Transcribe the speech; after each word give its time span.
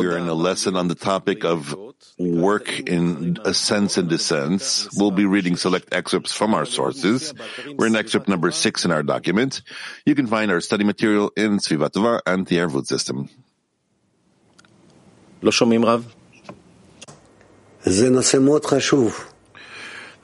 We 0.00 0.06
are 0.06 0.18
in 0.18 0.28
a 0.28 0.34
lesson 0.34 0.76
on 0.76 0.88
the 0.88 0.94
topic 0.94 1.44
of 1.44 1.74
work 2.18 2.80
in 2.80 3.38
ascents 3.44 3.96
and 3.96 4.08
descents. 4.08 4.88
We'll 4.96 5.12
be 5.12 5.24
reading 5.24 5.56
select 5.56 5.94
excerpts 5.94 6.34
from 6.34 6.54
our 6.54 6.66
sources. 6.66 7.32
We're 7.76 7.86
in 7.86 7.96
excerpt 7.96 8.28
number 8.28 8.50
six 8.50 8.84
in 8.84 8.90
our 8.90 9.02
document. 9.02 9.62
You 10.04 10.14
can 10.14 10.26
find 10.26 10.50
our 10.50 10.60
study 10.60 10.84
material 10.84 11.30
in 11.36 11.58
Sviva 11.58 11.88
Tova 11.90 12.20
and 12.26 12.46
the 12.46 12.56
Arvut 12.56 12.86
system. 12.86 13.28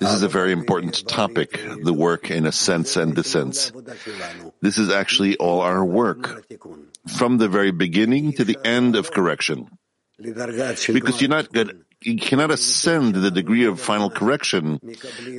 This 0.04 0.12
is 0.12 0.22
a 0.22 0.28
very 0.28 0.52
important 0.52 1.08
topic, 1.08 1.58
the 1.82 1.94
work 1.94 2.30
in 2.30 2.44
ascents 2.44 2.98
and 2.98 3.14
descents. 3.14 3.72
This 4.60 4.76
is 4.76 4.90
actually 4.90 5.38
all 5.38 5.62
our 5.62 5.82
work, 5.82 6.44
from 7.16 7.38
the 7.38 7.48
very 7.48 7.70
beginning 7.70 8.34
to 8.34 8.44
the 8.44 8.58
end 8.62 8.96
of 8.96 9.12
correction. 9.12 9.70
Because 10.18 11.22
you're 11.22 11.30
not 11.30 11.50
good, 11.50 11.86
you 12.02 12.18
cannot 12.18 12.50
ascend 12.50 13.14
the 13.14 13.30
degree 13.30 13.64
of 13.64 13.80
final 13.80 14.10
correction 14.10 14.78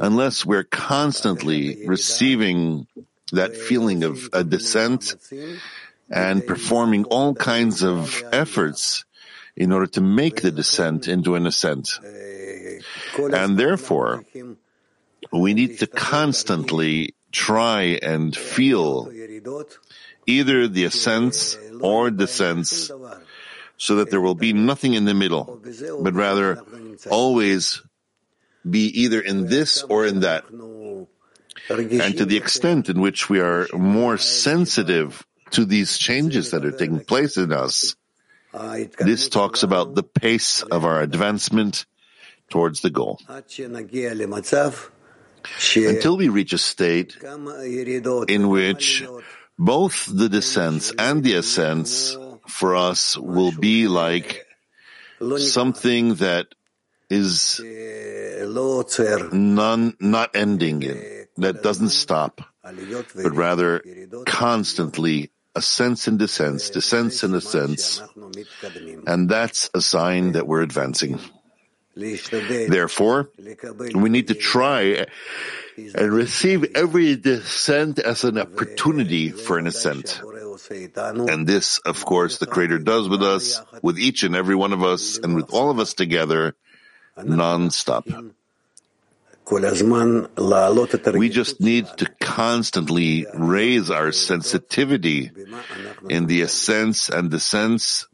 unless 0.01 0.43
we're 0.43 0.63
constantly 0.63 1.85
receiving 1.85 2.87
that 3.33 3.55
feeling 3.55 4.03
of 4.03 4.29
a 4.33 4.43
descent 4.43 5.13
and 6.09 6.45
performing 6.47 7.05
all 7.05 7.35
kinds 7.35 7.83
of 7.83 8.23
efforts 8.31 9.05
in 9.55 9.71
order 9.71 9.87
to 9.87 10.01
make 10.01 10.41
the 10.41 10.51
descent 10.51 11.07
into 11.07 11.35
an 11.35 11.45
ascent. 11.45 11.99
And 13.17 13.57
therefore, 13.57 14.23
we 15.31 15.53
need 15.53 15.79
to 15.79 15.87
constantly 15.87 17.15
try 17.31 17.99
and 18.01 18.35
feel 18.35 19.11
either 20.25 20.67
the 20.67 20.85
ascents 20.85 21.57
or 21.81 22.09
descents 22.09 22.91
so 23.77 23.95
that 23.95 24.09
there 24.09 24.21
will 24.21 24.35
be 24.35 24.53
nothing 24.53 24.93
in 24.93 25.05
the 25.05 25.13
middle, 25.13 25.61
but 26.01 26.13
rather 26.13 26.61
always 27.09 27.81
be 28.67 28.87
either 29.01 29.19
in 29.19 29.47
this 29.47 29.83
or 29.83 30.05
in 30.05 30.21
that. 30.21 30.45
And 31.69 32.17
to 32.17 32.25
the 32.25 32.37
extent 32.37 32.89
in 32.89 33.01
which 33.01 33.29
we 33.29 33.39
are 33.39 33.67
more 33.73 34.17
sensitive 34.17 35.25
to 35.51 35.65
these 35.65 35.97
changes 35.97 36.51
that 36.51 36.65
are 36.65 36.71
taking 36.71 37.03
place 37.03 37.37
in 37.37 37.51
us, 37.51 37.95
this 38.97 39.29
talks 39.29 39.63
about 39.63 39.93
the 39.93 40.03
pace 40.03 40.63
of 40.63 40.85
our 40.85 41.01
advancement 41.01 41.85
towards 42.49 42.81
the 42.81 42.89
goal. 42.89 43.19
Until 45.75 46.17
we 46.17 46.29
reach 46.29 46.53
a 46.53 46.57
state 46.57 47.17
in 48.27 48.49
which 48.49 49.03
both 49.57 50.09
the 50.11 50.29
descents 50.29 50.91
and 50.97 51.23
the 51.23 51.35
ascents 51.35 52.17
for 52.47 52.75
us 52.75 53.17
will 53.17 53.51
be 53.51 53.87
like 53.87 54.45
something 55.37 56.15
that 56.15 56.47
is 57.09 57.61
non, 59.31 59.95
not 59.99 60.35
ending, 60.35 60.83
in, 60.83 61.27
that 61.37 61.61
doesn't 61.61 61.89
stop, 61.89 62.41
but 62.63 63.35
rather 63.35 63.83
constantly 64.25 65.31
ascents 65.55 66.07
and 66.07 66.19
descents, 66.19 66.69
descents 66.69 67.23
and 67.23 67.35
ascents, 67.35 68.01
and 69.07 69.29
that's 69.29 69.69
a 69.73 69.81
sign 69.81 70.33
that 70.33 70.47
we're 70.47 70.61
advancing. 70.61 71.19
Therefore, 71.95 73.29
we 73.95 74.09
need 74.09 74.27
to 74.27 74.33
try 74.35 75.07
and 75.77 76.11
receive 76.11 76.75
every 76.75 77.15
descent 77.15 77.99
as 77.99 78.23
an 78.23 78.37
opportunity 78.37 79.29
for 79.29 79.57
an 79.57 79.67
ascent. 79.67 80.21
And 80.21 81.47
this, 81.47 81.79
of 81.79 82.03
course, 82.03 82.37
the 82.37 82.47
Creator 82.47 82.79
does 82.79 83.07
with 83.07 83.23
us, 83.23 83.61
with 83.81 83.97
each 83.97 84.23
and 84.23 84.35
every 84.35 84.55
one 84.55 84.73
of 84.73 84.83
us, 84.83 85.17
and 85.17 85.35
with 85.35 85.53
all 85.53 85.69
of 85.69 85.79
us 85.79 85.93
together, 85.93 86.55
non-stop. 87.21 88.07
We 89.47 91.29
just 91.29 91.61
need 91.61 91.85
to 91.97 92.07
constantly 92.19 93.27
raise 93.33 93.91
our 93.91 94.11
sensitivity 94.11 95.31
in 96.09 96.25
the 96.25 96.41
ascents 96.41 97.09
and 97.09 97.29
descents 97.29 98.07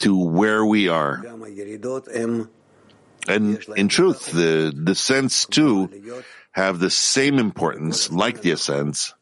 to 0.00 0.18
where 0.18 0.64
we 0.64 0.88
are. 0.88 1.22
And 3.26 3.64
in 3.76 3.88
truth, 3.88 4.32
the 4.32 4.72
descents 4.72 5.46
too 5.46 6.22
have 6.52 6.78
the 6.78 6.90
same 6.90 7.38
importance 7.38 8.10
like 8.10 8.42
the 8.42 8.52
ascents, 8.52 9.14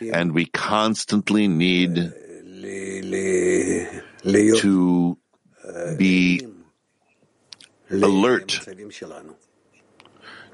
and 0.00 0.32
we 0.32 0.46
constantly 0.46 1.48
need 1.48 2.12
to 4.22 5.18
be 5.96 6.46
alert 7.90 8.60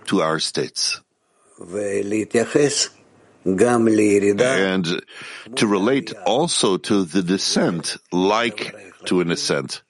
to 0.07 0.23
our 0.23 0.39
states. 0.39 1.01
And 1.57 1.67
to 5.57 5.67
relate 5.67 6.13
also 6.27 6.77
to 6.79 7.05
the 7.05 7.23
descent 7.23 7.97
like 8.11 8.75
to 9.07 9.21
an 9.21 9.31
ascent, 9.31 9.83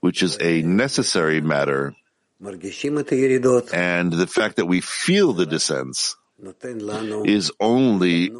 which 0.00 0.22
is 0.22 0.36
a 0.40 0.62
necessary 0.62 1.40
matter 1.40 1.94
and 3.72 4.12
the 4.12 4.26
fact 4.26 4.56
that 4.56 4.66
we 4.66 4.80
feel 4.80 5.32
the 5.32 5.46
descents 5.46 6.16
is 7.24 7.52
only 7.60 8.32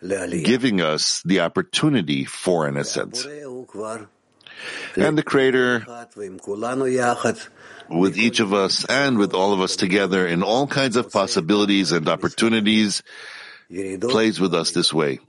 giving 0.00 0.80
us 0.80 1.22
the 1.24 1.40
opportunity 1.40 2.24
for 2.24 2.66
an 2.66 2.76
ascent. 2.76 3.24
And 4.96 5.16
the 5.16 5.22
Creator, 5.22 5.86
with 7.88 8.18
each 8.18 8.40
of 8.40 8.52
us 8.52 8.84
and 8.86 9.18
with 9.18 9.34
all 9.34 9.52
of 9.52 9.60
us 9.60 9.76
together 9.76 10.26
in 10.26 10.42
all 10.42 10.66
kinds 10.66 10.96
of 10.96 11.10
possibilities 11.12 11.92
and 11.92 12.08
opportunities, 12.08 13.02
plays 14.00 14.40
with 14.40 14.54
us 14.54 14.72
this 14.72 14.92
way. 14.92 15.20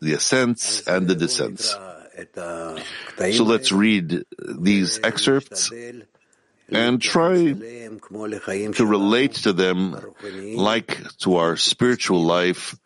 The 0.00 0.12
ascents 0.12 0.86
and 0.86 1.08
the 1.08 1.14
descents. 1.14 1.74
So 2.36 3.44
let's 3.44 3.72
read 3.72 4.24
these 4.38 5.00
excerpts 5.02 5.70
and 6.68 7.00
try 7.00 7.52
to 7.52 8.86
relate 8.86 9.34
to 9.34 9.52
them 9.52 9.96
like 10.56 11.00
to 11.18 11.36
our 11.36 11.56
spiritual 11.56 12.22
life, 12.22 12.76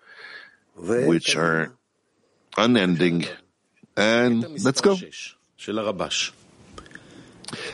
which 0.76 1.36
are 1.36 1.72
unending. 2.56 3.26
And 3.96 4.64
let's 4.64 4.80
go. 4.80 4.96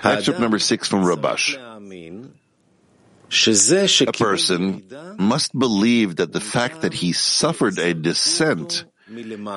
Excerpt 0.03 0.41
number 0.41 0.59
six 0.59 0.89
from 0.89 1.05
Rabash. 1.05 1.57
A 4.09 4.13
person 4.13 4.83
must 5.19 5.57
believe 5.57 6.17
that 6.17 6.33
the 6.33 6.41
fact 6.41 6.81
that 6.81 6.95
he 6.95 7.13
suffered 7.13 7.79
a 7.79 7.93
descent 7.95 8.85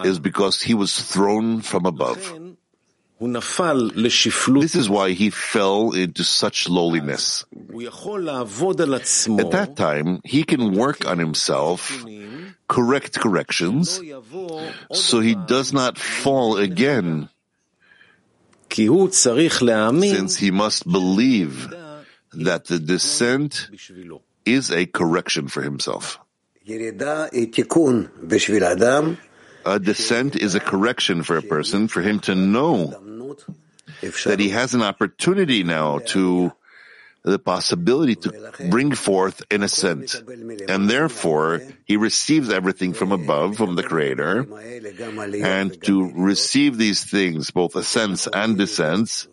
is 0.03 0.19
because 0.19 0.61
he 0.61 0.73
was 0.73 0.99
thrown 0.99 1.61
from 1.61 1.85
above. 1.85 2.50
This 3.21 4.73
is 4.73 4.89
why 4.89 5.11
he 5.11 5.29
fell 5.29 5.91
into 5.93 6.23
such 6.23 6.67
lowliness. 6.67 7.45
At 9.37 9.51
that 9.51 9.75
time, 9.77 10.21
he 10.25 10.43
can 10.43 10.73
work 10.73 11.05
on 11.05 11.19
himself, 11.19 12.03
correct 12.67 13.19
corrections, 13.19 14.01
so 14.91 15.19
he 15.19 15.35
does 15.35 15.71
not 15.71 15.99
fall 15.99 16.57
again, 16.57 17.29
since 20.15 20.37
he 20.37 20.49
must 20.49 20.89
believe 20.89 21.69
that 22.33 22.65
the 22.65 22.79
descent 22.79 23.69
is 24.45 24.71
a 24.71 24.87
correction 24.87 25.47
for 25.47 25.61
himself. 25.61 26.17
A 29.63 29.77
descent 29.77 30.35
is 30.35 30.55
a 30.55 30.59
correction 30.59 31.21
for 31.21 31.37
a 31.37 31.43
person, 31.43 31.87
for 31.87 32.01
him 32.01 32.19
to 32.21 32.33
know 32.33 32.97
that 34.25 34.39
he 34.39 34.49
has 34.49 34.73
an 34.73 34.81
opportunity 34.81 35.63
now 35.63 35.99
to 35.99 36.51
the 37.23 37.37
possibility 37.37 38.15
to 38.15 38.51
bring 38.69 38.93
forth 38.95 39.43
an 39.51 39.61
ascent. 39.61 40.15
And 40.67 40.89
therefore, 40.89 41.61
he 41.85 41.97
receives 41.97 42.49
everything 42.49 42.93
from 42.93 43.11
above, 43.11 43.57
from 43.57 43.75
the 43.75 43.83
Creator, 43.83 44.47
and 45.43 45.83
to 45.83 46.11
receive 46.13 46.77
these 46.77 47.03
things, 47.03 47.51
both 47.51 47.75
ascents 47.75 48.27
and 48.27 48.57
descents, 48.57 49.27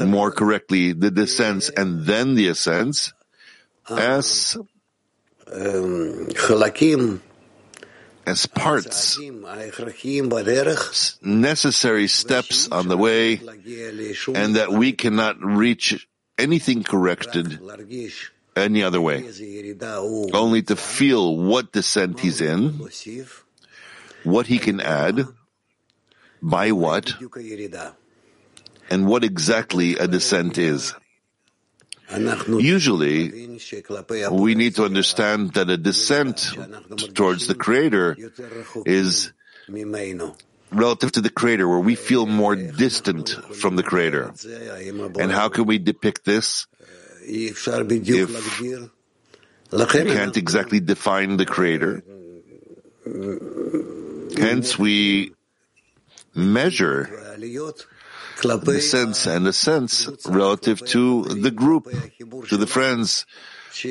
more 0.00 0.30
correctly, 0.30 0.92
the 0.92 1.10
descents 1.10 1.68
and 1.68 2.06
then 2.06 2.34
the 2.34 2.48
ascents, 2.48 3.12
as 3.88 4.56
as 8.26 8.46
parts, 8.46 9.18
necessary 11.22 12.08
steps 12.08 12.68
on 12.68 12.88
the 12.88 12.96
way, 12.96 13.40
and 14.34 14.56
that 14.56 14.72
we 14.72 14.92
cannot 14.92 15.40
reach 15.40 16.08
anything 16.36 16.82
corrected 16.82 17.60
any 18.56 18.82
other 18.82 19.00
way. 19.00 19.24
Only 20.32 20.62
to 20.62 20.76
feel 20.76 21.36
what 21.36 21.72
descent 21.72 22.20
he's 22.20 22.40
in, 22.40 22.88
what 24.24 24.46
he 24.46 24.58
can 24.58 24.80
add, 24.80 25.26
by 26.42 26.72
what 26.72 27.14
and 28.90 29.06
what 29.06 29.24
exactly 29.24 29.96
a 29.96 30.06
descent 30.06 30.58
is. 30.58 30.94
Usually, 32.08 33.58
we 34.30 34.54
need 34.54 34.76
to 34.76 34.84
understand 34.84 35.54
that 35.54 35.68
a 35.68 35.76
descent 35.76 36.52
towards 37.14 37.46
the 37.48 37.54
Creator 37.54 38.16
is 38.86 39.32
relative 40.70 41.12
to 41.12 41.20
the 41.20 41.30
Creator, 41.30 41.68
where 41.68 41.80
we 41.80 41.94
feel 41.96 42.26
more 42.26 42.54
distant 42.54 43.30
from 43.30 43.76
the 43.76 43.82
Creator. 43.82 44.34
And 45.18 45.32
how 45.32 45.48
can 45.48 45.66
we 45.66 45.78
depict 45.78 46.24
this? 46.24 46.66
If 47.22 47.66
we 49.94 50.04
can't 50.04 50.36
exactly 50.36 50.80
define 50.80 51.36
the 51.36 51.46
Creator, 51.46 52.04
hence 54.38 54.78
we 54.78 55.32
measure 56.34 57.10
the 58.42 58.80
sense 58.80 59.26
and 59.26 59.46
the 59.46 59.52
sense 59.52 60.08
relative 60.26 60.84
to 60.86 61.24
the 61.24 61.50
group, 61.50 61.88
to 62.48 62.56
the 62.56 62.66
friends, 62.66 63.26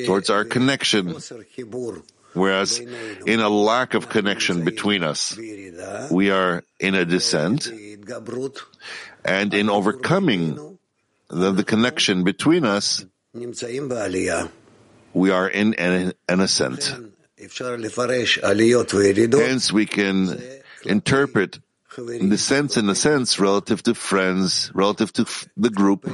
towards 0.06 0.30
our 0.30 0.46
connection. 0.46 1.16
Whereas 2.34 2.80
in 2.80 3.40
a 3.40 3.50
lack 3.50 3.94
of 3.94 4.10
connection 4.10 4.66
between 4.66 5.04
us, 5.04 5.38
we 6.12 6.32
are 6.32 6.64
in 6.80 6.96
a 6.96 7.06
descent, 7.06 7.72
and 9.24 9.54
in 9.54 9.70
overcoming 9.70 10.78
the, 11.30 11.52
the 11.52 11.64
connection 11.64 12.24
between 12.24 12.66
us, 12.66 13.06
we 15.14 15.32
are 15.32 15.48
in 15.48 15.74
an, 15.76 16.14
an 16.28 16.40
ascent. 16.42 16.94
Hence, 19.38 19.74
we 19.74 19.86
can 19.86 20.40
interpret 20.86 21.60
the 21.96 22.38
sense 22.38 22.78
in 22.78 22.90
a 22.90 22.96
sense 22.96 23.40
relative 23.40 23.84
to 23.84 23.94
friends, 23.94 24.72
relative 24.74 25.14
to 25.14 25.26
the 25.58 25.70
group, 25.70 26.10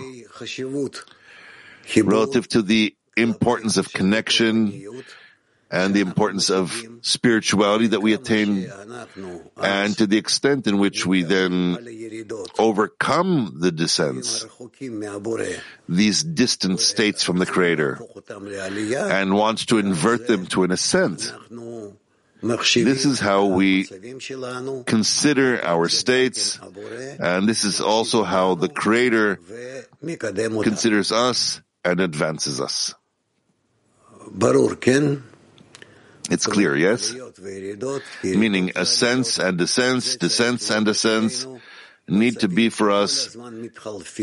relative 2.03 2.47
to 2.49 2.61
the 2.61 2.95
importance 3.17 3.77
of 3.77 3.91
connection 3.91 5.03
and 5.71 5.93
the 5.93 6.01
importance 6.01 6.49
of 6.49 6.75
spirituality 7.01 7.87
that 7.87 8.01
we 8.01 8.13
attain, 8.13 8.69
and 9.57 9.97
to 9.97 10.05
the 10.05 10.17
extent 10.17 10.67
in 10.67 10.77
which 10.77 11.05
we 11.05 11.23
then 11.23 11.77
overcome 12.59 13.55
the 13.59 13.71
descents, 13.71 14.45
these 15.87 16.23
distant 16.23 16.79
states 16.79 17.23
from 17.23 17.39
the 17.39 17.45
Creator, 17.45 17.99
and 18.29 19.33
wants 19.33 19.65
to 19.65 19.77
invert 19.77 20.27
them 20.27 20.45
to 20.47 20.63
an 20.63 20.71
ascent. 20.71 21.33
This 22.41 23.05
is 23.05 23.19
how 23.19 23.45
we 23.45 23.85
consider 24.85 25.63
our 25.63 25.89
states, 25.89 26.59
and 27.19 27.47
this 27.47 27.63
is 27.63 27.81
also 27.81 28.23
how 28.23 28.55
the 28.55 28.67
Creator 28.67 29.39
considers 30.63 31.11
us 31.11 31.61
and 31.85 31.99
advances 31.99 32.59
us. 32.59 32.95
It's 36.29 36.47
clear, 36.47 36.75
yes? 36.75 37.13
Meaning 38.23 38.71
ascents 38.75 39.37
and 39.37 39.57
descents, 39.57 40.15
descents 40.15 40.69
and 40.69 40.87
ascents 40.87 41.45
need 42.07 42.39
to 42.39 42.47
be 42.47 42.69
for 42.69 42.89
us 42.91 43.37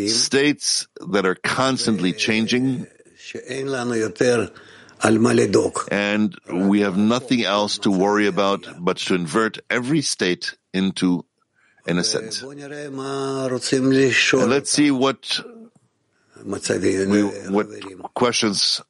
states 0.08 0.88
that 1.08 1.26
are 1.26 1.34
constantly 1.36 2.12
changing 2.12 2.86
and 5.91 6.35
we 6.49 6.81
have 6.81 6.97
nothing 6.97 7.43
else 7.43 7.77
to 7.79 7.91
worry 7.91 8.27
about 8.27 8.65
but 8.79 8.97
to 8.97 9.15
invert 9.15 9.59
every 9.69 10.01
state 10.01 10.55
into 10.73 11.25
an 11.85 11.97
ascent. 11.97 12.41
And 12.41 12.61
let's 14.49 14.71
see 14.71 14.91
what 14.91 15.39
we, 16.45 17.23
what 17.49 18.13
questions 18.13 18.81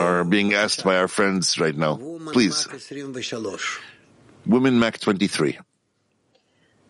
are 0.00 0.24
being 0.24 0.54
asked 0.54 0.84
by 0.84 0.96
our 0.96 1.08
friends 1.08 1.58
right 1.58 1.76
now. 1.76 1.96
Please. 2.32 2.66
Women 4.46 4.78
Mac 4.78 4.98
23. 4.98 5.58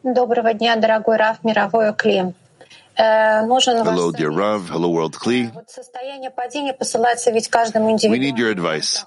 Доброго 0.04 0.54
дня, 0.54 0.76
дорогой 0.76 1.16
Раф, 1.16 1.42
мировой 1.42 1.92
Клим. 1.94 2.34
Hello, 2.97 4.11
dear 4.11 4.29
Rav. 4.29 4.69
Hello, 4.69 4.89
World 4.89 5.15
Kli. 5.15 5.51
We 8.09 8.19
need 8.19 8.37
your 8.37 8.49
advice. 8.49 9.05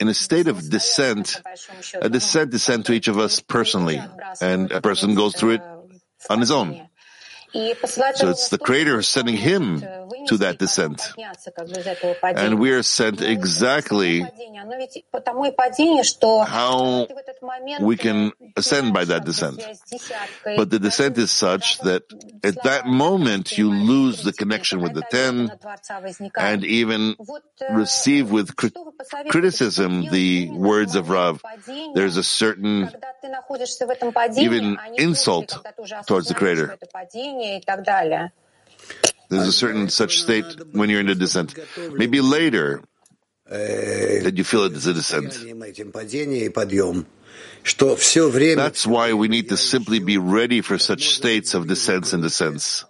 In 0.00 0.08
a 0.08 0.14
state 0.14 0.48
of 0.48 0.68
descent, 0.68 1.40
a 2.00 2.08
descent 2.08 2.54
is 2.54 2.62
sent 2.62 2.86
to 2.86 2.92
each 2.92 3.08
of 3.08 3.18
us 3.18 3.40
personally, 3.40 4.00
and 4.40 4.72
a 4.72 4.80
person 4.80 5.14
goes 5.14 5.34
through 5.36 5.52
it 5.52 5.62
on 6.28 6.40
his 6.40 6.50
own. 6.50 6.88
So 7.54 8.30
it's 8.30 8.48
the 8.48 8.58
Creator 8.58 9.02
sending 9.02 9.36
him 9.36 9.80
to 10.26 10.36
that 10.38 10.58
descent. 10.58 11.00
And 12.36 12.58
we 12.58 12.72
are 12.72 12.82
sent 12.82 13.22
exactly 13.22 14.26
how 16.46 17.06
we 17.80 17.96
can 17.96 18.32
ascend 18.56 18.92
by 18.92 19.04
that 19.04 19.24
descent. 19.24 19.62
But 20.44 20.70
the 20.70 20.78
descent 20.78 21.18
is 21.18 21.30
such 21.30 21.78
that 21.80 22.02
at 22.42 22.62
that 22.64 22.86
moment 22.86 23.56
you 23.56 23.70
lose 23.70 24.22
the 24.24 24.32
connection 24.32 24.80
with 24.80 24.94
the 24.94 25.02
ten 25.02 25.50
and 26.36 26.64
even 26.64 27.14
receive 27.70 28.30
with 28.30 28.56
criticism 29.28 30.10
the 30.10 30.50
words 30.50 30.96
of 30.96 31.10
Rav. 31.10 31.42
There's 31.94 32.16
a 32.16 32.24
certain 32.24 32.90
even 34.36 34.76
insult 34.96 35.56
towards 36.06 36.28
the 36.28 36.34
Creator. 36.34 36.76
There's 39.28 39.48
a 39.48 39.52
certain 39.52 39.88
such 39.88 40.20
state 40.20 40.44
when 40.72 40.90
you're 40.90 41.00
in 41.00 41.08
a 41.08 41.14
descent. 41.14 41.54
Maybe 41.92 42.20
later 42.20 42.82
that 43.48 44.32
you 44.36 44.44
feel 44.44 44.64
it 44.64 44.72
is 44.72 44.86
a 44.86 44.94
descent. 44.94 45.34
That's 48.56 48.86
why 48.86 49.12
we 49.14 49.28
need 49.28 49.48
to 49.48 49.56
simply 49.56 49.98
be 49.98 50.18
ready 50.18 50.60
for 50.60 50.78
such 50.78 51.08
states 51.10 51.54
of 51.54 51.66
descents 51.66 52.12
and 52.12 52.22
descents. 52.22 52.84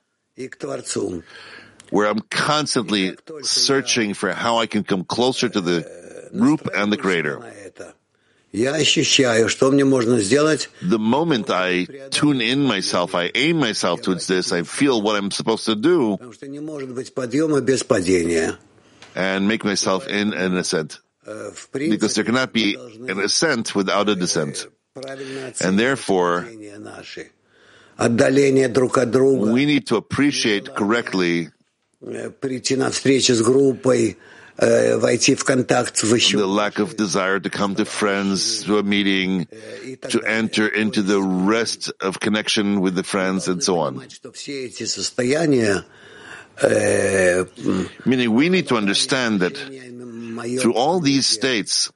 Where 1.90 2.08
I'm 2.08 2.20
constantly 2.30 3.16
searching 3.42 4.14
for 4.14 4.32
how 4.32 4.58
I 4.58 4.66
can 4.66 4.82
come 4.84 5.04
closer 5.04 5.48
to 5.48 5.60
the 5.60 6.28
group 6.32 6.68
and 6.74 6.92
the 6.92 6.96
Creator. 6.96 7.40
The 10.80 10.98
moment 10.98 11.50
I 11.50 11.86
tune 12.10 12.40
in 12.40 12.62
myself, 12.62 13.16
I 13.16 13.32
aim 13.34 13.58
myself 13.58 14.02
towards 14.02 14.28
this, 14.28 14.52
I 14.52 14.62
feel 14.62 15.02
what 15.02 15.16
I'm 15.16 15.32
supposed 15.32 15.64
to 15.66 15.74
do 15.74 16.16
and 19.16 19.48
make 19.48 19.64
myself 19.64 20.06
in 20.06 20.32
an 20.34 20.56
ascent. 20.56 21.00
Because 21.72 22.14
there 22.14 22.24
cannot 22.24 22.52
be 22.52 22.76
an 23.08 23.18
ascent 23.18 23.74
without 23.74 24.08
a 24.08 24.14
descent. 24.14 24.66
And 25.60 25.78
therefore, 25.78 26.46
we 29.52 29.66
need 29.66 29.86
to 29.88 29.96
appreciate 29.96 30.74
correctly 30.76 31.48
the 36.38 36.46
lack 36.46 36.78
of 36.78 36.96
desire 36.96 37.40
to 37.40 37.50
come 37.50 37.74
to 37.74 37.84
friends, 37.84 38.62
to 38.64 38.78
a 38.78 38.82
meeting, 38.82 39.46
to 40.08 40.22
enter 40.22 40.68
into 40.68 41.02
the 41.02 41.20
rest 41.20 41.92
of 42.00 42.20
connection 42.20 42.80
with 42.80 42.94
the 42.94 43.02
friends, 43.02 43.48
and 43.48 43.62
so 43.62 43.80
on. 43.80 44.06
Meaning, 48.06 48.32
we 48.32 48.48
need 48.48 48.68
to 48.68 48.76
understand 48.76 49.40
that 49.40 49.56
through 50.60 50.74
all 50.74 51.00
these 51.00 51.26
states, 51.26 51.90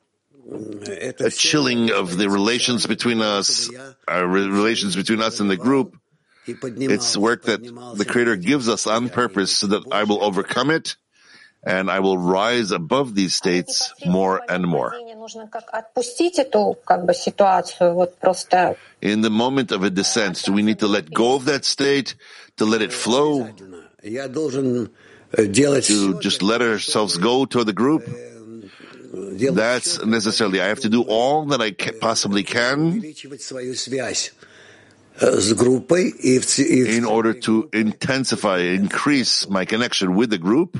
a 0.50 1.30
chilling 1.30 1.92
of 1.92 2.16
the 2.16 2.28
relations 2.28 2.86
between 2.86 3.20
us, 3.20 3.70
our 4.08 4.26
relations 4.26 4.96
between 4.96 5.20
us 5.20 5.38
and 5.38 5.48
the 5.48 5.56
group, 5.56 5.96
it's 6.46 7.16
work 7.16 7.44
that 7.44 7.62
the 7.62 8.04
Creator 8.04 8.36
gives 8.36 8.68
us 8.68 8.86
on 8.86 9.10
purpose 9.10 9.56
so 9.56 9.68
that 9.68 9.84
I 9.92 10.04
will 10.04 10.24
overcome 10.24 10.70
it 10.70 10.96
and 11.68 11.90
I 11.90 12.00
will 12.00 12.16
rise 12.16 12.70
above 12.70 13.14
these 13.14 13.36
states 13.36 13.92
more 14.06 14.40
and 14.48 14.66
more. 14.66 14.94
In 19.02 19.20
the 19.20 19.30
moment 19.30 19.72
of 19.72 19.82
a 19.82 19.90
descent, 19.90 20.42
do 20.44 20.52
we 20.54 20.62
need 20.62 20.78
to 20.78 20.86
let 20.88 21.12
go 21.12 21.34
of 21.34 21.44
that 21.44 21.66
state, 21.66 22.14
to 22.56 22.64
let 22.64 22.80
it 22.80 22.90
flow, 22.90 23.46
to 23.48 24.90
just 26.20 26.42
let 26.42 26.62
ourselves 26.62 27.18
go 27.18 27.44
to 27.44 27.64
the 27.64 27.74
group? 27.74 28.08
That's 29.12 30.02
necessarily. 30.04 30.62
I 30.62 30.68
have 30.68 30.80
to 30.80 30.88
do 30.88 31.02
all 31.02 31.44
that 31.46 31.60
I 31.60 31.72
possibly 32.00 32.44
can 32.44 33.02
in 36.80 37.04
order 37.04 37.34
to 37.34 37.68
intensify, 37.72 38.58
increase 38.58 39.48
my 39.50 39.64
connection 39.66 40.14
with 40.14 40.30
the 40.30 40.38
group 40.38 40.78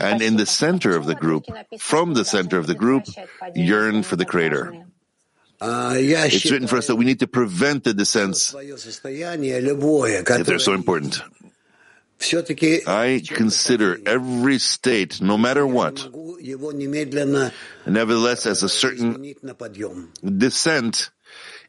and 0.00 0.22
in 0.22 0.36
the 0.36 0.46
center 0.46 0.96
of 0.96 1.06
the 1.06 1.14
group, 1.14 1.44
from 1.78 2.14
the 2.14 2.24
center 2.24 2.58
of 2.58 2.66
the 2.66 2.74
group, 2.74 3.04
yearn 3.54 4.02
for 4.02 4.16
the 4.16 4.24
Creator. 4.24 4.86
It's 5.62 6.50
written 6.50 6.68
for 6.68 6.78
us 6.78 6.86
that 6.86 6.96
we 6.96 7.04
need 7.04 7.20
to 7.20 7.26
prevent 7.26 7.84
the 7.84 7.92
descents 7.92 8.54
if 8.56 9.02
they're 10.46 10.58
so 10.58 10.72
important. 10.72 11.22
I 12.86 13.22
consider 13.26 13.98
every 14.06 14.58
state, 14.58 15.20
no 15.22 15.38
matter 15.38 15.66
what, 15.66 16.08
nevertheless, 17.86 18.46
as 18.46 18.62
a 18.62 18.68
certain 18.68 19.34
descent, 20.38 21.10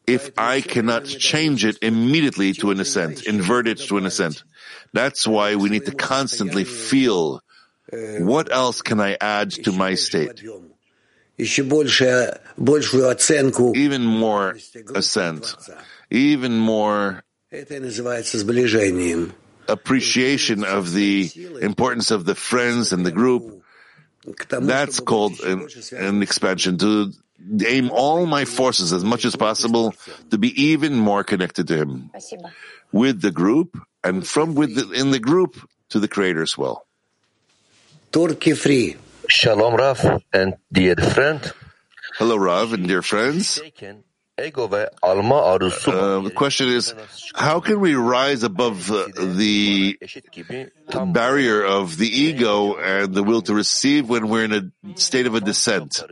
if 0.07 0.31
I 0.37 0.61
cannot 0.61 1.05
change 1.05 1.63
it 1.63 1.77
immediately 1.81 2.53
to 2.53 2.71
an 2.71 2.79
ascent, 2.79 3.27
invert 3.27 3.67
it 3.67 3.77
to 3.79 3.97
an 3.97 4.05
ascent. 4.05 4.43
That's 4.93 5.27
why 5.27 5.55
we 5.55 5.69
need 5.69 5.85
to 5.85 5.93
constantly 5.93 6.63
feel 6.63 7.40
what 7.91 8.51
else 8.51 8.81
can 8.81 8.99
I 8.99 9.17
add 9.19 9.51
to 9.51 9.71
my 9.71 9.95
state? 9.95 10.43
Even 13.75 14.05
more 14.05 14.57
ascent, 14.95 15.55
even 16.09 16.57
more 16.57 17.23
appreciation 19.67 20.63
of 20.63 20.91
the 20.93 21.31
importance 21.61 22.11
of 22.11 22.25
the 22.25 22.35
friends 22.35 22.93
and 22.93 23.05
the 23.05 23.11
group. 23.11 23.63
That's 24.49 24.99
called 24.99 25.39
an, 25.41 25.67
an 25.97 26.21
expansion. 26.21 26.77
To 26.77 27.11
aim 27.65 27.89
all 27.91 28.25
my 28.27 28.45
forces 28.45 28.93
as 28.93 29.03
much 29.03 29.25
as 29.25 29.35
possible 29.35 29.95
to 30.29 30.37
be 30.37 30.49
even 30.63 30.95
more 30.95 31.23
connected 31.23 31.67
to 31.69 31.77
him. 31.77 32.11
With 32.91 33.21
the 33.21 33.31
group 33.31 33.77
and 34.03 34.27
from 34.27 34.53
within 34.53 35.11
the 35.11 35.19
group 35.19 35.57
to 35.89 35.99
the 35.99 36.07
creator 36.07 36.43
as 36.43 36.57
well. 36.57 36.85
Turkey 38.11 38.53
free. 38.53 38.97
Shalom 39.29 39.75
Rav 39.75 40.23
and 40.33 40.55
dear 40.71 40.95
friend. 40.95 41.53
Hello 42.17 42.35
Rav 42.35 42.73
and 42.73 42.85
dear 42.87 43.01
friends. 43.01 43.61
Uh, 43.61 43.63
the 44.37 46.31
question 46.35 46.67
is, 46.67 46.93
how 47.35 47.61
can 47.61 47.79
we 47.79 47.95
rise 47.95 48.43
above 48.43 48.91
uh, 48.91 49.07
the 49.15 49.97
barrier 51.13 51.63
of 51.63 51.97
the 51.97 52.07
ego 52.07 52.75
and 52.75 53.13
the 53.13 53.23
will 53.23 53.43
to 53.43 53.53
receive 53.53 54.09
when 54.09 54.27
we're 54.27 54.43
in 54.43 54.53
a 54.53 54.71
state 54.99 55.27
of 55.27 55.35
a 55.35 55.39
descent? 55.39 56.03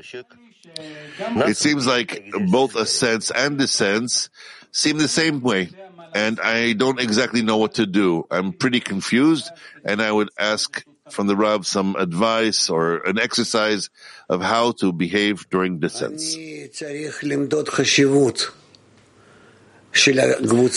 It 1.17 1.57
seems 1.57 1.85
like 1.85 2.31
both 2.49 2.75
ascents 2.75 3.31
and 3.31 3.57
descents 3.57 4.29
seem 4.71 4.99
the 4.99 5.07
same 5.07 5.41
way, 5.41 5.69
and 6.13 6.39
I 6.39 6.73
don't 6.73 6.99
exactly 7.01 7.41
know 7.41 7.57
what 7.57 7.73
to 7.75 7.85
do. 7.85 8.25
I'm 8.31 8.53
pretty 8.53 8.79
confused, 8.79 9.51
and 9.83 10.01
I 10.01 10.11
would 10.11 10.29
ask 10.39 10.85
from 11.11 11.27
the 11.27 11.35
Rav 11.35 11.65
some 11.65 11.95
advice 11.95 12.69
or 12.69 12.97
an 13.05 13.19
exercise 13.19 13.89
of 14.29 14.41
how 14.41 14.71
to 14.73 14.91
behave 14.91 15.49
during 15.49 15.79
descents. 15.79 16.35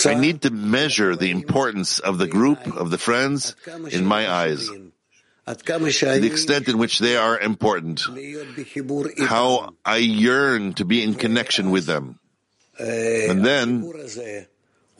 I 0.06 0.14
need 0.14 0.42
to 0.42 0.50
measure 0.50 1.16
the 1.16 1.30
importance 1.30 1.98
of 1.98 2.18
the 2.18 2.26
group, 2.26 2.66
of 2.66 2.90
the 2.90 2.98
friends, 2.98 3.54
in 3.90 4.04
my 4.04 4.30
eyes. 4.30 4.70
The 5.44 6.30
extent 6.30 6.68
in 6.68 6.78
which 6.78 6.98
they 6.98 7.16
are 7.16 7.38
important. 7.38 8.06
How 9.18 9.74
I 9.84 9.96
yearn 9.96 10.74
to 10.74 10.84
be 10.84 11.02
in 11.02 11.14
connection 11.14 11.70
with 11.70 11.86
them. 11.86 12.20
And 12.78 13.44
then, 13.44 13.92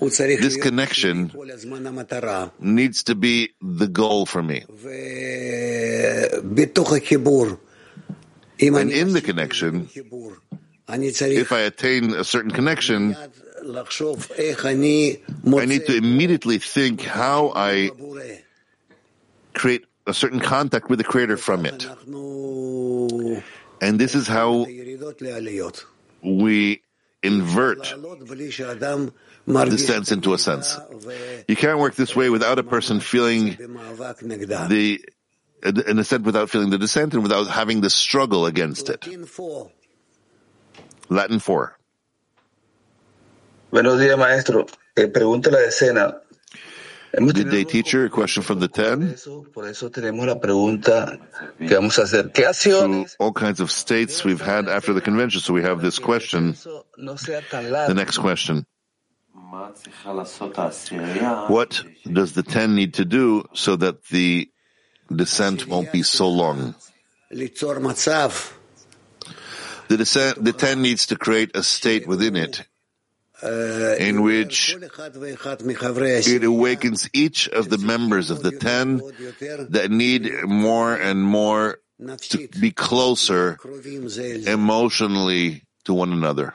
this 0.03 0.57
connection 0.57 1.31
needs 2.59 3.05
to 3.05 3.15
be 3.15 3.51
the 3.61 3.87
goal 3.87 4.27
for 4.27 4.43
me. 4.43 4.65
And 8.61 8.91
in 8.91 9.13
the 9.13 9.23
connection, 9.25 9.89
if 9.95 11.53
I 11.53 11.61
attain 11.61 12.15
a 12.15 12.25
certain 12.25 12.51
connection, 12.51 13.15
I 13.15 14.75
need 14.75 15.87
to 15.87 15.97
immediately 15.97 16.59
think 16.59 17.03
how 17.03 17.53
I 17.55 17.91
create 19.55 19.87
a 20.07 20.15
certain 20.15 20.41
contact 20.41 20.91
with 20.91 20.99
the 20.99 21.05
Creator 21.05 21.37
from 21.37 21.65
it. 21.65 21.87
And 23.81 24.01
this 24.01 24.15
is 24.15 24.27
how 24.27 24.67
we 26.23 26.83
invert 27.23 27.95
the 29.47 29.79
sense 29.79 30.13
into 30.13 30.35
a 30.35 30.39
sense. 30.39 30.79
You 31.49 31.57
can't 31.57 31.79
work 31.79 31.95
this 31.95 32.15
way 32.15 32.31
without 32.31 32.59
a 32.59 32.63
person 32.63 33.01
feeling 33.01 33.57
the, 33.57 35.01
in 35.63 35.99
a 35.99 36.05
sense, 36.05 36.25
without 36.25 36.51
feeling 36.51 36.71
the 36.71 36.79
descent 36.79 37.15
and 37.15 37.23
without 37.23 37.49
having 37.49 37.81
the 37.81 37.91
struggle 37.91 38.47
against 38.47 38.89
it. 38.89 39.07
Latin 41.09 41.39
4. 41.39 41.79
Buenos 43.71 43.99
días, 44.01 44.19
maestro. 44.19 44.67
Eh, 44.95 45.09
pregunta 45.09 45.51
la 45.51 45.59
decena. 45.59 46.21
Good 47.15 47.51
day, 47.51 47.65
teacher. 47.65 48.07
A 48.07 48.11
question 48.11 48.43
from 48.43 48.61
the 48.61 48.69
ten. 48.69 49.15
Por 49.53 49.67
eso 49.67 49.91
tenemos 49.91 50.27
la 50.27 50.41
pregunta 50.41 51.19
que 51.59 51.75
vamos 51.75 51.99
a 51.99 52.03
hacer. 52.03 52.33
¿Qué 52.33 52.55
Through 52.55 53.07
all 53.19 53.33
kinds 53.33 53.61
of 53.61 53.71
states 53.71 54.25
we've 54.25 54.41
had 54.41 54.67
after 54.69 54.95
the 54.95 55.01
convention, 55.03 55.41
so 55.41 55.53
we 55.53 55.63
have 55.63 55.83
this 55.83 55.99
question. 55.99 56.55
The 56.97 57.95
next 57.95 58.19
question. 58.19 58.67
What 61.49 61.85
does 62.11 62.33
the 62.33 62.43
ten 62.43 62.75
need 62.75 62.95
to 62.95 63.05
do 63.05 63.45
so 63.53 63.77
that 63.77 64.05
the 64.05 64.51
descent 65.15 65.69
won't 65.69 65.93
be 65.93 66.03
so 66.03 66.29
long? 66.29 66.75
The, 69.89 69.97
descent, 69.99 70.43
the 70.43 70.55
ten 70.55 70.81
needs 70.81 71.07
to 71.09 71.17
create 71.17 71.55
a 71.55 71.63
state 71.63 72.07
within 72.07 72.35
it 72.35 72.67
in 73.99 74.23
which 74.23 74.75
it 76.29 76.45
awakens 76.45 77.11
each 77.13 77.49
of 77.49 77.69
the 77.69 77.79
members 77.79 78.31
of 78.31 78.43
the 78.43 78.53
ten 78.53 79.03
that 79.71 79.91
need 79.91 80.33
more 80.45 80.95
and 80.95 81.23
more 81.23 81.81
to 82.31 82.49
be 82.59 82.71
closer 82.71 83.59
emotionally 84.47 85.65
to 85.85 85.93
one 85.93 86.13
another. 86.13 86.55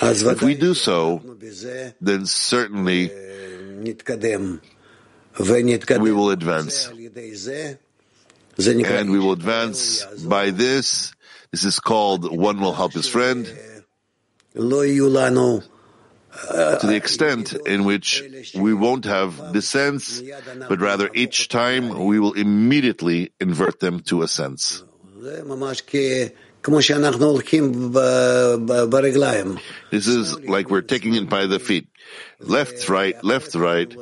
If 0.00 0.42
we 0.42 0.54
do 0.54 0.74
so, 0.74 1.20
then 2.00 2.26
certainly 2.26 3.10
we 6.00 6.12
will 6.12 6.30
advance. 6.30 6.88
And 6.88 9.10
we 9.10 9.18
will 9.18 9.32
advance 9.32 10.04
by 10.24 10.50
this. 10.50 11.12
This 11.50 11.64
is 11.64 11.80
called 11.80 12.30
one 12.36 12.60
will 12.60 12.74
help 12.74 12.92
his 12.92 13.08
friend. 13.08 13.48
To 16.50 16.86
the 16.86 16.94
extent 16.94 17.54
in 17.66 17.84
which 17.84 18.22
we 18.54 18.74
won't 18.74 19.06
have 19.06 19.52
descents, 19.52 20.22
but 20.68 20.80
rather 20.80 21.10
each 21.14 21.48
time 21.48 22.06
we 22.06 22.20
will 22.20 22.34
immediately 22.34 23.32
invert 23.40 23.80
them 23.80 24.00
to 24.00 24.22
a 24.22 24.28
sense. 24.28 24.84
This 29.90 30.06
is 30.06 30.38
like 30.40 30.70
we're 30.70 30.82
taking 30.82 31.14
it 31.14 31.28
by 31.28 31.46
the 31.46 31.58
feet. 31.58 31.88
Left, 32.40 32.88
right, 32.88 33.16
left, 33.24 33.54
right, 33.54 33.94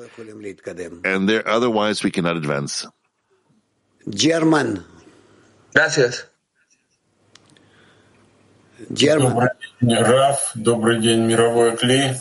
and 1.05 1.29
there, 1.29 1.47
otherwise 1.47 2.03
we 2.03 2.11
cannot 2.11 2.37
advance. 2.37 2.87
German. 4.09 4.85
Gracias. 5.75 6.25
Добрый 8.91 9.51
день, 9.81 9.99
Раф. 9.99 10.53
Добрый 10.55 11.01
день, 11.01 11.21
мировой 11.27 11.77
клей. 11.77 12.15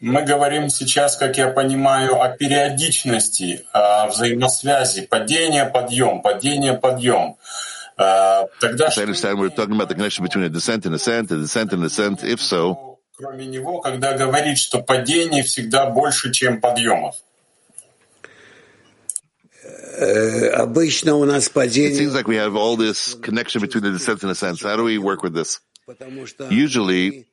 Мы 0.00 0.22
говорим 0.22 0.68
сейчас, 0.70 1.16
как 1.16 1.36
я 1.36 1.48
понимаю, 1.48 2.20
о 2.20 2.28
периодичности, 2.30 3.66
о 3.72 4.06
взаимосвязи, 4.06 5.06
падение, 5.06 5.66
подъем, 5.66 6.22
падение, 6.22 6.74
подъем. 6.74 7.36
Тогда 7.97 8.87
I 8.95 9.01
understand 9.01 9.39
we're 9.39 9.49
talking 9.49 9.75
about 9.75 9.89
the 9.89 9.95
connection 9.95 10.23
between 10.23 10.45
a 10.45 10.49
descent 10.49 10.85
and 10.85 10.95
ascent, 10.95 11.31
a 11.31 11.37
descent 11.37 11.73
and 11.73 11.83
ascent. 11.83 12.23
If 12.23 12.41
so, 12.41 12.99
кроме 13.17 13.45
него, 13.45 13.81
когда 13.81 14.13
говорит, 14.17 14.57
что 14.57 14.81
падение 14.81 15.43
всегда 15.43 15.89
больше, 15.89 16.31
чем 16.31 16.61
подъемов. 16.61 17.15
It 20.01 21.95
seems 21.95 22.13
like 22.15 22.27
we 22.27 22.37
have 22.37 22.55
all 22.55 22.77
this 22.77 23.15
connection 23.15 23.59
between 23.61 23.83
the 23.83 23.91
descent 23.91 24.23
and 24.23 24.31
ascent. 24.31 24.61
How 24.61 24.77
do 24.77 24.83
we 24.85 24.97
work 24.97 25.21
with 25.21 25.33
this? 25.33 25.59
Usually, 26.49 27.25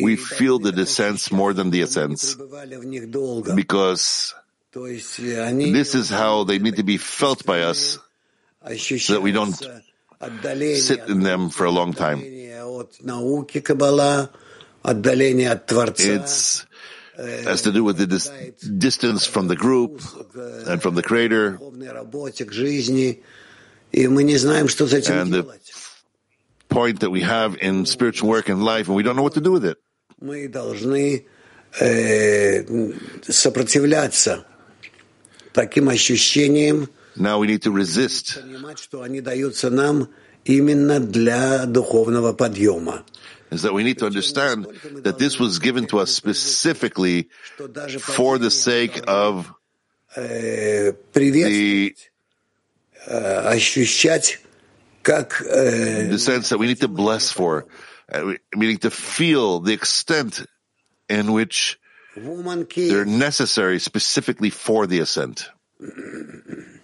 we 0.00 0.16
feel 0.16 0.60
the 0.60 0.70
descents 0.70 1.32
more 1.32 1.52
than 1.52 1.70
the 1.70 1.80
ascents 1.82 2.36
because 3.54 4.34
this 4.72 5.94
is 5.94 6.08
how 6.08 6.44
they 6.44 6.58
need 6.58 6.76
to 6.76 6.84
be 6.84 6.98
felt 6.98 7.44
by 7.44 7.62
us 7.62 7.98
so 9.07 9.13
that 9.13 9.21
we 9.21 9.31
don't 9.31 9.53
sit 10.81 10.99
in 11.09 11.21
them 11.23 11.49
for 11.49 11.65
a 11.65 11.71
long 11.71 11.93
time. 11.93 12.19
It's 16.21 16.65
has 17.17 17.61
to 17.63 17.71
do 17.71 17.83
with 17.83 17.97
the 17.97 18.05
dis- 18.05 18.29
distance 18.77 19.25
from 19.25 19.47
the 19.47 19.55
group 19.55 20.01
and 20.67 20.81
from 20.81 20.93
the 20.95 21.01
creator 21.01 21.57
and 25.21 25.33
the 25.33 25.43
point 26.69 26.99
that 26.99 27.09
we 27.09 27.21
have 27.21 27.57
in 27.61 27.85
spiritual 27.85 28.29
work 28.29 28.49
and 28.49 28.61
life, 28.63 28.87
and 28.87 28.95
we 28.95 29.01
don't 29.03 29.15
know 29.15 29.23
what 29.23 29.33
to 29.33 29.41
do 29.41 29.51
with 29.51 29.65
it. 29.65 29.77
Now 37.19 37.39
we 37.39 37.47
need 37.47 37.63
to 37.63 37.71
resist. 37.71 38.37
Is 43.49 43.61
that 43.61 43.73
we 43.73 43.83
need 43.83 43.97
to 43.99 44.05
understand 44.05 44.65
that 45.03 45.17
this 45.17 45.39
was 45.39 45.59
given 45.59 45.87
to 45.87 45.99
us 45.99 46.11
specifically 46.11 47.29
for 47.99 48.37
the 48.37 48.51
sake 48.51 49.01
of 49.07 49.53
the 50.17 51.95
the 56.09 56.19
sense 56.19 56.49
that 56.49 56.57
we 56.57 56.67
need 56.67 56.81
to 56.81 56.87
bless 56.89 57.31
for, 57.31 57.65
uh, 58.11 58.33
meaning 58.55 58.77
to 58.79 58.89
feel 58.89 59.59
the 59.61 59.73
extent 59.73 60.45
in 61.07 61.31
which 61.31 61.79
they're 62.89 63.05
necessary 63.05 63.79
specifically 63.79 64.49
for 64.49 64.87
the 64.87 64.99
ascent. 64.99 65.49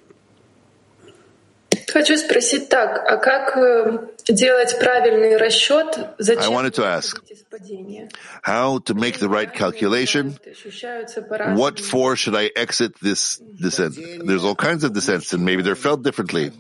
Хочу 1.93 2.17
спросить 2.17 2.69
так, 2.69 3.03
а 3.07 3.17
как 3.17 3.57
э, 3.57 4.09
делать 4.29 4.79
правильный 4.79 5.37
расчет, 5.37 5.87
I 5.97 6.07
зачем 6.19 6.53
wanted 6.53 6.75
to 6.75 6.85
ask 6.85 7.15
выходить 7.17 7.39
из 7.39 7.45
падения? 7.45 8.09
how 8.43 8.79
to 8.81 8.95
make 8.95 9.19
the 9.19 9.29
right 9.29 9.53
calculation. 9.55 10.39
Ощущаются 10.51 11.23
по-разному. 11.23 11.59
What 11.59 11.81
for 11.81 12.17
should 12.17 12.37
I 12.37 12.51
exit 12.55 12.95
this 13.01 13.39
descent? 13.39 13.97
There's 13.97 14.45
all 14.45 14.55
kinds 14.55 14.85
of 14.85 14.93
descents 14.93 15.33
and 15.33 15.45
maybe 15.45 15.63
they're 15.63 15.77
felt 15.77 16.03
differently. 16.03 16.53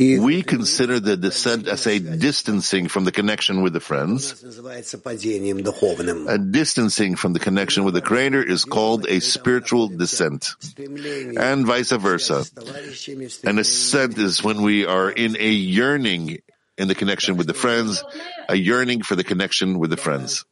We 0.00 0.42
consider 0.42 1.00
the 1.00 1.16
descent 1.16 1.66
as 1.68 1.86
a 1.86 1.98
distancing 1.98 2.86
from 2.88 3.04
the 3.04 3.12
connection 3.12 3.62
with 3.62 3.72
the 3.72 3.80
friends. 3.80 4.42
называется 4.42 4.98
падением 4.98 5.62
духовным. 5.62 6.28
A 6.28 6.36
distancing 6.36 7.16
from 7.16 7.32
the 7.32 7.40
connection 7.40 7.82
with 7.84 7.94
the 7.94 8.02
Creator 8.02 8.42
is 8.42 8.66
called 8.66 9.06
a 9.08 9.20
spiritual 9.20 9.88
descent, 9.88 10.54
Стремление 10.60 11.38
and 11.40 11.64
vice 11.64 11.92
versa. 11.92 12.44
с 12.44 12.50
товарищами, 12.50 13.24
An 13.24 13.30
стремление 13.30 13.60
ascent 13.62 14.18
is 14.18 14.44
when 14.44 14.60
we 14.60 14.84
are 14.84 15.10
in 15.10 15.34
a 15.40 15.50
yearning 15.50 16.42
in 16.76 16.88
the 16.88 16.94
connection 16.94 17.38
with 17.38 17.46
the 17.46 17.54
friends, 17.54 18.04
a 18.50 18.54
yearning 18.56 19.00
for 19.02 19.16
the 19.16 19.24
connection 19.24 19.78
with 19.78 19.88
the 19.88 19.96
friends. 19.96 20.44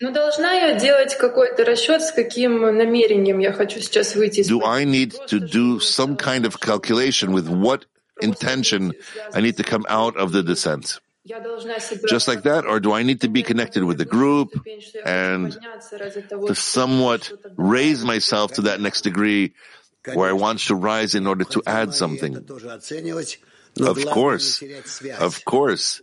Ну, 0.00 0.10
должна 0.10 0.52
я 0.54 0.78
делать 0.78 1.18
какой-то 1.18 1.66
расчет, 1.66 2.00
с 2.00 2.12
каким 2.12 2.60
намерением 2.62 3.40
я 3.40 3.52
хочу 3.52 3.80
сейчас 3.80 4.14
выйти 4.14 4.40
из 4.40 4.48
Do 4.48 4.60
падения? 4.60 4.72
I 4.72 4.84
need 4.86 5.14
to 5.26 5.38
do 5.38 5.80
some 5.80 6.16
kind 6.16 6.46
of 6.46 6.60
calculation 6.60 7.32
with 7.32 7.46
what 7.48 7.84
intention, 8.21 8.93
I 9.33 9.41
need 9.41 9.57
to 9.57 9.63
come 9.63 9.85
out 9.89 10.17
of 10.17 10.31
the 10.31 10.43
descent. 10.43 10.99
Just 12.07 12.27
like 12.27 12.43
that, 12.43 12.65
or 12.65 12.79
do 12.79 12.93
I 12.93 13.03
need 13.03 13.21
to 13.21 13.29
be 13.29 13.43
connected 13.43 13.83
with 13.83 13.97
the 13.97 14.05
group 14.05 14.49
and 15.05 15.55
to 16.47 16.55
somewhat 16.55 17.31
raise 17.57 18.03
myself 18.03 18.53
to 18.53 18.61
that 18.63 18.79
next 18.81 19.01
degree 19.01 19.53
where 20.13 20.29
I 20.29 20.33
want 20.33 20.59
to 20.59 20.75
rise 20.75 21.13
in 21.15 21.27
order 21.27 21.43
to 21.45 21.61
add 21.67 21.93
something? 21.93 22.35
Of 23.79 24.05
course, 24.07 24.63
of 25.19 25.45
course, 25.45 26.01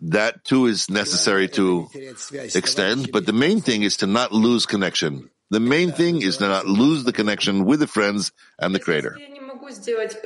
that 0.00 0.44
too 0.44 0.66
is 0.66 0.90
necessary 0.90 1.48
to 1.48 1.88
extend, 2.32 3.12
but 3.12 3.26
the 3.26 3.32
main 3.32 3.60
thing 3.60 3.82
is 3.82 3.98
to 3.98 4.06
not 4.06 4.32
lose 4.32 4.66
connection. 4.66 5.30
The 5.50 5.60
main 5.60 5.92
thing 5.92 6.22
is 6.22 6.38
to 6.38 6.48
not 6.48 6.66
lose 6.66 7.04
the 7.04 7.12
connection 7.12 7.64
with 7.64 7.80
the 7.80 7.86
friends 7.86 8.32
and 8.58 8.74
the 8.74 8.80
Creator. 8.80 9.18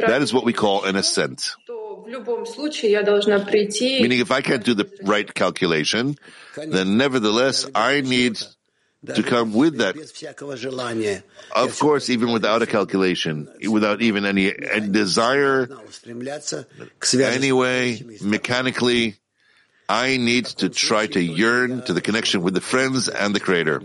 That 0.08 0.22
is 0.22 0.32
what 0.34 0.44
we 0.44 0.52
call 0.52 0.84
an 0.84 0.96
ascent. 0.96 1.54
Meaning, 4.02 4.18
if 4.20 4.30
I 4.30 4.40
can't 4.40 4.64
do 4.64 4.74
the 4.74 4.90
right 5.02 5.32
calculation, 5.32 6.16
then 6.56 6.96
nevertheless, 6.96 7.66
I 7.74 8.00
need 8.00 8.38
to 9.06 9.22
come 9.22 9.52
with 9.54 9.78
that. 9.78 9.94
Of 11.54 11.78
course, 11.78 12.10
even 12.10 12.32
without 12.32 12.62
a 12.62 12.66
calculation, 12.66 13.48
without 13.70 14.02
even 14.02 14.24
any, 14.24 14.52
any 14.52 14.88
desire, 14.88 15.68
anyway, 17.14 18.02
mechanically, 18.22 19.16
I 19.88 20.18
need 20.18 20.44
to 20.60 20.68
try 20.68 21.06
to 21.06 21.20
yearn 21.20 21.82
to 21.86 21.94
the 21.94 22.02
connection 22.02 22.42
with 22.42 22.52
the 22.52 22.60
friends 22.60 23.08
and 23.08 23.34
the 23.34 23.40
Creator. 23.40 23.82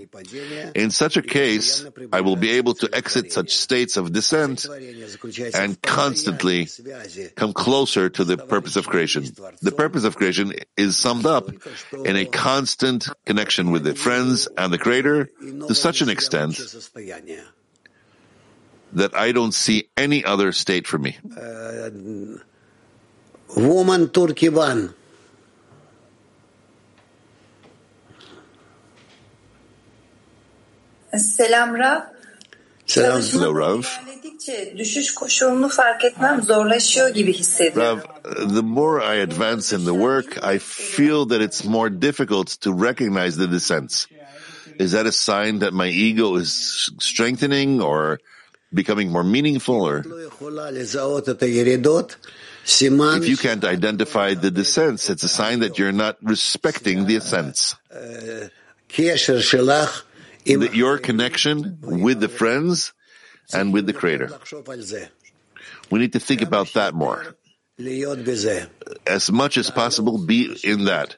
In 0.76 0.92
such 0.92 1.16
a 1.16 1.22
case, 1.22 1.86
I 2.12 2.20
will 2.20 2.36
be 2.36 2.52
able 2.52 2.74
to 2.76 2.90
exit 2.92 3.32
such 3.32 3.56
states 3.56 3.96
of 3.96 4.12
descent 4.12 4.66
and 5.56 5.82
constantly 5.82 6.68
come 7.36 7.54
closer 7.54 8.10
to 8.10 8.24
the 8.26 8.36
purpose 8.38 8.76
of 8.76 8.86
creation. 8.86 9.24
The 9.62 9.72
purpose 9.72 10.04
of 10.04 10.18
creation 10.18 10.54
is 10.76 10.98
summed 10.98 11.26
up 11.26 11.50
in 12.04 12.18
a 12.18 12.26
constant 12.26 13.08
connection 13.26 13.72
with 13.72 13.86
the 13.86 13.96
friends 13.96 14.50
and 14.58 14.74
the 14.74 14.78
Creator 14.78 15.30
to 15.40 15.74
such 15.74 16.02
an 16.02 16.10
extent 16.10 16.60
that 18.92 19.16
I 19.16 19.32
don't 19.32 19.54
see 19.54 19.88
any 19.96 20.26
other 20.26 20.52
state 20.52 20.86
for 20.86 20.98
me. 21.00 21.18
Woman 23.56 24.10
Turkiban. 24.10 24.94
Selam 31.14 31.74
Rav. 31.74 32.04
Selam 32.88 33.54
Rav. 33.54 33.86
Rav, 37.76 38.06
the 38.24 38.64
more 38.64 39.02
I 39.02 39.16
advance 39.16 39.72
in 39.72 39.86
the 39.86 39.94
work, 39.94 40.44
I 40.44 40.58
feel 40.58 41.26
that 41.28 41.42
it's 41.42 41.64
more 41.64 41.90
difficult 41.90 42.48
to 42.62 42.74
recognize 42.74 43.38
the 43.38 43.48
descents. 43.48 44.08
Is 44.80 44.92
that 44.94 45.06
a 45.06 45.12
sign 45.12 45.60
that 45.60 45.72
my 45.74 45.88
ego 45.88 46.36
is 46.36 46.92
strengthening 47.00 47.80
or 47.80 48.20
becoming 48.74 49.12
more 49.12 49.24
meaningful 49.24 49.82
or? 49.88 50.04
If 53.24 53.30
you 53.30 53.38
can't 53.38 53.64
identify 53.64 54.34
the 54.34 54.50
descents, 54.50 55.10
it's 55.10 55.24
a 55.24 55.30
sign 55.30 55.60
that 55.60 55.78
you're 55.78 55.92
not 55.92 56.18
respecting 56.24 57.06
the 57.06 57.18
ascents 57.18 57.76
in 60.46 60.62
your 60.74 60.98
connection 60.98 61.80
with 61.82 62.20
the 62.20 62.30
friends 62.30 62.94
and 63.54 63.74
with 63.74 63.86
the 63.86 63.94
Creator. 63.94 64.30
We 65.90 66.00
need 66.00 66.14
to 66.14 66.20
think 66.20 66.42
about 66.42 66.74
that 66.74 66.94
more. 66.94 67.36
As 69.08 69.32
much 69.32 69.58
as 69.58 69.70
possible, 69.70 70.18
be 70.26 70.56
in 70.64 70.86
that. 70.86 71.18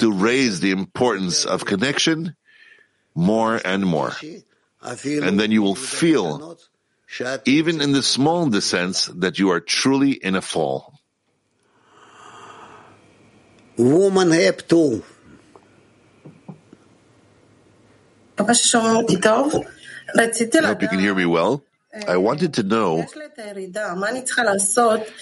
To 0.00 0.10
raise 0.10 0.60
the 0.60 0.70
importance 0.70 1.44
of 1.44 1.66
connection 1.66 2.34
more 3.14 3.60
and 3.62 3.84
more. 3.84 4.12
And 4.82 5.38
then 5.38 5.52
you 5.52 5.62
will 5.62 5.74
feel, 5.74 6.58
even 7.44 7.80
in 7.80 7.92
the 7.92 8.02
small 8.02 8.50
sense, 8.60 9.06
that 9.06 9.38
you 9.38 9.50
are 9.50 9.60
truly 9.60 10.12
in 10.12 10.34
a 10.34 10.40
fall. 10.40 10.98
Woman 13.76 14.30
have 14.30 14.66
to. 14.68 15.04
I 20.64 20.68
hope 20.68 20.82
you 20.82 20.88
can 20.88 20.98
hear 21.00 21.14
me 21.14 21.26
well. 21.26 21.62
I 22.08 22.16
wanted 22.16 22.54
to 22.54 22.62
know 22.62 23.04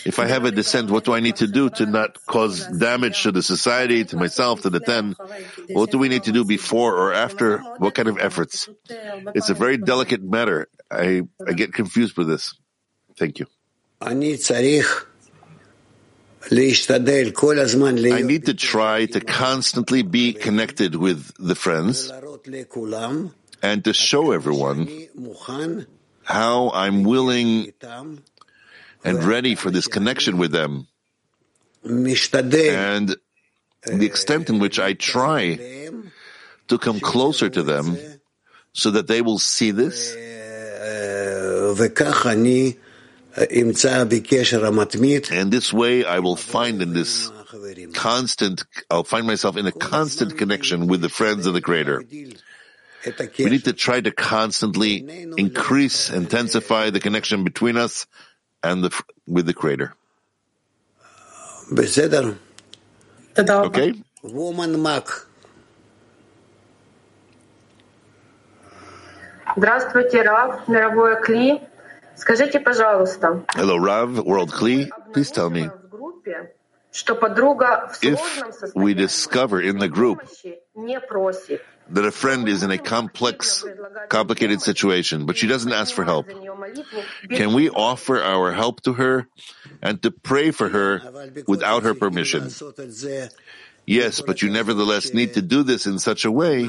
if 0.06 0.18
I 0.20 0.26
have 0.28 0.44
a 0.44 0.52
descent, 0.52 0.88
what 0.88 1.02
do 1.04 1.12
I 1.12 1.18
need 1.18 1.34
to 1.36 1.48
do 1.48 1.68
to 1.70 1.84
not 1.84 2.24
cause 2.26 2.64
damage 2.68 3.24
to 3.24 3.32
the 3.32 3.42
society, 3.42 4.04
to 4.04 4.16
myself, 4.16 4.62
to 4.62 4.70
the 4.70 4.78
ten? 4.78 5.16
What 5.70 5.90
do 5.90 5.98
we 5.98 6.08
need 6.08 6.22
to 6.24 6.32
do 6.32 6.44
before 6.44 6.94
or 6.96 7.12
after? 7.12 7.58
What 7.78 7.96
kind 7.96 8.06
of 8.08 8.18
efforts? 8.18 8.68
It's 8.88 9.50
a 9.50 9.54
very 9.54 9.78
delicate 9.78 10.22
matter. 10.22 10.68
I, 10.88 11.22
I 11.44 11.52
get 11.54 11.72
confused 11.72 12.16
with 12.16 12.28
this. 12.28 12.54
Thank 13.16 13.40
you. 13.40 13.46
I 18.12 18.22
need 18.22 18.46
to 18.46 18.54
try 18.54 19.06
to 19.06 19.20
constantly 19.20 20.02
be 20.02 20.32
connected 20.32 20.94
with 20.94 21.32
the 21.36 21.56
friends 21.56 22.12
and 23.62 23.84
to 23.84 23.92
show 23.92 24.32
everyone 24.32 24.88
how 26.24 26.70
I'm 26.70 27.04
willing 27.04 27.72
and 29.04 29.24
ready 29.24 29.54
for 29.54 29.70
this 29.70 29.86
connection 29.86 30.38
with 30.38 30.52
them. 30.52 30.86
And 31.84 33.16
the 33.84 34.06
extent 34.06 34.50
in 34.50 34.58
which 34.58 34.78
I 34.78 34.92
try 34.92 35.56
to 36.68 36.78
come 36.78 37.00
closer 37.00 37.48
to 37.48 37.62
them 37.62 37.96
so 38.72 38.90
that 38.92 39.06
they 39.08 39.22
will 39.22 39.38
see 39.38 39.70
this. 39.72 40.14
And 45.30 45.50
this 45.52 45.72
way 45.72 46.04
I 46.04 46.18
will 46.18 46.36
find 46.36 46.82
in 46.82 46.92
this 46.92 47.30
constant, 47.94 48.64
I'll 48.90 49.04
find 49.04 49.26
myself 49.26 49.56
in 49.56 49.66
a 49.66 49.72
constant 49.72 50.36
connection 50.38 50.86
with 50.86 51.00
the 51.00 51.08
friends 51.08 51.46
of 51.46 51.54
the 51.54 51.60
Creator. 51.60 52.04
We 53.38 53.50
need 53.50 53.64
to 53.64 53.72
try 53.72 54.00
to 54.00 54.10
constantly 54.10 54.96
increase, 55.38 56.10
intensify 56.10 56.90
the 56.90 57.00
connection 57.00 57.44
between 57.44 57.76
us 57.76 58.06
and 58.62 58.84
the, 58.84 59.02
with 59.26 59.46
the 59.46 59.54
Creator. 59.54 59.94
Okay? 63.66 63.94
Woman 64.22 64.82
Mac. 64.82 65.06
Hello, 73.54 73.76
Rav, 73.76 74.18
World 74.24 74.50
Kli. 74.50 74.90
Please 75.12 75.30
tell 75.30 75.48
me. 75.48 75.68
If 76.92 78.74
we 78.74 78.94
discover 78.94 79.60
in 79.60 79.78
the 79.78 79.88
group 79.88 80.26
that 81.90 82.04
a 82.04 82.10
friend 82.10 82.48
is 82.48 82.62
in 82.62 82.70
a 82.70 82.78
complex, 82.78 83.64
complicated 84.08 84.60
situation, 84.60 85.26
but 85.26 85.36
she 85.36 85.46
doesn't 85.46 85.72
ask 85.72 85.94
for 85.94 86.04
help, 86.04 86.26
can 87.30 87.54
we 87.54 87.70
offer 87.70 88.20
our 88.20 88.52
help 88.52 88.80
to 88.82 88.94
her 88.94 89.28
and 89.82 90.02
to 90.02 90.10
pray 90.10 90.50
for 90.50 90.68
her 90.68 91.30
without 91.46 91.84
her 91.84 91.94
permission? 91.94 92.50
Yes, 93.86 94.20
but 94.20 94.42
you 94.42 94.50
nevertheless 94.50 95.14
need 95.14 95.34
to 95.34 95.42
do 95.42 95.62
this 95.62 95.86
in 95.86 95.98
such 95.98 96.24
a 96.24 96.30
way 96.30 96.68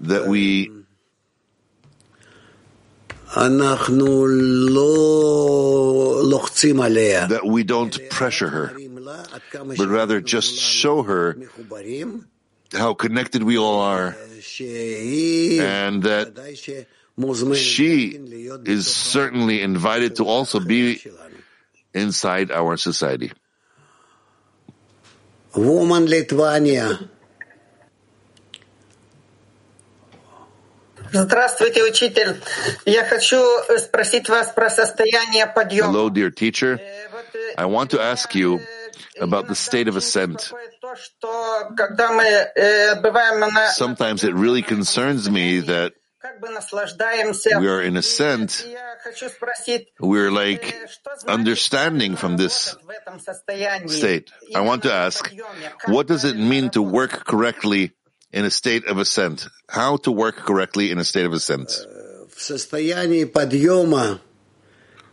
that 0.00 0.26
we 0.28 0.79
that 7.28 7.42
we 7.44 7.62
don't 7.62 7.98
pressure 8.10 8.48
her, 8.48 8.74
but 9.52 9.88
rather 9.88 10.20
just 10.20 10.58
show 10.58 11.02
her 11.02 11.36
how 12.72 12.94
connected 12.94 13.42
we 13.42 13.56
all 13.56 13.80
are 13.80 14.16
and 14.58 16.02
that 16.02 16.34
she 17.54 18.18
is 18.64 18.92
certainly 18.92 19.62
invited 19.62 20.16
to 20.16 20.24
also 20.24 20.58
be 20.58 21.00
inside 21.94 22.50
our 22.50 22.76
society. 22.76 23.30
Woman 25.54 26.06
Lithuania. 26.06 27.10
Здравствуйте, 31.11 31.83
учитель. 31.83 32.41
Я 32.85 33.05
хочу 33.05 33.41
спросить 33.77 34.27
вас 34.27 34.47
про 34.51 34.69
состояние 34.69 35.45
подъема. 35.47 35.91
Hello, 35.93 36.09
dear 36.09 36.31
teacher. 36.31 36.77
Э, 36.79 37.09
вот, 37.11 37.25
э, 37.35 37.53
I 37.57 37.65
want 37.65 37.89
to 37.91 37.99
ask 38.01 38.33
you 38.35 38.59
about 39.19 39.47
the 39.47 39.55
state 39.55 39.87
of 39.87 39.95
ascent. 39.95 40.35
беспокоит 40.37 40.79
То, 40.81 40.95
что 40.95 41.69
когда 41.77 42.11
мы 42.11 42.23
э, 42.23 42.95
бываем 43.01 43.39
на 43.39 43.71
Sometimes 43.77 44.23
it 44.23 44.33
really 44.33 44.61
concerns 44.63 45.29
me 45.29 45.59
that 45.61 45.91
как 46.19 46.39
бы 46.39 46.49
наслаждаемся. 46.49 47.51
we 47.59 47.67
are 47.67 47.81
in 47.83 47.95
ascent, 47.97 48.65
Я 48.67 48.97
хочу 49.03 49.29
спросить, 49.29 49.89
we're 50.01 50.31
like 50.31 50.63
э, 50.65 50.87
что 50.87 51.15
значит 51.17 51.39
understanding 51.39 52.17
from 52.17 52.35
this 52.35 52.75
в 52.83 52.89
этом 52.89 53.19
состоянии? 53.19 53.87
state. 53.87 54.29
I 54.55 54.61
want 54.61 54.81
to 54.83 54.91
ask, 54.91 55.23
Подъеме. 55.23 55.45
Как 55.77 55.89
what 55.89 56.07
does 56.07 56.23
it 56.25 56.31
правильно 56.33 56.49
mean 56.49 56.69
to 56.71 56.83
работать? 56.83 56.93
work 56.93 57.25
correctly 57.25 57.91
in 58.31 58.45
a 58.45 58.51
state 58.51 58.85
of 58.85 58.97
ascent? 58.97 59.47
How 59.69 59.97
to 59.97 60.11
work 60.11 60.35
correctly 60.37 60.91
in 60.91 60.99
a 60.99 61.05
state 61.05 61.25
of 61.25 61.33
ascent? 61.33 61.69
В 62.35 62.41
состоянии 62.41 63.23
подъема 63.23 64.19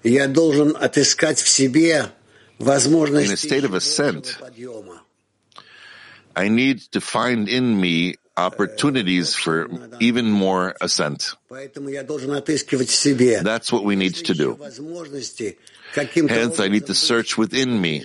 я 0.03 0.27
должен 0.27 0.77
отыскать 0.77 1.41
в 1.41 1.49
себе 1.49 2.11
возможность 2.59 3.31
In 3.31 3.35
a 3.35 3.37
state 3.37 3.65
of 3.65 3.75
ascent. 3.75 4.39
подъема. 4.41 5.03
I 6.35 6.49
need 6.49 6.81
to 6.93 7.01
find 7.01 7.49
in 7.49 7.81
me 7.81 8.17
opportunities 8.38 9.34
for 9.34 9.68
even 10.00 10.30
more 10.32 10.76
ascent. 10.80 11.34
That's 13.44 13.72
what 13.72 13.84
we 13.84 13.96
need 13.96 14.14
to 14.16 14.34
do. 14.34 14.58
Hence, 16.28 16.60
I 16.60 16.68
need 16.68 16.86
to 16.88 16.94
search 16.94 17.38
within 17.38 17.82
me 17.82 18.04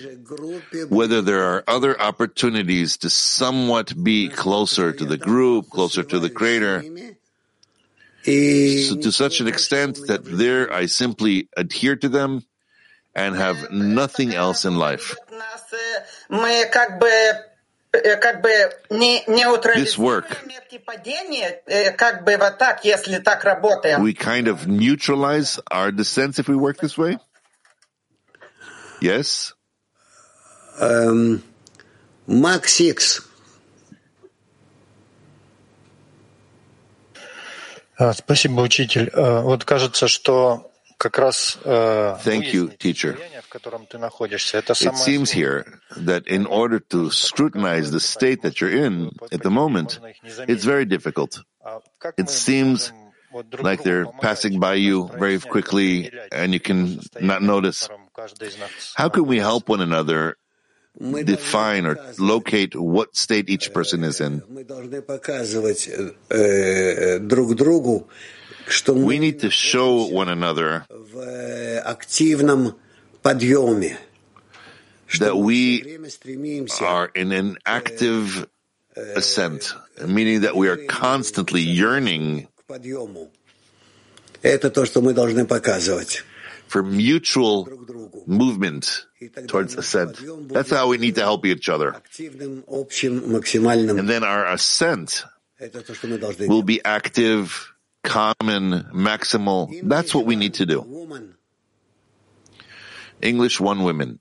whether 0.89 1.21
there 1.21 1.43
are 1.43 1.63
other 1.67 1.99
opportunities 1.99 2.97
to 2.97 3.09
somewhat 3.09 3.93
be 4.01 4.29
closer 4.29 4.91
to 4.91 5.05
the 5.05 5.17
group, 5.17 5.69
closer 5.69 6.01
to 6.01 6.17
the 6.19 6.29
Creator. 6.29 6.81
So 8.23 8.95
to 8.95 9.11
such 9.11 9.41
an 9.41 9.47
extent 9.47 9.99
that 10.07 10.23
there 10.23 10.71
I 10.73 10.85
simply 10.87 11.49
adhere 11.57 11.97
to 11.97 12.07
them 12.09 12.45
and 13.13 13.35
have 13.35 13.69
nothing 13.69 14.33
else 14.33 14.65
in 14.65 14.77
life. 14.77 15.13
Э, 17.93 18.17
как 18.17 18.41
бы 18.41 18.49
не, 18.89 19.19
This 19.19 19.27
work. 19.27 19.27
неутрализируем 19.27 20.49
эти 20.67 20.79
падения, 20.79 21.61
э, 21.67 21.91
как 21.91 22.23
бы 22.23 22.37
вот 22.37 22.57
так, 22.57 22.83
если 22.83 23.19
так 23.19 23.43
работаем. 23.43 24.03
We 24.03 24.13
kind 24.13 24.47
of 24.47 24.65
neutralize 24.65 25.59
our 25.71 25.91
descents 25.91 26.39
if 26.39 26.47
we 26.47 26.55
work 26.55 26.77
this 26.81 26.97
way? 26.97 27.19
Yes? 28.99 29.53
эм, 30.79 31.43
Макс 32.25 32.79
Икс. 32.79 33.21
А, 37.97 38.13
Спасибо, 38.13 38.61
учитель. 38.61 39.11
Э, 39.13 39.41
Вот 39.41 39.65
кажется, 39.65 40.07
что 40.07 40.71
как 40.97 41.19
раз 41.19 41.59
Thank 41.63 42.53
you, 42.53 42.75
teacher. 42.75 43.19
It 43.53 44.97
seems 44.97 45.31
here 45.31 45.79
that 45.97 46.27
in 46.27 46.45
order 46.45 46.79
to 46.79 47.11
scrutinize 47.11 47.91
the 47.91 47.99
state 47.99 48.41
that 48.41 48.59
you're 48.59 48.71
in 48.73 49.11
at 49.31 49.43
the 49.43 49.51
moment, 49.51 49.99
it's 50.47 50.65
very 50.65 50.85
difficult. 50.85 51.41
It 52.17 52.29
seems 52.29 52.91
like 53.59 53.83
they're 53.83 54.05
passing 54.21 54.59
by 54.59 54.75
you 54.75 55.07
very 55.07 55.39
quickly 55.39 56.11
and 56.31 56.53
you 56.53 56.59
can 56.59 56.99
not 57.19 57.41
notice. 57.41 57.89
How 58.95 59.09
can 59.09 59.25
we 59.25 59.37
help 59.39 59.69
one 59.69 59.81
another 59.81 60.37
define 60.99 61.85
or 61.85 61.97
locate 62.19 62.75
what 62.75 63.15
state 63.15 63.49
each 63.49 63.73
person 63.73 64.03
is 64.03 64.21
in? 64.21 64.41
We 68.87 69.19
need 69.19 69.39
to 69.39 69.49
show 69.49 70.05
one 70.07 70.29
another 70.29 70.85
that 75.19 75.37
we 75.37 75.97
are 76.81 77.07
in 77.15 77.31
an 77.31 77.57
active 77.65 78.47
ascent, 78.95 79.73
meaning 80.05 80.41
that 80.41 80.55
we 80.55 80.67
are 80.69 80.77
constantly 80.85 81.61
yearning 81.61 82.47
for 86.67 86.83
mutual 86.83 87.69
movement 88.25 89.05
towards 89.47 89.75
ascent. 89.75 90.19
That's 90.49 90.71
how 90.71 90.87
we 90.87 90.97
need 90.97 91.15
to 91.15 91.21
help 91.21 91.45
each 91.45 91.69
other. 91.69 92.01
And 92.19 94.09
then 94.09 94.23
our 94.23 94.47
ascent 94.47 95.23
will 95.59 96.63
be 96.63 96.83
active, 96.83 97.73
common, 98.03 98.83
maximal. 98.93 99.69
That's 99.83 100.13
what 100.15 100.25
we 100.25 100.35
need 100.35 100.55
to 100.55 100.65
do. 100.65 100.81
English 103.23 103.59
one 103.59 103.83
women. 103.83 104.19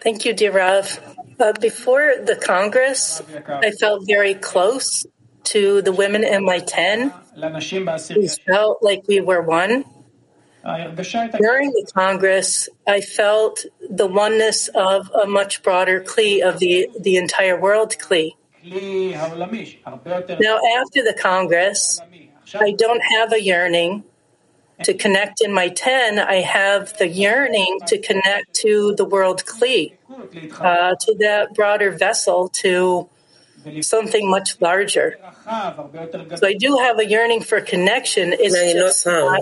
Thank 0.00 0.26
you, 0.26 0.34
dear 0.34 0.52
Rav. 0.52 1.16
Uh, 1.40 1.52
before 1.54 2.14
the 2.22 2.36
Congress, 2.36 3.22
I 3.48 3.70
felt 3.70 4.06
very 4.06 4.34
close 4.34 5.06
to 5.44 5.80
the 5.82 5.92
women 5.92 6.24
in 6.24 6.44
my 6.44 6.58
10. 6.58 7.12
We 8.14 8.28
felt 8.28 8.82
like 8.82 9.02
we 9.08 9.20
were 9.20 9.40
one. 9.40 9.84
During 10.62 11.70
the 11.70 11.90
Congress, 11.94 12.68
I 12.86 13.00
felt 13.00 13.64
the 13.88 14.06
oneness 14.06 14.68
of 14.68 15.10
a 15.10 15.26
much 15.26 15.62
broader 15.62 16.02
Kli, 16.02 16.42
of 16.42 16.58
the, 16.58 16.88
the 17.00 17.16
entire 17.16 17.58
world 17.58 17.94
Kli. 17.98 18.32
Now, 18.62 20.58
after 20.80 21.02
the 21.02 21.16
Congress, 21.18 22.00
I 22.54 22.72
don't 22.72 23.00
have 23.00 23.32
a 23.32 23.42
yearning 23.42 24.04
to 24.82 24.94
connect 24.94 25.40
in 25.40 25.52
my 25.52 25.68
10, 25.68 26.18
I 26.18 26.40
have 26.40 26.96
the 26.98 27.08
yearning 27.08 27.78
to 27.86 27.98
connect 27.98 28.54
to 28.54 28.94
the 28.96 29.04
world 29.04 29.44
Kli, 29.44 29.92
uh, 30.60 30.94
to 31.00 31.14
that 31.20 31.54
broader 31.54 31.90
vessel, 31.92 32.48
to 32.54 33.08
something 33.80 34.28
much 34.28 34.60
larger. 34.60 35.16
So 36.36 36.46
I 36.46 36.54
do 36.58 36.76
have 36.78 36.98
a 36.98 37.06
yearning 37.06 37.42
for 37.42 37.60
connection. 37.60 38.32
It's 38.32 38.54
just 38.54 39.06
not 39.06 39.40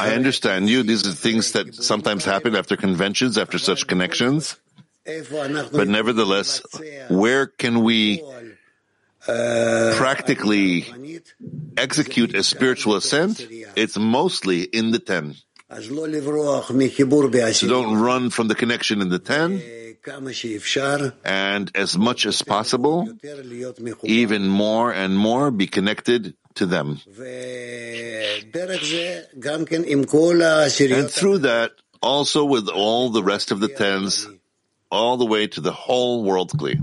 I 0.00 0.14
understand 0.14 0.68
you. 0.68 0.82
These 0.82 1.06
are 1.06 1.12
things 1.12 1.52
that 1.52 1.74
sometimes 1.74 2.24
happen 2.24 2.56
after 2.56 2.76
conventions, 2.76 3.36
after 3.36 3.58
such 3.58 3.86
connections. 3.86 4.56
But 5.04 5.88
nevertheless, 5.88 6.62
where 7.08 7.46
can 7.46 7.82
we 7.82 8.22
practically 9.96 10.86
execute 11.76 12.34
a 12.34 12.42
spiritual 12.42 12.96
ascent? 12.96 13.46
It's 13.76 13.96
mostly 13.98 14.62
in 14.62 14.90
the 14.92 14.98
ten. 14.98 15.36
So 15.70 17.68
don't 17.68 17.96
run 18.00 18.30
from 18.30 18.48
the 18.48 18.54
connection 18.56 19.00
in 19.00 19.08
the 19.08 19.20
ten. 19.20 19.62
And 21.24 21.70
as 21.74 21.96
much 21.96 22.26
as 22.26 22.42
possible, 22.42 23.08
even 24.02 24.48
more 24.48 24.92
and 24.92 25.16
more 25.16 25.50
be 25.50 25.66
connected 25.66 26.34
to 26.54 26.66
them. 26.66 27.00
And 27.06 27.22
through 31.10 31.38
that, 31.38 31.70
also 32.02 32.44
with 32.44 32.68
all 32.68 33.10
the 33.10 33.22
rest 33.22 33.50
of 33.50 33.60
the 33.60 33.68
tens, 33.68 34.26
all 34.90 35.16
the 35.16 35.26
way 35.26 35.46
to 35.46 35.60
the 35.60 35.72
whole 35.72 36.24
world 36.24 36.50
Kli. 36.50 36.82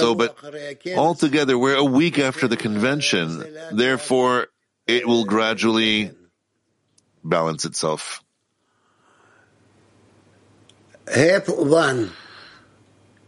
So, 0.00 0.14
but 0.14 0.36
altogether, 0.96 1.58
we're 1.58 1.76
a 1.76 1.84
week 1.84 2.18
after 2.18 2.48
the 2.48 2.56
convention. 2.56 3.44
Therefore, 3.72 4.48
it 4.86 5.06
will 5.06 5.24
gradually 5.24 6.10
balance 7.22 7.64
itself. 7.64 8.24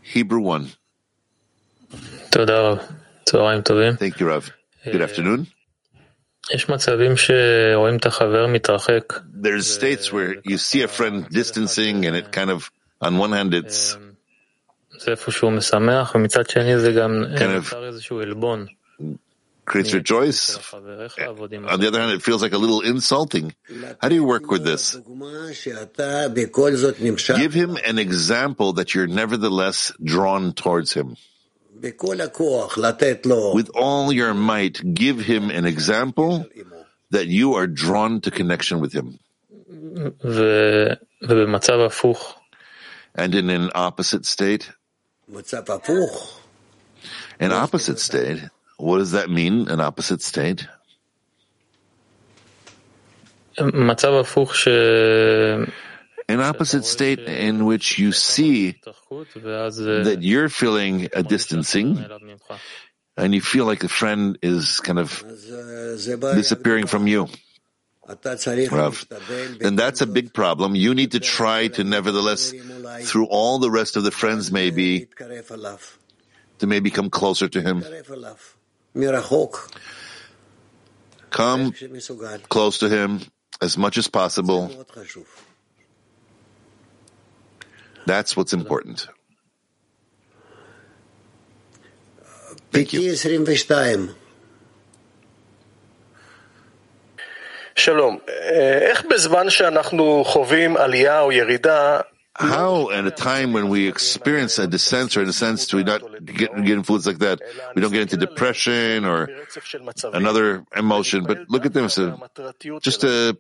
Hebrew 0.03 0.41
1. 0.41 0.73
Thank 3.97 4.19
you, 4.21 4.29
Rav. 4.29 4.51
Good 4.85 5.03
afternoon. 5.03 5.47
There's 9.33 9.67
states 9.73 10.13
where 10.13 10.37
you 10.45 10.59
see 10.59 10.83
a 10.83 10.89
friend 10.89 11.29
distancing 11.31 12.05
and 12.07 12.17
it 12.17 12.33
kind 12.33 12.51
of, 12.51 12.71
on 13.01 13.19
one 13.19 13.33
hand, 13.33 13.55
it's 13.55 13.97
kind 17.39 17.53
of 17.57 17.71
creates 19.65 19.93
rejoice. 19.95 20.59
On 21.69 21.81
the 21.81 21.87
other 21.89 22.01
hand, 22.01 22.13
it 22.13 22.23
feels 22.23 22.43
like 22.43 22.53
a 22.53 22.59
little 22.59 22.81
insulting. 22.83 23.55
How 24.01 24.09
do 24.09 24.15
you 24.17 24.25
work 24.25 24.51
with 24.51 24.65
this? 24.65 24.97
Give 27.37 27.55
him 27.55 27.77
an 27.85 27.99
example 27.99 28.73
that 28.75 28.95
you're 28.95 29.07
nevertheless 29.07 29.93
drawn 30.03 30.53
towards 30.53 30.93
him. 30.93 31.17
With 33.55 33.71
all 33.75 34.13
your 34.13 34.35
might, 34.35 34.81
give 34.95 35.19
him 35.21 35.51
an 35.51 35.67
example 35.67 36.47
that 37.11 37.27
you 37.27 37.55
are 37.55 37.67
drawn 37.67 38.21
to 38.23 38.31
connection 38.31 38.81
with 38.81 38.93
him. 38.93 39.19
And 43.15 43.35
in 43.35 43.51
an 43.51 43.71
opposite 43.75 44.25
state? 44.25 44.71
An 47.41 47.53
opposite 47.53 47.99
state? 47.99 48.39
What 48.79 48.99
does 48.99 49.11
that 49.13 49.29
mean, 49.29 49.69
an 49.69 49.81
opposite 49.81 50.23
state? 50.23 50.67
An 56.33 56.41
opposite 56.41 56.87
state 56.87 57.21
in 57.21 57.67
which 57.67 57.99
you 57.99 58.11
see 58.13 58.81
that 58.81 60.19
you're 60.21 60.49
feeling 60.49 61.09
a 61.13 61.23
distancing 61.23 62.03
and 63.19 63.35
you 63.35 63.43
feel 63.43 63.67
like 63.67 63.85
a 63.85 63.89
friend 63.89 64.39
is 64.41 64.81
kind 64.81 64.99
of 64.99 65.23
disappearing 66.35 66.87
from 66.87 67.07
you. 67.07 67.29
Rav, 68.09 69.07
then 69.61 69.77
that's 69.77 70.01
a 70.01 70.07
big 70.07 70.33
problem. 70.33 70.75
You 70.75 70.95
need 70.95 71.13
to 71.13 71.21
try 71.21 71.69
to 71.69 71.85
nevertheless, 71.85 72.53
through 73.03 73.27
all 73.27 73.59
the 73.59 73.71
rest 73.71 73.97
of 73.97 74.03
the 74.03 74.11
friends 74.11 74.51
maybe, 74.51 75.09
to 76.59 76.67
maybe 76.67 76.91
come 76.91 77.11
closer 77.11 77.49
to 77.49 77.61
him. 77.61 77.85
Come 81.29 81.75
close 82.49 82.79
to 82.79 82.89
him 82.89 83.21
as 83.61 83.77
much 83.77 83.99
as 83.99 84.09
possible. 84.09 84.87
That's 88.07 88.37
what's 88.37 88.53
important. 88.53 89.09
Thank 92.73 92.93
you. 92.93 93.01
Shalom. 97.75 98.21
How, 102.35 102.91
at 102.91 103.07
a 103.07 103.11
time 103.11 103.53
when 103.53 103.69
we 103.69 103.89
experience 103.89 104.59
a 104.59 104.67
descent 104.67 105.17
or 105.17 105.23
in 105.23 105.29
a 105.29 105.35
sense, 105.35 105.67
do 105.67 105.77
we 105.77 105.85
not 105.85 106.01
get, 106.25 106.55
get 106.65 106.79
influenced 106.79 107.07
like 107.07 107.19
that? 107.19 107.41
We 107.75 107.83
don't 107.83 107.93
get 107.93 108.03
into 108.03 108.17
depression 108.17 109.05
or 109.05 109.29
another 110.13 110.65
emotion, 110.75 111.25
but 111.25 111.51
look 111.51 111.67
at 111.67 111.75
them. 111.75 111.89
Just 112.81 113.05
a 113.05 113.37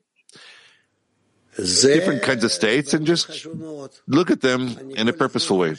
different 1.56 2.22
kinds 2.22 2.44
of 2.44 2.52
states 2.52 2.94
and 2.94 3.06
just 3.06 3.46
look 4.06 4.30
at 4.30 4.40
them 4.40 4.92
in 4.96 5.08
a 5.08 5.12
purposeful 5.12 5.58
way. 5.58 5.74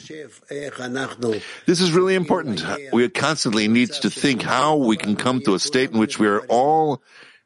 This 1.66 1.80
is 1.80 1.92
really 1.92 2.14
important. 2.14 2.64
We 2.92 3.08
constantly 3.08 3.68
need 3.68 3.92
to 3.92 4.10
think 4.10 4.42
how 4.42 4.76
we 4.76 4.96
can 4.96 5.16
come 5.16 5.40
to 5.42 5.54
a 5.54 5.58
state 5.58 5.90
in 5.90 5.98
which 5.98 6.18
we 6.18 6.28
are 6.28 6.40
all 6.46 7.02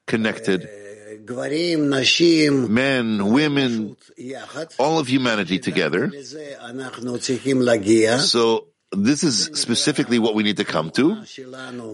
connected 0.06 0.68
men, 2.68 3.32
women, 3.32 3.96
all 4.78 4.98
of 4.98 5.08
humanity 5.08 5.58
together. 5.58 6.10
So 8.18 8.68
this 8.92 9.22
is 9.22 9.50
specifically 9.54 10.18
what 10.18 10.34
we 10.34 10.42
need 10.42 10.56
to 10.56 10.64
come 10.64 10.90
to. 10.92 11.22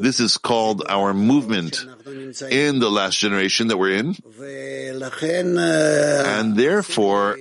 This 0.01 0.21
is 0.21 0.37
called 0.37 0.85
our 0.89 1.13
movement 1.13 1.85
in 2.51 2.79
the 2.79 2.91
last 2.91 3.19
generation 3.19 3.69
that 3.69 3.79
we're 3.79 3.97
in. 3.97 4.15
And 6.27 6.57
therefore, 6.57 7.37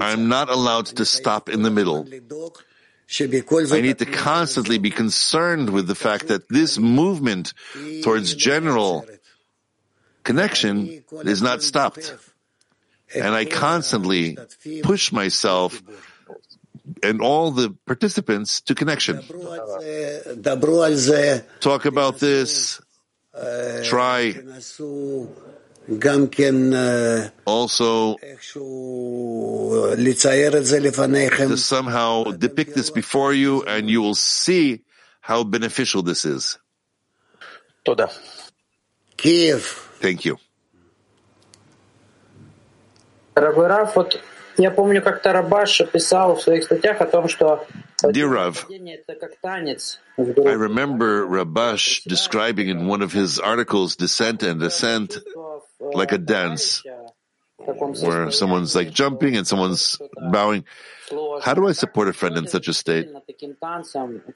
I'm 0.00 0.28
not 0.28 0.48
allowed 0.48 0.86
to 0.86 1.04
stop 1.04 1.48
in 1.48 1.62
the 1.62 1.70
middle. 1.70 2.08
I 3.08 3.80
need 3.80 3.98
to 3.98 4.06
constantly 4.06 4.78
be 4.78 4.90
concerned 4.90 5.70
with 5.70 5.86
the 5.86 5.94
fact 5.94 6.28
that 6.28 6.48
this 6.48 6.78
movement 6.78 7.52
towards 8.02 8.34
general 8.34 9.06
connection 10.24 11.04
is 11.24 11.42
not 11.42 11.62
stopped. 11.62 12.16
And 13.14 13.34
I 13.34 13.44
constantly 13.44 14.36
push 14.82 15.12
myself 15.12 15.80
and 17.02 17.20
all 17.20 17.50
the 17.50 17.70
participants 17.86 18.60
to 18.62 18.74
connection. 18.74 19.22
Talk 21.60 21.84
about 21.84 22.18
this. 22.18 22.80
Try. 23.84 24.34
Also, 27.44 28.16
to 31.48 31.56
somehow 31.56 32.24
depict 32.24 32.74
this 32.74 32.90
before 32.90 33.32
you, 33.32 33.62
and 33.62 33.88
you 33.90 34.02
will 34.02 34.14
see 34.14 34.82
how 35.20 35.44
beneficial 35.44 36.02
this 36.02 36.24
is. 36.24 36.58
Kiev. 39.16 39.62
Thank 40.00 40.24
you. 40.24 40.38
Дорогой 44.57 44.61
Раф, 44.61 44.61
вот 44.61 44.63
я 44.63 44.71
помню, 44.71 45.01
как-то 45.01 45.33
Рабаш 45.33 45.81
писал 45.91 46.35
в 46.35 46.41
своих 46.41 46.63
статьях 46.63 47.01
о 47.01 47.05
том, 47.05 47.27
что 47.27 47.65
Dear 48.03 48.29
Rav, 48.29 48.67
I 48.67 50.53
remember 50.53 51.25
Rabash 51.27 52.03
describing 52.05 52.67
in 52.69 52.87
one 52.87 53.03
of 53.03 53.13
his 53.13 53.39
articles 53.39 53.95
descent 53.95 54.43
and 54.43 54.61
ascent 54.63 55.19
like 55.79 56.11
a 56.11 56.17
dance, 56.17 56.83
where 57.57 58.31
someone's 58.31 58.75
like 58.75 58.91
jumping 58.91 59.37
and 59.37 59.45
someone's 59.45 59.99
bowing. 60.31 60.65
How 61.41 61.53
do 61.53 61.67
I 61.67 61.73
support 61.73 62.07
a 62.07 62.13
friend 62.13 62.37
in 62.37 62.47
such 62.47 62.67
a 62.67 62.73
state 62.73 63.07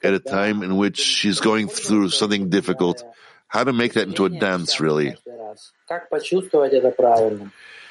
at 0.02 0.14
a 0.14 0.20
time 0.20 0.62
in 0.62 0.76
which 0.76 0.98
she's 0.98 1.40
going 1.40 1.68
through 1.68 2.10
something 2.10 2.48
difficult? 2.48 3.02
How 3.48 3.64
to 3.64 3.72
make 3.72 3.94
that 3.94 4.06
into 4.08 4.26
a 4.26 4.30
dance, 4.30 4.80
really? 4.80 5.16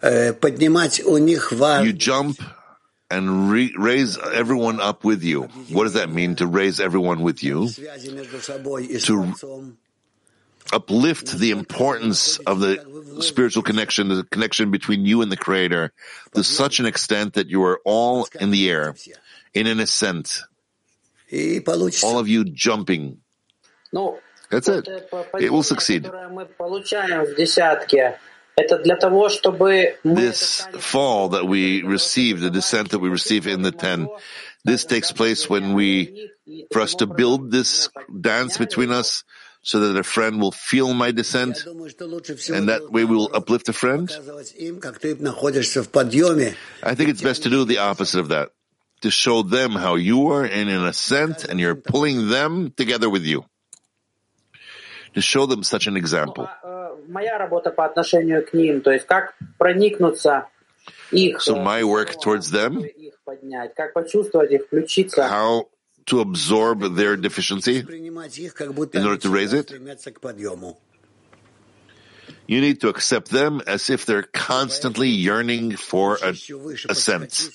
Поднимать 0.00 1.00
у 1.04 1.18
них 1.18 1.52
you 1.52 1.92
jump 1.92 2.40
and 3.08 3.50
re- 3.50 3.74
raise 3.76 4.18
everyone 4.18 4.80
up 4.80 5.04
with 5.04 5.22
you. 5.22 5.42
What 5.70 5.84
does 5.84 5.92
that 5.92 6.10
mean 6.10 6.34
to 6.36 6.46
raise 6.46 6.80
everyone 6.80 7.22
with 7.22 7.44
you? 7.44 7.68
To 7.68 9.76
uplift 10.72 11.38
the 11.38 11.50
importance 11.50 12.38
of 12.38 12.60
the 12.60 13.20
spiritual 13.20 13.62
connection, 13.62 14.08
the 14.08 14.24
connection 14.24 14.70
between 14.70 15.04
you 15.04 15.20
and 15.20 15.30
the 15.30 15.36
Creator, 15.36 15.92
to 16.34 16.42
such 16.42 16.80
an 16.80 16.86
extent 16.86 17.34
that 17.34 17.48
you 17.48 17.62
are 17.64 17.78
all 17.84 18.26
in 18.40 18.50
the 18.50 18.70
air, 18.70 18.94
in 19.52 19.66
an 19.66 19.80
ascent, 19.80 20.40
all 22.02 22.18
of 22.18 22.28
you 22.28 22.44
jumping. 22.44 23.18
Ну, 23.92 24.18
That's 24.50 24.68
вот 24.68 24.88
it. 24.88 24.88
это 24.88 25.26
It 25.40 25.50
will 25.50 25.60
падение, 25.60 25.64
succeed. 25.64 26.10
This 30.03 30.67
fall 30.79 31.29
that 31.29 31.45
we 31.47 31.83
receive, 31.83 32.39
the 32.39 32.49
descent 32.49 32.89
that 32.89 32.99
we 32.99 33.09
receive 33.09 33.45
in 33.45 33.61
the 33.61 33.71
ten, 33.71 34.07
this 34.65 34.83
takes 34.83 35.11
place 35.11 35.47
when 35.47 35.75
we, 35.75 36.31
for 36.71 36.81
us 36.81 36.95
to 36.95 37.05
build 37.05 37.51
this 37.51 37.89
dance 38.19 38.57
between 38.57 38.91
us, 38.91 39.23
so 39.61 39.79
that 39.81 39.99
a 39.99 40.03
friend 40.03 40.41
will 40.41 40.51
feel 40.51 40.93
my 40.93 41.11
descent, 41.11 41.65
and 41.67 42.69
that 42.69 42.89
way 42.89 43.03
we 43.05 43.15
will 43.15 43.29
uplift 43.31 43.69
a 43.69 43.73
friend. 43.73 44.09
I 46.81 46.95
think 46.95 47.09
it's 47.09 47.21
best 47.21 47.43
to 47.43 47.49
do 47.49 47.63
the 47.63 47.77
opposite 47.77 48.19
of 48.19 48.29
that, 48.29 48.53
to 49.01 49.11
show 49.11 49.43
them 49.43 49.73
how 49.73 49.95
you 49.95 50.31
are 50.31 50.45
in 50.45 50.67
an 50.67 50.83
ascent 50.85 51.43
and 51.43 51.59
you're 51.59 51.75
pulling 51.75 52.29
them 52.29 52.71
together 52.75 53.09
with 53.09 53.23
you, 53.23 53.45
to 55.13 55.21
show 55.21 55.45
them 55.45 55.61
such 55.61 55.85
an 55.85 55.95
example 55.95 56.49
э, 56.96 56.96
моя 57.08 57.38
работа 57.38 57.70
по 57.70 57.84
отношению 57.84 58.44
к 58.46 58.52
ним, 58.52 58.80
то 58.80 58.90
есть 58.90 59.06
как 59.06 59.34
проникнуться 59.58 60.46
их, 61.10 61.40
So 61.40 61.56
э, 61.56 61.62
my 61.62 61.82
work 61.82 62.16
towards 62.22 62.50
them, 62.50 62.84
их 62.84 63.14
поднять, 63.24 63.74
как 63.74 63.92
почувствовать 63.92 64.50
их, 64.50 64.64
включиться. 64.66 65.28
how 65.28 65.68
to 66.06 66.20
absorb 66.20 66.96
their 66.96 67.16
deficiency 67.16 67.78
in 67.78 69.06
order 69.06 69.16
to 69.16 69.30
raise 69.30 69.52
it, 69.52 69.70
you 72.48 72.60
need 72.60 72.80
to 72.80 72.88
accept 72.88 73.30
them 73.30 73.60
as 73.66 73.88
if 73.88 74.04
they're 74.04 74.24
constantly 74.24 75.08
yearning 75.08 75.76
for 75.76 76.18
a 76.22 76.34
ascent. 76.88 77.50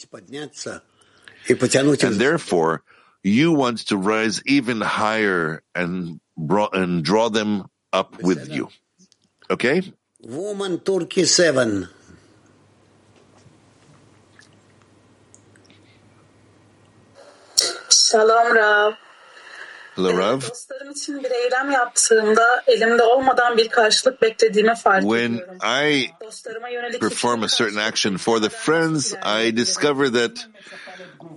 And 1.50 2.15
therefore, 2.15 2.84
you 3.23 3.52
want 3.52 3.88
to 3.88 3.97
rise 3.97 4.41
even 4.45 4.82
higher 4.82 5.62
and, 5.76 6.19
bro- 6.38 6.69
and 6.71 7.04
draw 7.04 7.30
them 7.30 7.67
up 7.91 8.21
with 8.21 8.50
you. 8.50 8.69
Okay? 9.53 9.83
Woman 10.25 10.79
Turkey 10.81 11.27
7. 11.27 11.87
Shalom 17.91 18.57
Rav. 18.57 18.93
Hello, 19.97 20.19
Rav. 20.19 20.41
Dostlarım 20.41 20.91
için 20.91 21.23
bir 21.25 21.31
eylem 21.31 21.71
yaptığımda 21.71 22.62
elimde 22.67 23.03
olmadan 23.03 23.57
bir 23.57 23.69
karşılık 23.69 24.23
beklediğimi 24.23 24.75
fark 24.75 25.03
When. 25.03 25.41
I 25.85 26.11
perform 27.01 27.43
a 27.43 27.49
certain 27.49 27.79
action 27.79 28.17
for 28.17 28.41
the 28.41 28.49
friends, 28.49 29.15
I 29.15 29.57
discover 29.57 30.12
that 30.12 30.49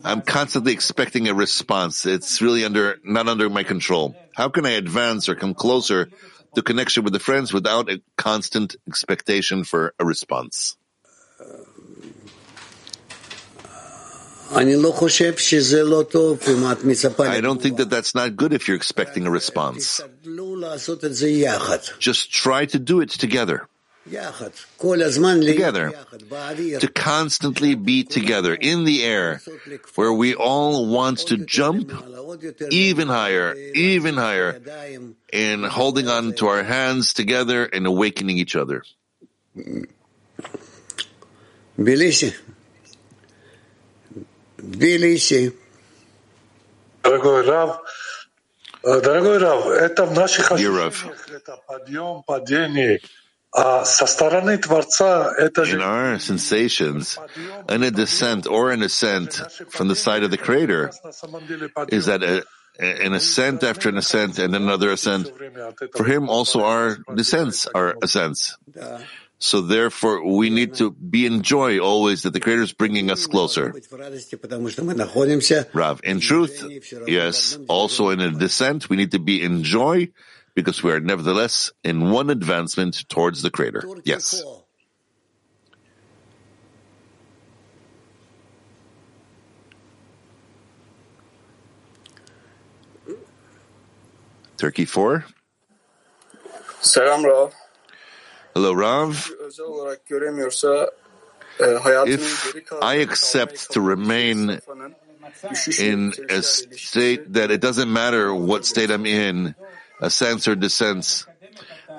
I'm 0.06 0.22
constantly 0.22 0.74
expecting 0.74 1.28
a 1.28 1.34
response. 1.34 2.06
It's 2.06 2.42
really 2.42 2.66
under, 2.66 2.98
not 3.04 3.28
under 3.28 3.50
my 3.50 3.64
control. 3.64 4.14
How 4.38 4.52
can 4.52 4.66
I 4.66 4.78
advance 4.78 5.32
or 5.32 5.36
come 5.36 5.54
closer 5.54 6.08
the 6.56 6.64
connection 6.64 7.04
with 7.04 7.14
the 7.14 7.20
friends 7.20 7.54
without 7.54 7.90
a 7.90 8.02
constant 8.18 8.76
expectation 8.88 9.64
for 9.64 9.94
a 10.00 10.06
response? 10.06 10.78
I 14.52 14.64
don't 17.42 17.62
think 17.62 17.78
that 17.78 17.90
that's 17.90 18.16
not 18.16 18.36
good 18.36 18.54
if 18.54 18.68
you're 18.68 18.78
expecting 18.78 19.26
a 19.26 19.32
response. 19.32 20.02
Just 22.00 22.32
try 22.32 22.66
to 22.66 22.80
do 22.80 23.02
it 23.02 23.10
together 23.10 23.68
together, 25.42 25.92
to 26.80 26.88
constantly 26.94 27.76
be 27.76 28.04
together 28.04 28.54
in 28.54 28.84
the 28.84 29.04
air, 29.04 29.42
where 29.96 30.14
we 30.14 30.36
all 30.36 30.88
want 30.88 31.20
to 31.28 31.38
jump 31.38 31.92
even 32.70 33.08
higher, 33.08 33.56
even 33.56 34.16
higher, 34.16 34.62
in 35.34 35.64
holding 35.64 36.08
on 36.08 36.34
to 36.34 36.48
our 36.48 36.64
hands 36.64 37.14
together 37.14 37.66
and 37.66 37.88
awakening 37.88 38.38
each 38.38 38.56
other. 38.56 38.84
Dear 50.58 50.72
Rav, 50.72 50.96
in 55.74 55.82
our 55.82 56.20
sensations, 56.20 57.18
in 57.70 57.84
a 57.84 57.92
descent 57.92 58.48
or 58.48 58.72
an 58.72 58.84
ascent 58.84 59.40
from 59.70 59.88
the 59.88 59.96
side 59.96 60.24
of 60.24 60.32
the 60.32 60.38
Creator 60.38 60.92
is 61.88 62.08
that 62.08 62.22
a, 62.24 62.44
an 62.80 63.14
ascent 63.14 63.64
after 63.64 63.88
an 63.88 63.98
ascent 63.98 64.40
and 64.40 64.56
another 64.56 64.92
ascent. 64.92 65.32
For 65.96 66.04
him, 66.04 66.30
also 66.30 66.64
our 66.64 66.98
descents 67.16 67.68
are 67.74 67.96
ascents. 68.04 68.58
So 69.38 69.62
therefore, 69.62 70.26
we 70.26 70.50
need 70.50 70.76
to 70.76 70.92
be 70.92 71.26
in 71.26 71.42
joy 71.42 71.80
always 71.80 72.24
that 72.24 72.32
the 72.32 72.40
Creator 72.40 72.64
is 72.64 72.74
bringing 72.74 73.12
us 73.12 73.28
closer. 73.28 73.74
Rav, 75.74 76.02
in 76.04 76.20
truth, 76.20 76.64
yes, 77.08 77.58
also 77.68 78.10
in 78.10 78.20
a 78.20 78.32
descent, 78.32 78.90
we 78.90 78.96
need 78.98 79.12
to 79.12 79.20
be 79.20 79.42
in 79.44 79.64
joy 79.64 80.10
because 80.56 80.82
we 80.82 80.92
are 80.92 81.00
nevertheless 81.00 81.72
in 81.84 82.10
one 82.10 82.30
advancement 82.30 83.08
towards 83.10 83.42
the 83.42 83.52
Creator. 83.52 83.84
Yes. 84.04 84.42
Turkey 94.58 94.86
4. 94.86 95.26
Selam 96.82 97.26
Rav. 97.26 97.54
Hello, 98.54 98.74
Rav. 98.74 99.30
Özel 99.40 99.66
olarak 99.66 100.06
göremiyorsa 100.06 100.92
hayatının 101.60 102.18
If 102.18 102.72
I 102.82 103.02
accept 103.02 103.74
to 103.74 103.90
remain 103.90 104.62
in 105.80 106.14
a 106.30 106.42
state 106.42 107.34
that 107.34 107.52
it 107.52 107.62
doesn't 107.62 107.90
matter 107.90 108.34
what 108.34 108.66
state 108.66 108.90
I'm 108.90 109.06
in, 109.06 109.56
ascents 110.00 110.48
or 110.48 110.56
descents, 110.56 111.26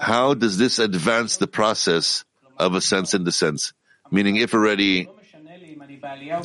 how 0.00 0.34
does 0.34 0.58
this 0.58 0.78
advance 0.78 1.36
the 1.36 1.46
process 1.46 2.24
of 2.58 2.74
ascents 2.74 3.14
and 3.14 3.24
descents? 3.24 3.72
Meaning, 4.10 4.36
if 4.36 4.54
already 4.54 5.08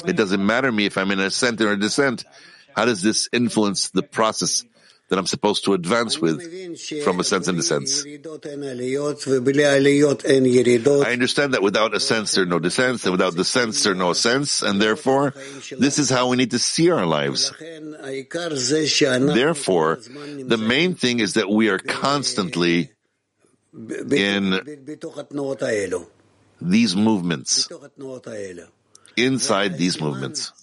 it 0.05 0.15
doesn't 0.15 0.45
matter 0.45 0.71
me 0.71 0.85
if 0.85 0.97
I'm 0.97 1.11
in 1.11 1.19
ascent 1.19 1.61
or 1.61 1.75
descent, 1.75 2.25
how 2.75 2.85
does 2.85 3.01
this 3.01 3.29
influence 3.31 3.89
the 3.89 4.03
process 4.03 4.63
that 5.11 5.19
I'm 5.19 5.27
supposed 5.27 5.65
to 5.65 5.73
advance 5.73 6.17
with 6.19 6.41
from 7.03 7.19
a 7.19 7.23
sense 7.25 7.49
into 7.49 7.61
sense. 7.61 8.05
I 8.05 8.17
understand 11.11 11.53
that 11.53 11.61
without 11.61 11.93
a 11.93 11.99
sense 11.99 12.31
there 12.31 12.43
are 12.43 12.47
no 12.47 12.59
descents, 12.59 13.03
and 13.03 13.11
without 13.11 13.35
descents 13.35 13.83
there 13.83 13.91
are 13.91 13.95
no 13.95 14.11
ascents, 14.11 14.63
and 14.63 14.81
therefore 14.81 15.33
this 15.77 15.99
is 15.99 16.09
how 16.09 16.29
we 16.29 16.37
need 16.37 16.51
to 16.51 16.59
see 16.59 16.89
our 16.89 17.05
lives. 17.05 17.51
Therefore, 17.59 18.45
the 19.99 20.57
main 20.57 20.95
thing 20.95 21.19
is 21.19 21.33
that 21.33 21.49
we 21.49 21.67
are 21.67 21.77
constantly 21.77 22.91
in 23.73 24.61
these 26.61 26.95
movements, 26.95 27.67
inside 29.17 29.77
these 29.77 29.99
movements. 29.99 30.53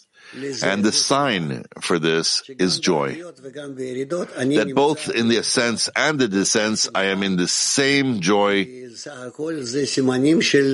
And 0.62 0.84
the 0.84 0.92
sign 0.92 1.64
for 1.80 1.98
this 1.98 2.42
is 2.48 2.80
joy. 2.80 3.14
That 3.14 4.72
both 4.74 5.08
in 5.08 5.28
the 5.28 5.38
ascents 5.38 5.88
and 5.96 6.18
the 6.18 6.28
descents, 6.28 6.88
I 6.94 7.04
am 7.04 7.22
in 7.22 7.36
the 7.36 7.48
same 7.48 8.20
joy. 8.20 8.64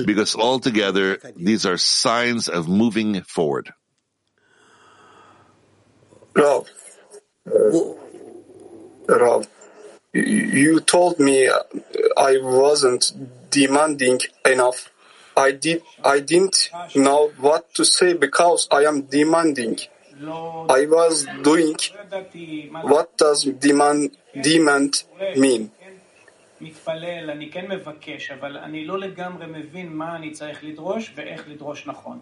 Because 0.05 0.35
altogether, 0.35 1.19
these 1.35 1.65
are 1.65 1.77
signs 1.77 2.49
of 2.49 2.67
moving 2.67 3.21
forward. 3.21 3.73
Rav, 6.35 6.69
uh, 9.07 9.43
you 10.13 10.79
told 10.81 11.19
me 11.19 11.49
I 12.17 12.37
wasn't 12.41 13.49
demanding 13.49 14.19
enough 14.45 14.89
I 15.36 15.52
did. 15.52 15.82
I 16.04 16.20
didn't 16.20 16.70
know 16.94 17.32
what 17.38 17.74
to 17.74 17.84
say 17.84 18.14
because 18.14 18.68
I 18.70 18.84
am 18.90 19.02
demanding. 19.02 19.78
I 20.78 20.86
was 20.96 21.26
doing. 21.42 21.76
What 22.92 23.16
does 23.16 23.44
demand 23.44 24.16
demand 24.42 24.92
mean? 25.36 25.70
מתפלל, 26.60 27.30
אני 27.30 27.50
כן 27.50 27.66
מבקש, 27.68 28.30
אבל 28.30 28.56
אני 28.56 28.86
לא 28.86 28.98
לגמרי 28.98 29.46
מבין 29.46 29.92
מה 29.92 30.16
אני 30.16 30.30
צריך 30.30 30.64
לדרוש 30.64 31.12
ואיך 31.16 31.48
לדרוש 31.48 31.86
נכון. 31.86 32.18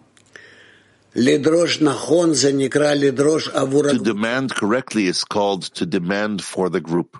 לדרוש 1.15 1.81
נכון 1.81 2.33
זה 2.33 2.53
נקרא 2.53 2.93
לדרוש 2.93 3.47
עבור 3.47 3.83
To 3.83 3.93
demand 3.93 4.55
correctly 4.55 5.07
is 5.07 5.23
called 5.23 5.63
to 5.63 5.85
demand 5.85 6.41
for 6.41 6.69
the 6.69 6.79
group. 6.79 7.17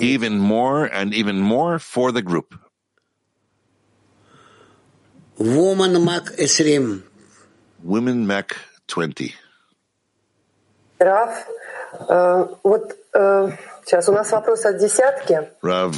Even 0.00 0.38
more 0.38 0.84
and 0.84 1.14
even 1.14 1.38
more 1.40 1.78
for 1.78 2.12
the 2.12 2.22
group. 2.22 2.54
Woman 5.38 6.04
Mac 6.04 6.36
20. 6.36 7.02
Women 7.82 8.26
Mac 8.26 8.56
20. 8.86 9.34
Раф, 10.98 11.46
э, 12.08 12.46
вот 12.62 12.96
э, 13.14 13.50
сейчас 13.84 14.08
у 14.08 14.12
нас 14.12 14.30
вопрос 14.30 14.64
от 14.64 14.78
десятки. 14.78 15.50
Rav, 15.62 15.94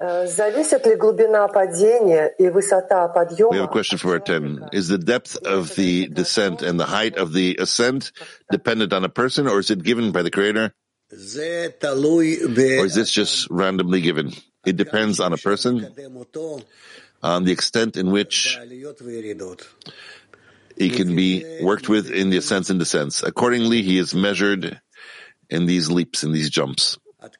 Э, 0.00 0.26
Зависит 0.26 0.86
ли 0.86 0.94
глубина 0.94 1.48
падения 1.48 2.28
и 2.38 2.48
высота 2.48 3.06
we 3.06 3.08
have 3.08 3.10
a 3.10 3.26
подъема 3.26 3.68
question 3.68 3.98
for 3.98 4.12
our 4.12 4.20
10. 4.20 4.68
Is 4.72 4.86
the 4.88 4.98
depth 4.98 5.36
of 5.44 5.74
the 5.74 6.06
descent 6.08 6.62
and 6.62 6.78
the 6.78 6.86
height 6.86 7.16
of 7.16 7.32
the 7.32 7.56
ascent 7.58 8.12
dependent 8.50 8.92
on 8.92 9.04
a 9.04 9.08
person 9.08 9.48
or 9.48 9.58
is 9.58 9.70
it 9.70 9.82
given 9.82 10.12
by 10.12 10.22
the 10.22 10.30
Creator? 10.30 10.72
Or 11.10 12.86
is 12.86 12.94
this 12.94 13.10
just 13.10 13.50
randomly 13.50 14.00
given? 14.00 14.32
It 14.64 14.76
depends 14.76 15.18
on 15.20 15.32
a 15.32 15.38
person, 15.38 15.88
on 17.23 17.45
the 17.45 17.51
extent 17.51 17.95
in 17.95 18.11
which 18.11 18.59
he 20.77 20.89
can 20.89 21.15
be 21.15 21.59
worked 21.61 21.87
with 21.87 22.11
in 22.11 22.29
the 22.29 22.37
ascents 22.37 22.69
and 22.69 22.79
descents. 22.79 23.23
Accordingly, 23.23 23.81
he 23.81 23.97
is 23.97 24.13
measured 24.13 24.79
in 25.49 25.65
these 25.65 25.89
leaps, 25.89 26.23
in 26.23 26.33
these 26.33 26.49
jumps. 26.49 26.97
As 27.21 27.31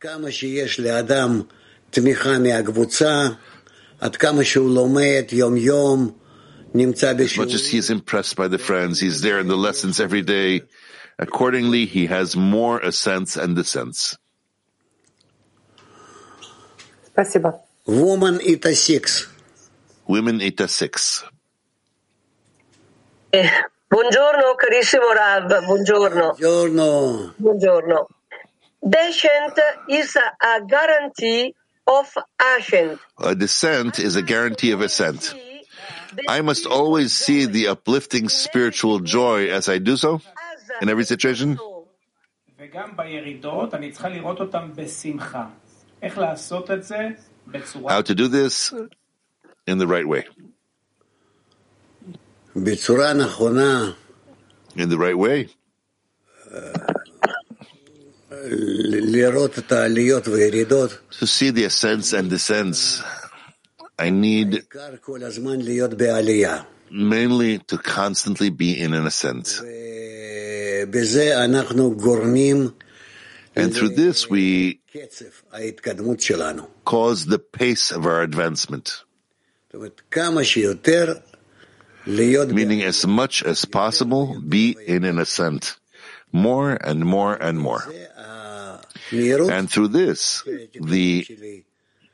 much 7.37 7.53
as 7.53 7.67
he 7.67 7.77
is 7.77 7.89
impressed 7.89 8.35
by 8.35 8.47
the 8.47 8.57
friends, 8.57 8.99
he's 8.99 9.21
there 9.21 9.39
in 9.39 9.47
the 9.47 9.57
lessons 9.57 9.99
every 9.99 10.21
day. 10.21 10.61
Accordingly, 11.19 11.85
he 11.85 12.07
has 12.07 12.35
more 12.35 12.79
ascents 12.79 13.37
and 13.37 13.55
descents. 13.55 14.17
Спасибо. 17.11 17.59
Woman 17.85 18.39
it 18.41 18.65
a 18.65 18.75
six. 18.75 19.32
Women 20.07 20.41
86. 20.41 20.71
six. 20.71 21.25
Eh, 23.31 23.49
buongiorno 23.87 24.53
carissimo 24.55 25.11
Rav, 25.11 25.65
buongiorno. 25.65 26.35
Buongiorno. 26.37 27.33
Buongiorno. 27.37 28.07
Descent 28.81 29.57
is 29.87 30.15
a 30.15 30.59
guarantee 30.67 31.55
of 31.85 32.13
ascent. 32.37 32.99
A 33.17 33.33
descent 33.33 33.97
is 33.99 34.15
a 34.15 34.21
guarantee 34.21 34.71
of 34.71 34.81
ascent. 34.81 35.33
I 36.27 36.41
must 36.41 36.65
always 36.65 37.13
see 37.13 37.45
the 37.45 37.69
uplifting 37.69 38.29
spiritual 38.29 38.99
joy 38.99 39.49
as 39.49 39.69
I 39.69 39.79
do 39.79 39.95
so 39.97 40.21
in 40.81 40.89
every 40.89 41.05
situation. 41.05 41.57
How 47.87 48.01
to 48.01 48.15
do 48.15 48.27
this? 48.27 48.73
in 49.67 49.77
the 49.77 49.87
right 49.87 50.07
way. 50.07 50.25
In 54.75 54.89
the 54.89 54.97
right 54.97 55.17
way. 55.17 55.49
To 61.19 61.25
see 61.27 61.51
the 61.51 61.63
ascents 61.65 62.13
and 62.13 62.29
descents, 62.29 63.01
I 63.97 64.09
need 64.09 64.63
mainly 66.91 67.59
to 67.59 67.77
constantly 67.77 68.49
be 68.49 68.79
in 68.79 68.93
an 68.93 69.05
ascent. 69.07 69.59
And 73.55 73.73
through 73.73 73.89
this, 73.95 74.29
we 74.29 74.81
cause 76.83 77.25
the 77.25 77.39
pace 77.39 77.91
of 77.91 78.05
our 78.05 78.21
advancement. 78.21 79.03
Meaning, 82.05 82.83
as 82.83 83.07
much 83.07 83.43
as 83.43 83.65
possible, 83.65 84.39
be 84.39 84.75
in 84.85 85.03
an 85.03 85.17
ascent, 85.17 85.77
more 86.31 86.71
and 86.71 87.03
more 87.03 87.33
and 87.33 87.59
more. 87.59 87.83
And 89.49 89.69
through 89.69 89.87
this, 89.87 90.43
the 90.79 91.63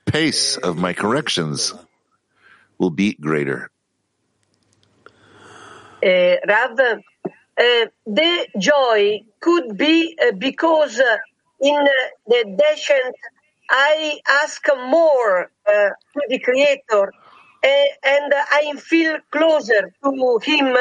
pace 0.05 0.57
of 0.57 0.77
my 0.77 0.93
corrections 0.93 1.73
will 2.77 2.91
be 2.91 3.13
greater. 3.13 3.69
Uh, 6.01 6.35
Rav, 6.47 6.79
eh, 7.57 7.85
the 8.05 8.47
joy 8.57 9.19
could 9.41 9.77
be 9.77 10.15
eh, 10.17 10.31
because 10.31 11.01
in 11.59 11.87
the 12.25 12.55
descent 12.57 13.15
I 13.69 14.19
ask 14.27 14.65
more 14.77 15.51
to 15.67 15.95
the 16.29 16.39
Creator 16.39 17.11
and 17.63 18.33
I 18.33 18.79
feel 18.79 19.17
closer 19.31 19.91
to 20.03 20.39
him. 20.45 20.75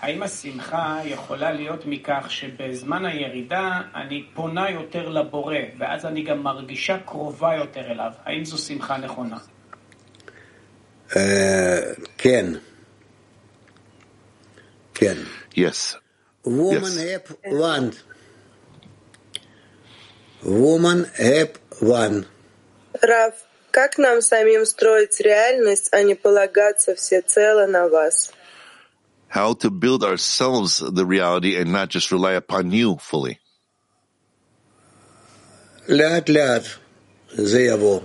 האם 0.00 0.22
השמחה 0.22 1.00
יכולה 1.04 1.52
להיות 1.52 1.86
מכך 1.86 2.26
שבזמן 2.28 3.04
הירידה 3.04 3.80
אני 3.94 4.26
פונה 4.34 4.70
יותר 4.70 5.08
לבורא, 5.08 5.56
ואז 5.78 6.06
אני 6.06 6.22
גם 6.22 6.42
מרגישה 6.42 6.98
קרובה 6.98 7.54
יותר 7.54 7.90
אליו? 7.90 8.12
האם 8.24 8.44
זו 8.44 8.58
שמחה 8.58 8.96
נכונה? 8.96 9.36
אה, 11.16 11.80
כן. 12.18 12.46
כן. 14.94 15.14
Yes. 15.54 15.96
Woman 16.46 16.94
yes. 16.96 17.10
have 17.10 17.36
one. 17.44 17.92
Woman 20.42 21.04
have 21.18 21.58
one. 21.80 22.26
Rav. 23.02 23.49
как 23.71 23.97
нам 23.97 24.21
самим 24.21 24.65
строить 24.65 25.19
реальность, 25.19 25.89
а 25.91 26.01
не 26.03 26.15
полагаться 26.15 26.95
всецело 26.95 27.67
на 27.67 27.87
вас? 27.87 28.31
How 29.29 29.53
to 29.53 29.69
build 29.69 30.03
ourselves 30.03 30.79
the 30.79 31.05
reality 31.05 31.57
and 31.57 31.71
not 31.71 31.89
just 31.89 32.11
rely 32.11 32.33
upon 32.33 32.71
you 32.71 32.97
fully. 32.97 33.37
לאט 35.87 36.29
לאט 36.29 36.63
זה 37.33 37.61
יבוא. 37.61 38.01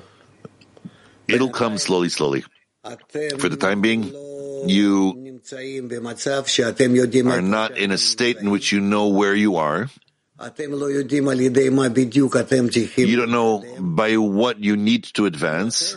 It'll 1.28 1.50
come 1.50 1.78
slowly, 1.78 2.08
slowly. 2.08 2.42
אתם 2.86 3.38
For 3.38 3.48
the 3.48 3.56
time 3.56 3.80
being, 3.80 4.12
you 4.66 5.14
נמצאים 5.16 5.88
במצב 5.88 6.46
שאתם 6.46 6.94
יודעים, 6.96 7.28
are 7.28 7.40
not 7.40 7.76
in 7.76 7.90
a 7.90 7.98
state 7.98 8.38
in 8.38 8.50
which 8.50 8.72
you 8.72 8.80
know 8.80 9.06
where 9.08 9.34
you 9.34 9.56
are. 9.56 9.88
You 13.07 13.15
don't 13.17 13.31
know 13.31 13.63
by 13.79 14.17
what 14.17 14.59
you 14.59 14.75
need 14.75 15.03
to 15.15 15.25
advance. 15.25 15.95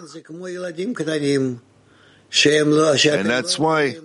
And 3.18 3.28
that's 3.28 3.59
why. 3.59 3.97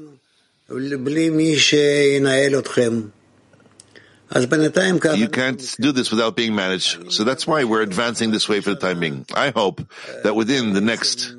You 5.19 5.27
can't 5.29 5.61
do 5.79 5.91
this 5.91 6.09
without 6.09 6.35
being 6.35 6.55
managed. 6.55 7.11
So 7.11 7.23
that's 7.23 7.45
why 7.45 7.63
we're 7.65 7.83
advancing 7.83 8.31
this 8.31 8.49
way 8.49 8.61
for 8.61 8.71
the 8.71 8.79
time 8.79 8.99
being. 8.99 9.25
I 9.35 9.51
hope 9.51 9.81
that 10.23 10.33
within 10.33 10.73
the 10.73 10.81
next 10.81 11.35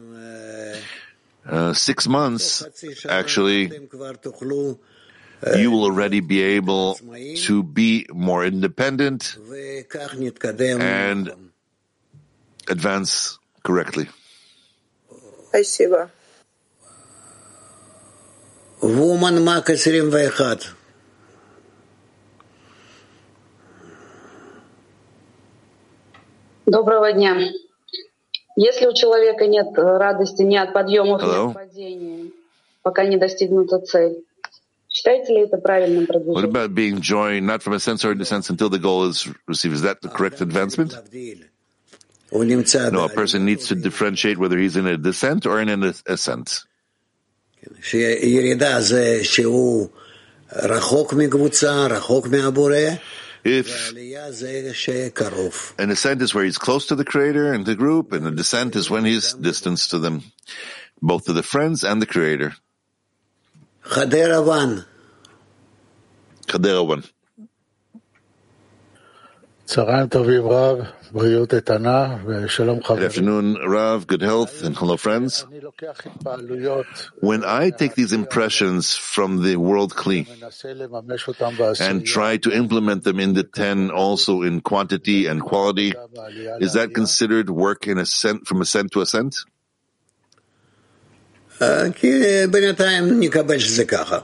uh, 1.51 1.73
six 1.75 2.07
months, 2.07 2.63
actually, 3.09 3.67
you 5.57 5.71
will 5.71 5.85
already 5.85 6.21
be 6.21 6.43
able 6.43 6.99
to 7.47 7.63
be 7.63 8.07
more 8.13 8.45
independent 8.45 9.37
and 10.81 11.31
advance 12.69 13.39
correctly. 13.63 14.09
Спасибо. 15.49 16.11
Woman 18.81 19.45
Мак 19.45 19.67
21. 19.67 20.75
Доброго 26.67 27.13
дня. 27.13 27.37
Если 28.57 28.87
у 28.87 28.93
человека 28.95 29.47
нет 29.47 29.67
э, 29.77 29.83
радости 29.83 30.43
ни 30.43 30.57
от 30.57 30.73
подъемов, 30.73 31.23
Hello. 31.23 31.47
ни 31.47 31.49
от 31.49 31.55
падения, 31.55 32.31
пока 32.83 33.05
не 33.05 33.17
достигнута 33.17 33.81
цель, 33.81 34.25
Считаете 34.95 35.35
ли 35.35 35.41
это 35.41 35.59
правильным 35.59 36.07
продвижением? 36.07 36.35
What 36.37 36.45
about 36.45 36.73
being 36.73 37.01
joined 37.01 37.45
not 37.45 37.65
from 37.65 37.75
a 37.75 37.81
sensory 37.81 38.25
sense 38.25 38.49
until 38.49 38.71
the 38.71 38.79
goal 38.79 39.09
is 39.09 39.27
received? 39.49 39.75
Is 39.75 39.83
that 39.83 40.01
the 40.03 40.09
correct 40.09 40.41
advancement? 40.41 40.95
No, 42.31 43.05
a 43.05 43.09
person 43.09 43.45
needs 43.45 43.67
to 43.69 43.75
differentiate 43.75 44.39
whether 44.39 44.57
he's 44.57 44.77
in 44.77 44.87
a 44.87 44.97
descent 44.97 45.47
or 45.47 45.61
in 45.61 45.69
an 45.69 45.83
ascent. 46.07 46.63
If 47.61 47.93
an 55.79 55.91
ascent 55.91 56.23
is 56.23 56.35
where 56.35 56.45
he's 56.45 56.59
close 56.59 56.87
to 56.87 56.95
the 56.95 57.05
Creator 57.05 57.53
and 57.53 57.67
the 57.67 57.75
group, 57.75 58.13
and 58.13 58.27
a 58.29 58.31
descent 58.31 58.77
is 58.77 58.89
when 58.89 59.05
he's 59.05 59.35
distance 59.35 59.89
to 59.89 59.99
them, 59.99 60.23
both 61.03 61.25
to 61.25 61.33
the 61.33 61.43
friends 61.43 61.83
and 61.83 62.01
the 62.01 62.07
Creator. 62.07 62.55
Khadera 63.85 64.45
one. 64.45 64.85
Khadera 66.47 66.87
one. 66.87 67.05
Good 69.67 69.89
afternoon, 73.03 73.55
Rav. 73.67 74.07
Good 74.07 74.23
health 74.23 74.63
and 74.63 74.77
hello, 74.77 74.97
friends. 74.97 75.47
When 77.21 77.45
I 77.45 77.71
take 77.71 77.95
these 77.95 78.13
impressions 78.13 78.95
from 78.95 79.43
the 79.43 79.57
world 79.57 79.95
Kli 79.95 80.27
and 81.81 82.07
try 82.07 82.37
to 82.39 82.53
implement 82.53 83.05
them 83.05 83.21
in 83.21 83.35
the 83.35 83.45
ten, 83.45 83.91
also 83.91 84.43
in 84.43 84.61
quantity 84.61 85.27
and 85.27 85.41
quality, 85.41 85.95
is 86.61 86.75
that 86.75 86.93
considered 86.95 87.49
work 87.49 87.87
in 87.87 87.99
ascent 87.99 88.47
from 88.47 88.61
ascent 88.61 88.93
to 88.93 89.01
ascent? 89.01 89.37
כי 91.96 92.12
בינתיים 92.52 93.20
נקבל 93.20 93.60
שזה 93.60 93.86
ככה. 93.86 94.20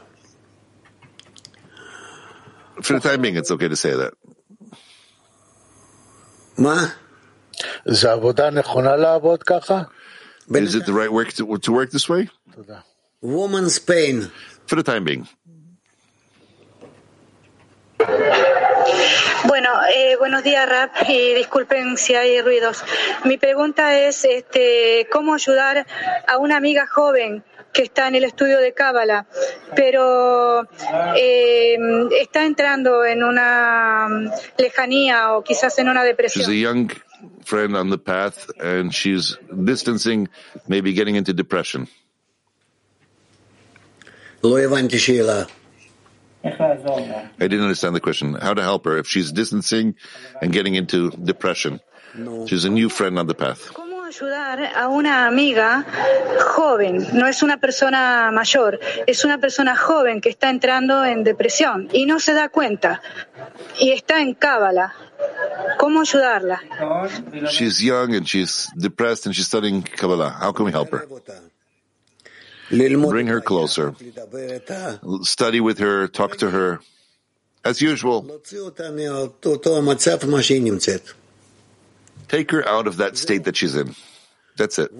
For 2.82 2.94
the 2.94 3.00
time 3.00 3.22
being, 3.22 3.36
it's 3.36 3.52
okay 3.52 3.68
to 3.68 3.76
say 3.76 3.94
that. 3.96 4.14
מה? 6.58 6.92
Is 7.88 8.04
it 10.76 10.86
the 10.86 10.94
right 10.94 11.12
work 11.12 11.34
to, 11.34 11.58
to 11.58 11.72
work 11.72 11.92
this 11.92 12.10
way? 12.10 12.30
Woman's 13.22 13.80
pain. 13.80 14.32
For 14.68 14.76
the 14.76 14.84
time 14.84 15.04
being. 15.04 15.28
Bueno, 19.47 19.71
eh, 19.95 20.17
buenos 20.19 20.43
días, 20.43 20.69
Rap, 20.69 20.91
y 21.09 21.35
disculpen 21.35 21.97
si 21.97 22.15
hay 22.15 22.41
ruidos. 22.43 22.85
Mi 23.25 23.39
pregunta 23.39 23.99
es, 23.99 24.25
este, 24.25 25.09
¿cómo 25.11 25.35
ayudar 25.35 25.87
a 26.27 26.39
una 26.39 26.57
amiga 26.57 26.87
joven 26.87 27.43
que 27.73 27.83
está 27.83 28.09
en 28.09 28.17
el 28.17 28.25
estudio 28.25 28.59
de 28.59 28.75
Cábala, 28.75 29.27
pero 29.75 30.69
eh, 31.17 31.79
está 32.21 32.45
entrando 32.45 33.05
en 33.05 33.23
una 33.23 34.09
lejanía 34.59 35.33
o 35.33 35.43
quizás 35.43 35.79
en 35.79 35.89
una 35.89 36.05
depresión? 36.05 36.45
She's 36.45 36.49
a 36.49 36.61
young 36.61 36.91
friend 37.45 37.77
on 37.77 37.91
the 37.91 37.99
path, 37.99 38.51
and 38.61 38.93
she's 38.93 39.39
distancing, 39.51 40.29
maybe 40.69 40.93
getting 40.93 41.17
into 41.17 41.33
depression. 41.33 41.89
I 46.43 47.29
didn't 47.39 47.63
understand 47.63 47.95
the 47.95 48.01
question. 48.01 48.35
How 48.35 48.55
to 48.55 48.63
help 48.63 48.85
her 48.87 48.97
if 48.99 49.07
she's 49.07 49.31
distancing 49.33 49.95
and 50.41 50.53
getting 50.53 50.75
into 50.75 51.11
depression? 51.11 51.81
She's 52.47 52.65
a 52.65 52.71
new 52.71 52.89
friend 52.89 53.19
on 53.19 53.27
the 53.27 53.35
path. 53.35 53.73
¿Cómo 53.73 54.03
ayudar 54.05 54.73
a 54.75 54.89
una 54.89 55.27
amiga 55.27 55.85
joven? 56.57 57.07
No 57.13 57.27
es 57.29 57.43
una 57.43 57.59
persona 57.59 58.31
mayor, 58.33 58.81
es 59.07 59.25
una 59.25 59.39
persona 59.39 59.77
joven 59.77 60.21
que 60.21 60.31
está 60.31 60.51
entrando 60.51 61.05
en 61.05 61.23
depresión 61.23 61.89
y 61.93 62.07
no 62.07 62.19
se 62.19 62.33
da 62.35 62.49
cuenta 62.49 63.01
y 63.79 63.93
está 63.93 64.21
en 64.21 64.35
cábala. 64.35 64.95
¿Cómo 65.79 66.01
ayudarla? 66.01 66.61
She's 67.51 67.81
young 67.81 68.15
and 68.15 68.27
she's 68.27 68.69
depressed 68.77 69.27
and 69.27 69.35
she's 69.35 69.47
studying 69.47 69.83
Kabbalah. 69.83 70.31
How 70.41 70.53
can 70.53 70.65
we 70.67 70.73
help 70.73 70.91
her? 70.91 71.07
Bring 72.70 73.28
her 73.28 73.42
closer. 73.42 73.96
Study 75.22 75.60
with 75.60 75.80
her, 75.80 76.08
talk 76.08 76.38
to 76.38 76.50
her. 76.50 76.80
As 77.64 77.82
usual. 77.82 78.42
Take 82.28 82.52
her 82.52 82.68
out 82.68 82.88
of 82.88 82.98
that 82.98 83.18
state 83.18 83.44
that 83.46 83.56
she's 83.58 83.76
in. 83.76 83.96
That's 84.58 84.80
it. 84.80 84.92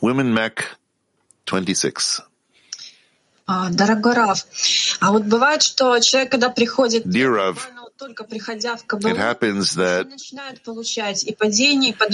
Women 0.00 0.34
Mac 0.34 0.64
26. 1.46 2.22
Дорогой 3.72 4.14
Рав, 4.14 4.46
а 5.00 5.10
вот 5.12 5.24
бывает, 5.24 5.62
что 5.62 5.98
человек, 6.00 6.30
когда 6.30 6.48
приходит 6.48 7.04
Dear 7.04 7.34
Rav, 7.34 7.58
только 7.58 7.66
приходя 7.66 7.75
в 7.75 7.75
it 7.99 9.17
happens 9.17 9.75
that 9.75 10.07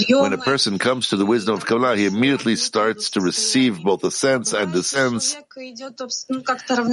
when 0.08 0.32
a 0.32 0.38
person 0.38 0.78
comes 0.78 1.08
to 1.08 1.16
the 1.16 1.26
wisdom 1.26 1.54
of 1.54 1.66
Kabbalah, 1.66 1.96
he 1.96 2.06
immediately 2.06 2.56
starts 2.56 3.10
to 3.10 3.20
receive 3.20 3.82
both 3.82 4.00
the 4.00 4.10
sense 4.10 4.52
and 4.52 4.72
the 4.72 4.82
sense, 4.82 5.36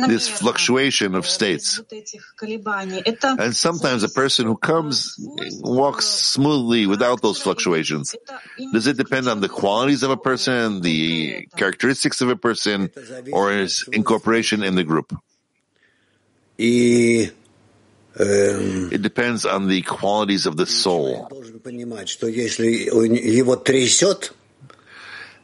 this 0.08 0.28
fluctuation 0.28 1.16
of 1.16 1.26
states. 1.26 1.82
And 2.42 3.56
sometimes 3.56 4.04
a 4.04 4.10
person 4.10 4.46
who 4.46 4.58
comes 4.58 5.18
э, 5.20 5.62
walks 5.62 6.06
smoothly 6.06 6.86
without 6.86 7.22
those 7.22 7.42
fluctuations. 7.42 8.16
Does 8.74 8.88
it 8.88 8.98
depend 8.98 9.28
on 9.28 9.40
the 9.42 9.50
qualities 9.50 10.04
of 10.04 10.12
a 10.12 10.18
person, 10.18 10.82
the 10.82 11.48
characteristics 11.56 12.22
of 12.22 12.30
a 12.30 12.36
person, 12.36 12.92
or 13.32 13.52
his 13.52 13.88
incorporation 13.92 14.64
in 14.64 14.76
the 14.76 14.84
group? 14.84 15.16
It 18.16 19.02
depends 19.02 19.46
on 19.46 19.68
the 19.68 19.82
qualities 19.84 20.46
of 20.46 20.58
the 20.58 20.66
soul. 20.66 21.28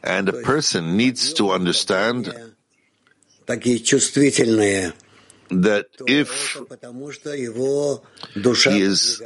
And 0.04 0.28
a 0.28 0.32
person 0.32 0.96
needs 0.96 1.32
to 1.34 1.50
understand 1.50 2.32
that 5.50 5.86
if 6.06 6.56
he 8.72 8.80
is 8.82 9.20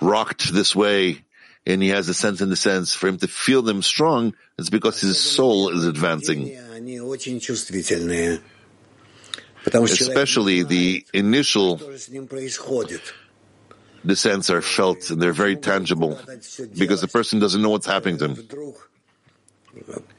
rocked 0.00 0.52
this 0.52 0.76
way 0.76 1.24
and 1.66 1.82
he 1.82 1.88
has 1.88 2.08
a 2.08 2.14
sense 2.14 2.40
in 2.40 2.50
the 2.50 2.56
sense 2.56 2.94
for 2.94 3.08
him 3.08 3.16
to 3.18 3.26
feel 3.28 3.62
them 3.62 3.80
strong, 3.82 4.34
it's 4.58 4.68
because 4.70 5.00
his 5.00 5.18
soul 5.18 5.70
is 5.70 5.86
advancing. 5.86 6.52
Especially 9.66 10.62
the 10.62 11.06
initial 11.12 11.80
descents 14.04 14.50
are 14.50 14.60
felt 14.60 15.10
and 15.10 15.22
they're 15.22 15.32
very 15.32 15.56
tangible 15.56 16.18
because 16.76 17.00
the 17.00 17.08
person 17.08 17.38
doesn't 17.38 17.62
know 17.62 17.70
what's 17.70 17.86
happening 17.86 18.18
to 18.18 18.28
him. 18.28 18.74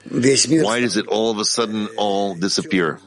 Why 0.09 0.79
does 0.79 0.97
it 0.97 1.07
all 1.07 1.29
of 1.29 1.37
a 1.37 1.45
sudden 1.45 1.87
all 1.97 2.35
disappear? 2.35 2.99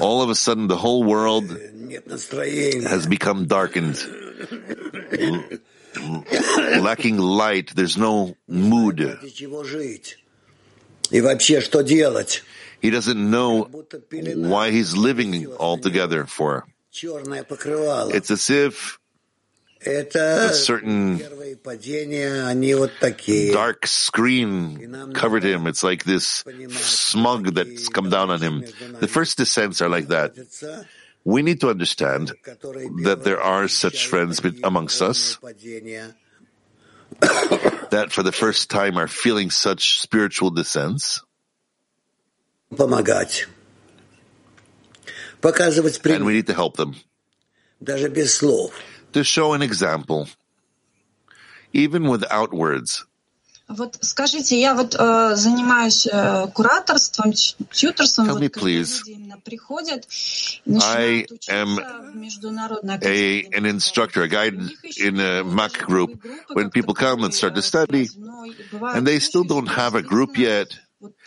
All 0.00 0.22
of 0.22 0.30
a 0.30 0.34
sudden 0.34 0.66
the 0.66 0.76
whole 0.76 1.04
world 1.04 1.50
has 1.50 3.06
become 3.06 3.46
darkened. 3.46 3.98
Lacking 6.80 7.18
light, 7.18 7.74
there's 7.74 7.98
no 7.98 8.36
mood. 8.46 9.18
He 12.80 12.90
doesn't 12.90 13.18
know 13.30 13.64
why 13.64 14.70
he's 14.70 14.96
living 14.96 15.46
altogether 15.56 16.26
for. 16.26 16.66
It's 18.14 18.30
as 18.30 18.50
if 18.50 18.98
a 19.80 20.52
certain 20.54 21.20
dark 23.52 23.86
screen 23.86 25.12
covered 25.14 25.44
him. 25.44 25.66
It's 25.66 25.82
like 25.82 26.04
this 26.04 26.44
smug 26.70 27.54
that's 27.54 27.88
come 27.88 28.10
down 28.10 28.30
on 28.30 28.40
him. 28.40 28.64
The 29.00 29.08
first 29.08 29.38
descents 29.38 29.80
are 29.80 29.88
like 29.88 30.08
that. 30.08 30.34
We 31.24 31.42
need 31.42 31.60
to 31.60 31.70
understand 31.70 32.32
that 33.04 33.20
there 33.22 33.40
are 33.40 33.68
such 33.68 34.06
friends 34.06 34.40
amongst 34.64 35.02
us 35.02 35.36
that 37.20 38.08
for 38.10 38.22
the 38.22 38.32
first 38.32 38.70
time 38.70 38.96
are 38.96 39.08
feeling 39.08 39.50
such 39.50 40.00
spiritual 40.00 40.50
descents. 40.50 41.22
And 42.70 42.80
we 46.26 46.34
need 46.34 46.46
to 46.46 46.54
help 46.54 46.76
them. 46.76 46.96
To 49.12 49.24
show 49.24 49.52
an 49.54 49.62
example, 49.62 50.28
even 51.72 52.08
without 52.08 52.52
words. 52.52 53.06
Вот 53.68 53.98
скажите, 54.00 54.58
я 54.58 54.74
вот 54.74 54.96
э, 54.98 55.36
занимаюсь 55.36 56.06
э, 56.06 56.46
кураторством, 56.54 57.34
тьюторством. 57.70 58.26
Tell 58.26 58.38
me, 58.38 58.48
please. 58.48 59.02
Приходят, 59.44 60.08
I 60.66 61.26
am 61.50 61.78
a, 61.78 62.12
an 63.52 63.66
instructor, 63.66 64.22
a 64.22 64.28
guide 64.28 64.58
in 64.96 65.20
a 65.20 65.44
MAC 65.44 65.86
group. 65.86 66.18
When 66.54 66.70
people 66.70 66.94
come 66.94 67.24
and 67.24 67.34
start 67.34 67.54
to 67.56 67.62
study, 67.62 68.08
and 68.72 69.06
they 69.06 69.18
still 69.18 69.44
don't 69.44 69.68
have 69.68 69.94
a 69.94 70.02
group 70.02 70.38
yet, 70.38 70.74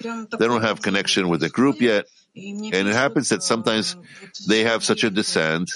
they 0.02 0.48
don't 0.48 0.64
have 0.64 0.82
connection 0.82 1.30
with 1.30 1.42
the 1.42 1.50
group 1.50 1.82
yet, 1.82 2.06
and 2.36 2.74
it 2.74 2.94
happens 2.94 3.30
that 3.30 3.44
sometimes 3.44 3.96
they 4.48 4.64
have 4.64 4.84
such 4.84 5.04
a 5.04 5.10
descent, 5.10 5.72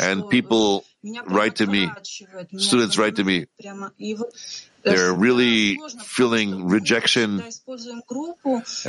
and 0.00 0.28
people 0.28 0.84
write 1.26 1.56
to 1.56 1.66
me, 1.66 1.90
students 2.58 2.98
write 2.98 3.16
to 3.16 3.24
me, 3.24 3.46
they're 4.84 5.12
really 5.12 5.78
feeling 6.04 6.66
rejection, 6.66 7.40
and 7.40 7.52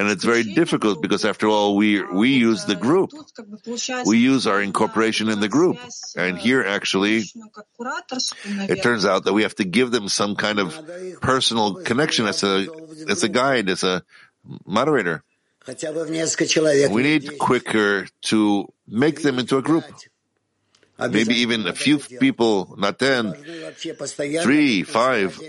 it's 0.09 0.23
very 0.23 0.43
difficult 0.43 1.01
because 1.03 1.23
after 1.23 1.47
all, 1.47 1.75
we 1.75 2.01
we 2.01 2.29
use 2.33 2.65
the 2.65 2.75
group, 2.75 3.11
we 4.05 4.17
use 4.17 4.47
our 4.47 4.59
incorporation 4.59 5.29
in 5.29 5.39
the 5.39 5.49
group, 5.49 5.77
and 6.17 6.37
here 6.37 6.63
actually, 6.63 7.23
it 8.45 8.81
turns 8.81 9.05
out 9.05 9.25
that 9.25 9.33
we 9.33 9.43
have 9.43 9.55
to 9.55 9.65
give 9.65 9.91
them 9.91 10.09
some 10.09 10.35
kind 10.35 10.57
of 10.59 10.73
personal 11.21 11.75
connection. 11.75 12.25
As 12.25 12.43
a 12.43 12.67
as 13.07 13.21
a 13.23 13.29
guide, 13.29 13.69
as 13.69 13.83
a 13.83 14.03
moderator. 14.65 15.23
We 16.91 17.03
need 17.03 17.37
quicker 17.39 18.07
to 18.23 18.67
make 18.87 19.21
them 19.21 19.39
into 19.39 19.57
a 19.57 19.61
group. 19.61 19.85
maybe 20.99 21.35
even 21.35 21.67
a 21.67 21.73
few 21.73 21.99
people, 21.99 22.75
not 22.77 22.99
ten, 22.99 23.33
three, 24.43 24.83
five. 24.83 25.39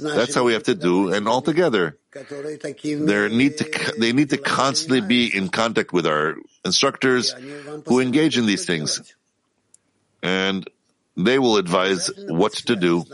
That's 0.00 0.34
how 0.34 0.44
we 0.44 0.54
have 0.54 0.64
to 0.64 0.74
do, 0.74 1.12
and 1.12 1.28
all 1.28 1.42
together. 1.42 1.98
They 2.12 3.28
need 3.28 3.58
to, 3.58 3.94
they 3.98 4.12
need 4.12 4.30
to 4.30 4.38
constantly 4.38 5.00
be 5.00 5.26
in 5.34 5.48
contact 5.48 5.92
with 5.92 6.06
our 6.06 6.36
instructors 6.64 7.34
who 7.86 8.00
engage 8.00 8.38
in 8.38 8.46
these 8.46 8.64
things. 8.66 9.14
And 10.22 10.68
they 11.16 11.38
will 11.38 11.58
advise 11.58 12.10
what 12.28 12.54
to 12.66 12.76
do 12.76 13.04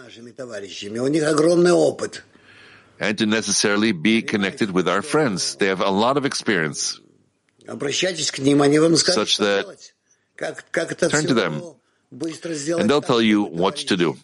and 3.01 3.17
to 3.19 3.27
necessarily 3.27 3.93
be 3.93 4.21
connected 4.23 4.71
with 4.71 4.87
our 4.87 5.03
friends. 5.03 5.57
They 5.57 5.67
have 5.67 5.81
a 5.81 5.91
lot 5.91 6.17
of 6.17 6.25
experience 6.27 7.01
such 9.15 9.39
that 9.39 9.65
turn 11.11 11.25
to 11.27 11.35
them 11.35 11.63
and 12.79 12.91
they'll 12.91 13.01
tell 13.01 13.23
you 13.23 13.45
what 13.45 13.77
to 13.89 13.97
do. 13.97 14.17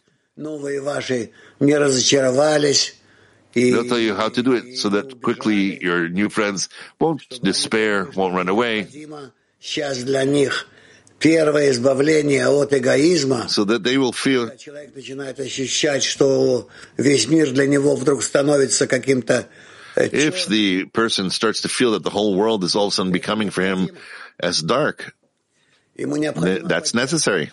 They'll 3.73 3.89
tell 3.89 3.99
you 3.99 4.15
how 4.15 4.29
to 4.29 4.43
do 4.43 4.53
it 4.53 4.77
so 4.77 4.91
that 4.91 5.23
quickly 5.23 5.83
your 5.83 6.09
new 6.11 6.29
friends 6.29 6.69
won't 7.01 7.23
despair, 7.43 8.05
won't 8.15 8.35
run 8.35 8.49
away. 8.51 8.87
So 13.49 13.65
that 13.65 13.83
they 13.83 13.97
will 13.99 14.13
feel 14.13 14.51
if 19.97 20.47
the 20.47 20.85
person 20.93 21.31
starts 21.31 21.63
to 21.63 21.69
feel 21.69 21.93
that 21.93 22.03
the 22.03 22.11
whole 22.11 22.35
world 22.37 22.65
is 22.65 22.77
all 22.77 22.87
of 22.87 22.93
a 22.93 22.95
sudden 22.95 23.13
becoming 23.13 23.51
for 23.51 23.63
him 23.63 23.89
as 24.39 24.61
dark, 24.61 25.15
that's 25.97 26.93
necessary. 26.95 27.51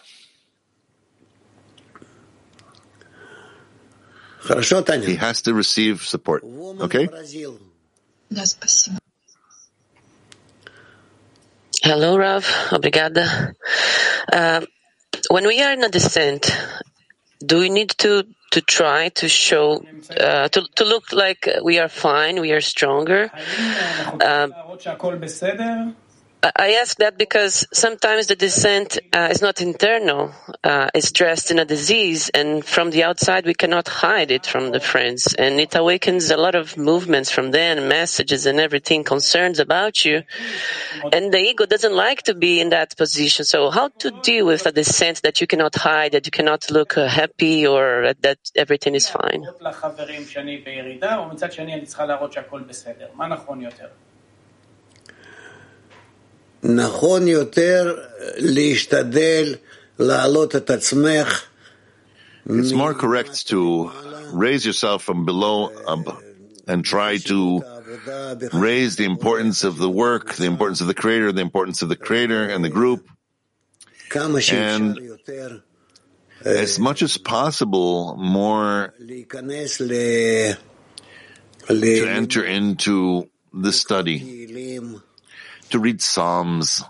He 5.06 5.16
has 5.16 5.42
to 5.44 5.54
receive 5.54 6.04
support. 6.04 6.44
Okay? 6.44 7.08
Да, 8.30 8.46
спасибо. 8.46 9.03
Hello, 11.84 12.18
Rav. 12.18 12.46
Obrigada. 12.72 13.54
Uh, 14.32 14.62
when 15.30 15.46
we 15.46 15.62
are 15.62 15.74
in 15.74 15.84
a 15.84 15.90
descent, 15.90 16.50
do 17.46 17.60
we 17.60 17.68
need 17.70 17.90
to 17.98 18.24
to 18.52 18.62
try 18.62 19.10
to 19.10 19.28
show 19.28 19.84
uh, 20.18 20.48
to 20.48 20.64
to 20.76 20.86
look 20.86 21.12
like 21.12 21.50
we 21.62 21.80
are 21.80 21.90
fine, 21.90 22.40
we 22.40 22.54
are 22.54 22.62
stronger? 22.62 23.30
Um, 24.22 24.54
I 26.44 26.74
ask 26.82 26.98
that 26.98 27.18
because 27.18 27.66
sometimes 27.72 28.28
the 28.28 28.36
descent 28.36 29.00
uh, 29.14 29.30
is 29.32 29.42
not 29.42 29.62
internal, 29.62 30.34
uh, 30.62 30.90
it's 30.94 31.14
dressed 31.14 31.52
in 31.52 31.60
a 31.60 31.64
disease, 31.64 32.30
and 32.30 32.66
from 32.66 32.90
the 32.90 33.04
outside 33.06 33.46
we 33.46 33.54
cannot 33.54 33.88
hide 33.88 34.30
it 34.30 34.46
from 34.46 34.72
the 34.72 34.82
friends. 34.82 35.34
And 35.34 35.58
it 35.62 35.74
awakens 35.74 36.32
a 36.32 36.36
lot 36.38 36.56
of 36.56 36.76
movements 36.76 37.32
from 37.32 37.52
them, 37.52 37.88
messages 37.88 38.46
and 38.46 38.60
everything, 38.60 39.06
concerns 39.06 39.60
about 39.60 40.04
you. 40.04 40.24
And 41.14 41.34
the 41.34 41.40
ego 41.40 41.66
doesn't 41.66 41.96
like 41.96 42.24
to 42.24 42.34
be 42.34 42.60
in 42.60 42.70
that 42.72 42.98
position. 42.98 43.46
So 43.46 43.70
how 43.70 43.92
to 44.00 44.12
deal 44.12 44.46
with 44.46 44.66
a 44.66 44.72
descent 44.74 45.22
that 45.24 45.40
you 45.40 45.48
cannot 45.48 45.76
hide, 45.76 46.12
that 46.12 46.26
you 46.26 46.32
cannot 46.32 46.70
look 46.70 46.98
uh, 46.98 47.08
happy 47.08 47.66
or 47.66 48.14
that 48.20 48.40
everything 48.56 48.96
is 48.96 49.08
fine? 49.08 49.48
נכון 56.63 57.29
יותר 57.29 57.97
להשתדל 58.37 59.55
להעלות 59.99 60.57
את 60.57 60.71
עצמך 60.71 61.45
It's 62.49 62.73
more 62.73 62.95
correct 62.95 63.47
to 63.49 63.91
raise 64.33 64.65
yourself 64.65 65.03
from 65.03 65.27
below 65.27 65.67
up 65.87 66.23
and 66.67 66.83
try 66.83 67.19
to 67.19 67.63
raise 68.55 68.97
the 68.97 69.05
importance 69.05 69.65
of 69.65 69.77
the 69.77 69.91
work, 69.91 70.35
the 70.35 70.47
importance 70.47 70.81
of 70.81 70.87
the 70.87 70.95
creator, 70.95 71.31
the 71.31 71.43
importance 71.43 71.83
of 71.83 71.91
the 71.91 71.97
creator 71.97 72.49
and 72.49 72.65
the 72.65 72.71
group. 72.71 73.07
And 74.51 74.99
as 76.45 76.79
much 76.79 77.03
as 77.03 77.19
possible, 77.19 78.17
more 78.17 78.95
to 81.69 82.07
enter 82.09 82.45
into 82.45 83.29
the 83.53 83.73
study, 83.73 84.17
to 85.74 85.80
read 85.80 86.02
Psalms. 86.02 86.84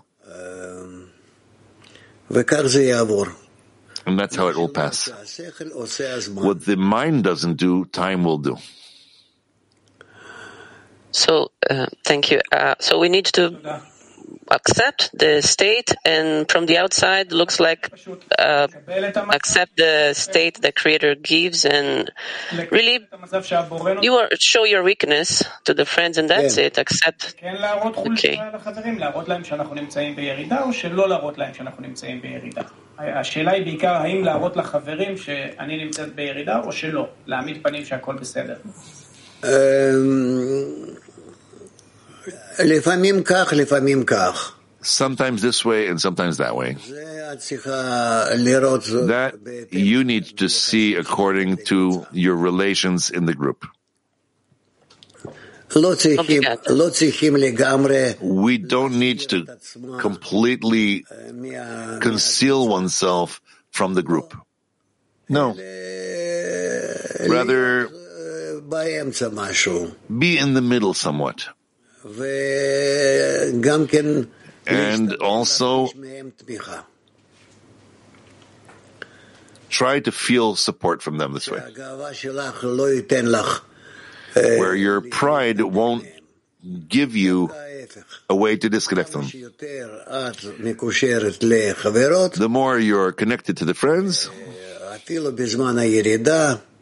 And 4.06 4.18
that's 4.18 4.36
how 4.36 4.48
it 4.48 4.56
will 4.56 4.68
pass. 4.68 5.08
What 6.28 6.64
the 6.64 6.76
mind 6.76 7.24
doesn't 7.24 7.56
do, 7.56 7.86
time 7.86 8.24
will 8.24 8.38
do. 8.38 8.58
So, 11.12 11.52
uh, 11.70 11.86
thank 12.04 12.30
you. 12.30 12.40
Uh, 12.52 12.74
so 12.80 12.98
we 12.98 13.08
need 13.08 13.24
to 13.26 13.82
accept 14.51 15.11
the 15.13 15.41
state, 15.41 15.93
and 16.05 16.49
from 16.51 16.65
the 16.65 16.77
outside, 16.77 17.31
looks 17.31 17.59
like 17.59 17.91
uh, 18.37 18.67
accept 19.31 19.77
the 19.77 20.11
state 20.13 20.61
the 20.61 20.71
Creator 20.71 21.15
gives, 21.15 21.65
and 21.65 22.11
really, 22.71 23.07
you 24.01 24.13
are, 24.15 24.29
show 24.39 24.63
your 24.63 24.83
weakness 24.83 25.43
to 25.65 25.73
the 25.73 25.85
friends, 25.85 26.17
and 26.17 26.29
that's 26.29 26.57
it. 26.57 26.77
Accept. 26.77 27.35
Okay. 27.95 28.37
השאלה 33.01 33.51
היא 33.51 33.63
בעיקר 33.65 33.93
האם 33.93 34.23
להראות 34.23 34.57
לחברים 34.57 35.17
שאני 35.17 35.83
נמצאת 35.83 36.15
בירידה 36.15 36.59
או 36.59 36.71
שלא, 36.71 37.07
להעמיד 37.27 37.63
פנים 37.63 37.85
שהכל 37.85 38.15
בסדר. 38.15 38.55
לפעמים 39.43 39.51
כך, 39.51 39.57
לפעמים 40.63 40.95
כך. 40.95 41.02
Sometimes 44.82 45.40
this 45.40 45.64
way 45.64 45.88
and 45.88 45.98
sometimes 46.00 46.36
that 46.36 46.54
way. 46.54 46.76
That 49.06 49.68
you 49.72 50.04
need 50.04 50.36
to 50.38 50.48
see 50.48 50.94
according 50.94 51.64
to 51.66 52.06
your 52.12 52.36
relations 52.36 53.10
in 53.10 53.24
the 53.24 53.34
group. 53.34 53.64
We 58.20 58.58
don't 58.58 58.98
need 58.98 59.20
to 59.30 59.46
completely 59.98 61.04
conceal 62.00 62.68
oneself 62.68 63.40
from 63.70 63.94
the 63.94 64.02
group. 64.02 64.36
No. 65.28 65.54
Rather, 67.26 67.88
be 70.18 70.38
in 70.38 70.54
the 70.54 70.60
middle 70.62 70.94
somewhat. 70.94 71.48
And 74.66 75.14
also 75.16 75.88
try 79.68 80.00
to 80.00 80.12
feel 80.12 80.54
support 80.56 81.02
from 81.02 81.18
them 81.18 81.32
this 81.32 81.50
way. 81.50 81.60
Where 84.34 84.74
your 84.74 85.00
pride 85.00 85.60
won't 85.60 86.06
give 86.88 87.16
you 87.16 87.50
a 88.28 88.34
way 88.34 88.56
to 88.56 88.68
disconnect 88.68 89.12
them. 89.12 89.22
The 92.34 92.48
more 92.48 92.78
you're 92.78 93.12
connected 93.12 93.58
to 93.58 93.64
the 93.64 93.74
friends, 93.74 94.30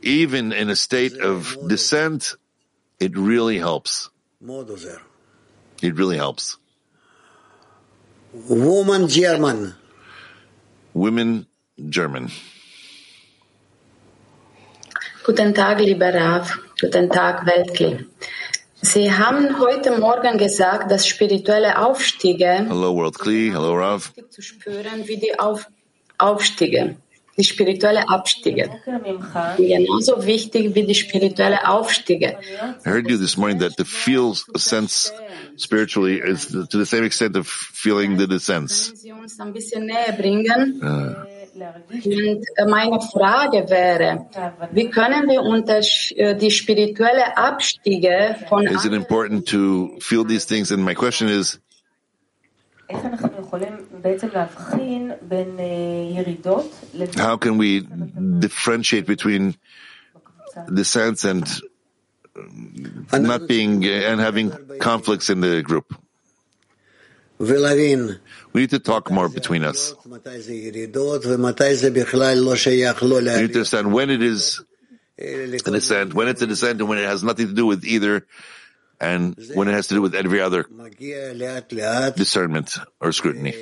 even 0.03 0.53
in 0.53 0.71
a 0.71 0.77
state 0.77 1.19
of 1.19 1.57
descent, 1.69 2.37
it 3.01 3.17
really 3.17 3.59
helps. 3.59 4.11
It 5.83 5.99
really 5.99 6.17
helps. 6.17 6.59
Woman 8.49 9.09
German. 9.09 9.75
Women 10.95 11.47
German. 11.77 12.31
Guten 15.25 15.55
Tag, 15.55 15.81
lieber 15.81 16.15
Rav. 16.15 16.57
Guten 16.81 17.11
Tag, 17.11 17.47
Weltkli. 17.47 18.07
Sie 18.81 19.13
haben 19.13 19.59
heute 19.61 19.99
Morgen 19.99 20.39
gesagt, 20.39 20.91
dass 20.91 21.07
spirituelle 21.07 21.79
Aufstiege 21.79 22.67
Hello, 22.69 22.95
World 22.95 23.19
Kli. 23.19 23.51
Hello, 23.53 23.75
Rav. 23.75 24.13
zu 24.31 24.43
spüren 24.43 25.07
wie 25.07 25.17
die 25.17 25.39
Auf 25.39 25.67
Aufstiege, 26.19 26.97
die 27.37 27.45
spirituelle 27.45 28.09
Abstiege. 28.09 28.71
Genauso 29.57 30.25
wichtig 30.25 30.75
wie 30.75 30.85
die 30.85 30.95
spirituelle 30.95 31.67
Aufstiege. 31.67 32.37
I 32.85 32.89
heard 32.89 33.09
you 33.11 33.17
this 33.17 33.37
morning 33.37 33.59
that 33.61 33.77
to 33.77 33.85
feel 33.85 34.35
a 34.55 34.59
sense 34.59 35.13
spiritually 35.57 36.21
is 36.21 36.49
to 36.49 36.79
the 36.79 36.87
same 36.87 37.05
extent 37.05 37.37
of 37.37 37.47
feeling 37.49 38.19
the 38.19 38.27
descents. 38.27 38.93
Sie 38.97 39.13
uns 39.13 39.39
ein 39.41 39.53
bisschen 39.53 39.87
näher 39.87 40.13
bringen. 40.13 40.81
Und 41.55 42.71
meine 42.71 43.01
Frage 43.01 43.69
wäre, 43.69 44.27
wie 44.73 44.89
können 44.89 45.29
wir 45.29 45.43
unter 45.43 45.81
äh, 46.17 46.35
die 46.35 46.51
spirituelle 46.51 47.37
Abstiege 47.37 48.37
von 48.49 48.67
Is 48.67 48.85
it 48.85 48.93
important 48.93 49.47
to 49.49 49.91
feel 50.01 50.25
these 50.25 50.47
things? 50.47 50.71
And 50.71 50.83
my 50.83 50.95
question 50.95 51.29
is, 51.29 51.61
How 57.17 57.37
can 57.37 57.59
we 57.59 57.81
differentiate 57.81 59.07
between 59.07 59.57
descents 60.73 61.25
and 61.25 61.45
um, 62.37 63.07
not 63.13 63.49
being 63.49 63.85
uh, 63.85 63.89
and 63.89 64.21
having 64.21 64.53
conflicts 64.79 65.31
in 65.31 65.41
the 65.41 65.63
group? 65.63 65.97
We 68.53 68.61
need 68.61 68.71
to 68.71 68.79
talk 68.79 69.11
more 69.11 69.29
between 69.29 69.65
us. 69.65 69.97
We 70.05 70.13
need 70.13 70.93
to 70.95 71.01
understand 73.43 73.93
when 73.93 74.11
it 74.11 74.23
is 74.23 74.61
a 75.19 75.59
descent, 75.59 76.15
when 76.15 76.29
it's 76.29 76.43
a 76.43 76.47
descent, 76.47 76.79
and 76.81 76.89
when 76.89 76.99
it 76.99 77.05
has 77.05 77.25
nothing 77.25 77.49
to 77.49 77.53
do 77.53 77.67
with 77.67 77.85
either 77.85 78.25
and 79.03 79.37
when 79.55 79.67
it 79.67 79.73
has 79.73 79.89
to 79.89 79.95
do 79.95 80.01
with 80.01 80.15
every 80.15 80.41
other 80.41 80.65
discernment 82.15 82.79
or 83.01 83.13
scrutiny. 83.13 83.53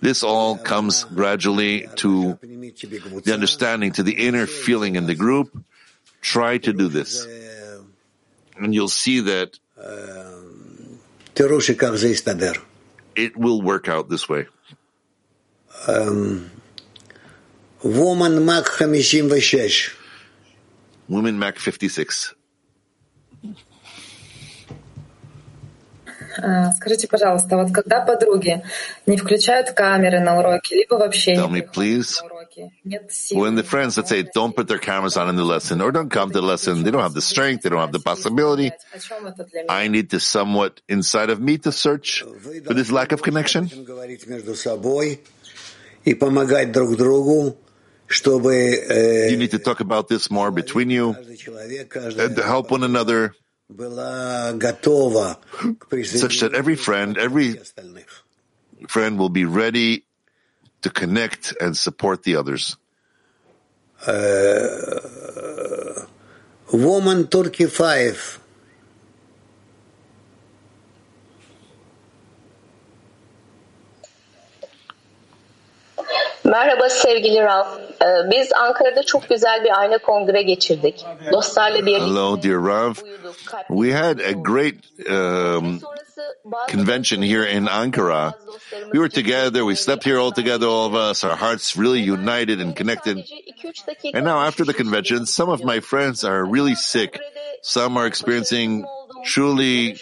This 0.00 0.22
all 0.22 0.56
comes 0.56 1.04
gradually 1.04 1.86
to 1.96 2.38
the 2.40 3.32
understanding, 3.34 3.92
to 3.92 4.02
the 4.02 4.26
inner 4.26 4.46
feeling 4.46 4.96
in 4.96 5.04
the 5.04 5.14
group. 5.14 5.52
Try 6.22 6.56
to 6.56 6.72
do 6.72 6.88
this. 6.88 7.26
And 8.56 8.74
you'll 8.74 8.88
see 8.88 9.20
that 9.20 9.58
it 13.16 13.36
will 13.36 13.60
work 13.60 13.88
out 13.88 14.08
this 14.08 14.26
way. 14.28 14.46
Um, 15.86 16.50
woman 17.82 18.44
Mac 18.44 18.68
56. 18.68 19.94
Woman 21.08 21.38
Mac 21.38 21.58
56. 21.58 22.34
Скажите, 26.76 27.08
пожалуйста, 27.08 27.56
вот 27.56 27.72
когда 27.72 28.00
подруги 28.00 28.62
не 29.06 29.16
включают 29.16 29.72
камеры 29.72 30.20
на 30.20 30.38
уроке, 30.38 30.76
либо 30.76 30.94
вообще 30.94 31.34
Tell 31.34 31.50
не 31.50 31.60
me, 31.60 31.68
please, 31.72 32.20
на 32.20 32.26
уроке, 32.26 32.70
нет 32.84 33.10
сил, 33.10 33.38
when 33.38 33.56
the 33.56 33.64
friends, 33.64 33.96
let's 33.96 34.08
say, 34.08 34.22
don't 34.22 34.54
put 34.54 34.68
their 34.68 34.78
cameras 34.78 35.16
on 35.16 35.28
in 35.28 35.36
the 35.36 35.44
lesson 35.44 35.80
or 35.80 35.90
don't 35.90 36.10
come 36.10 36.30
to 36.30 36.40
the 36.40 36.46
lesson, 36.46 36.82
they 36.82 36.90
don't 36.90 37.02
have 37.02 37.14
the 37.14 37.20
strength, 37.20 37.62
they 37.62 37.70
don't 37.70 37.80
have 37.80 37.92
the 37.92 38.00
possibility. 38.00 38.70
I 39.68 39.88
need 39.88 40.10
to 40.10 40.20
somewhat 40.20 40.80
inside 40.88 41.30
of 41.30 41.40
me 41.40 41.58
to 41.58 41.72
search 41.72 42.22
for 42.64 42.74
this 42.74 42.90
lack 42.90 43.12
of 43.12 43.22
connection. 43.22 43.68
говорить 43.84 44.26
между 44.26 44.54
собой 44.54 45.20
и 46.04 46.14
помогать 46.14 46.72
друг 46.72 46.96
другу, 46.96 47.56
чтобы 48.06 48.54
э, 48.54 49.30
You 49.30 49.36
need 49.36 49.50
to 49.52 49.58
talk 49.58 49.80
about 49.80 50.08
this 50.08 50.30
more 50.30 50.50
between 50.50 50.90
you 50.90 51.14
and 51.14 52.36
to 52.36 52.42
help 52.42 52.70
one 52.70 52.82
another 52.82 53.34
such 56.04 56.40
that 56.40 56.54
every 56.54 56.76
friend, 56.76 57.18
every 57.18 57.56
friend 58.88 59.18
will 59.18 59.28
be 59.28 59.44
ready 59.44 60.04
to 60.82 60.90
connect 60.90 61.54
and 61.60 61.76
support 61.76 62.22
the 62.22 62.36
others. 62.36 62.76
Э, 64.06 66.06
Woman 66.72 67.28
Turkey 67.28 67.66
5. 67.66 68.40
Merhaba 76.50 76.88
sevgili. 76.88 77.38
Ee, 77.38 78.30
Biz 78.30 78.52
Ankara'da 78.52 79.02
çok 79.02 79.28
güzel 79.28 79.64
bir 79.64 79.80
ayna 79.80 79.98
kongre 79.98 80.42
geçirdik. 80.42 81.04
Dostlarla 81.32 81.86
birlikte 81.86 82.04
Hello, 82.04 82.42
dear 82.42 82.64
Rav. 82.64 82.94
We 83.68 83.92
had 83.92 84.18
a 84.18 84.32
great 84.32 84.74
um, 85.10 85.80
convention 86.68 87.22
here 87.22 87.44
in 87.56 87.66
Ankara. 87.66 88.34
We 88.92 88.98
were 88.98 89.08
together. 89.08 89.60
We 89.62 89.76
slept 89.76 90.06
here 90.06 90.18
all 90.18 90.32
together, 90.32 90.66
all 90.66 90.86
of 90.86 90.94
us. 90.94 91.24
Our 91.24 91.36
hearts 91.36 91.76
really 91.76 92.10
united 92.12 92.60
and 92.60 92.76
connected. 92.76 93.18
And 94.14 94.24
now, 94.24 94.38
after 94.46 94.64
the 94.64 94.74
convention, 94.74 95.26
some 95.26 95.52
of 95.52 95.64
my 95.64 95.80
friends 95.80 96.24
are 96.24 96.44
really 96.44 96.74
sick. 96.74 97.20
Some 97.62 97.96
are 97.96 98.06
experiencing 98.06 98.84
truly 99.24 99.98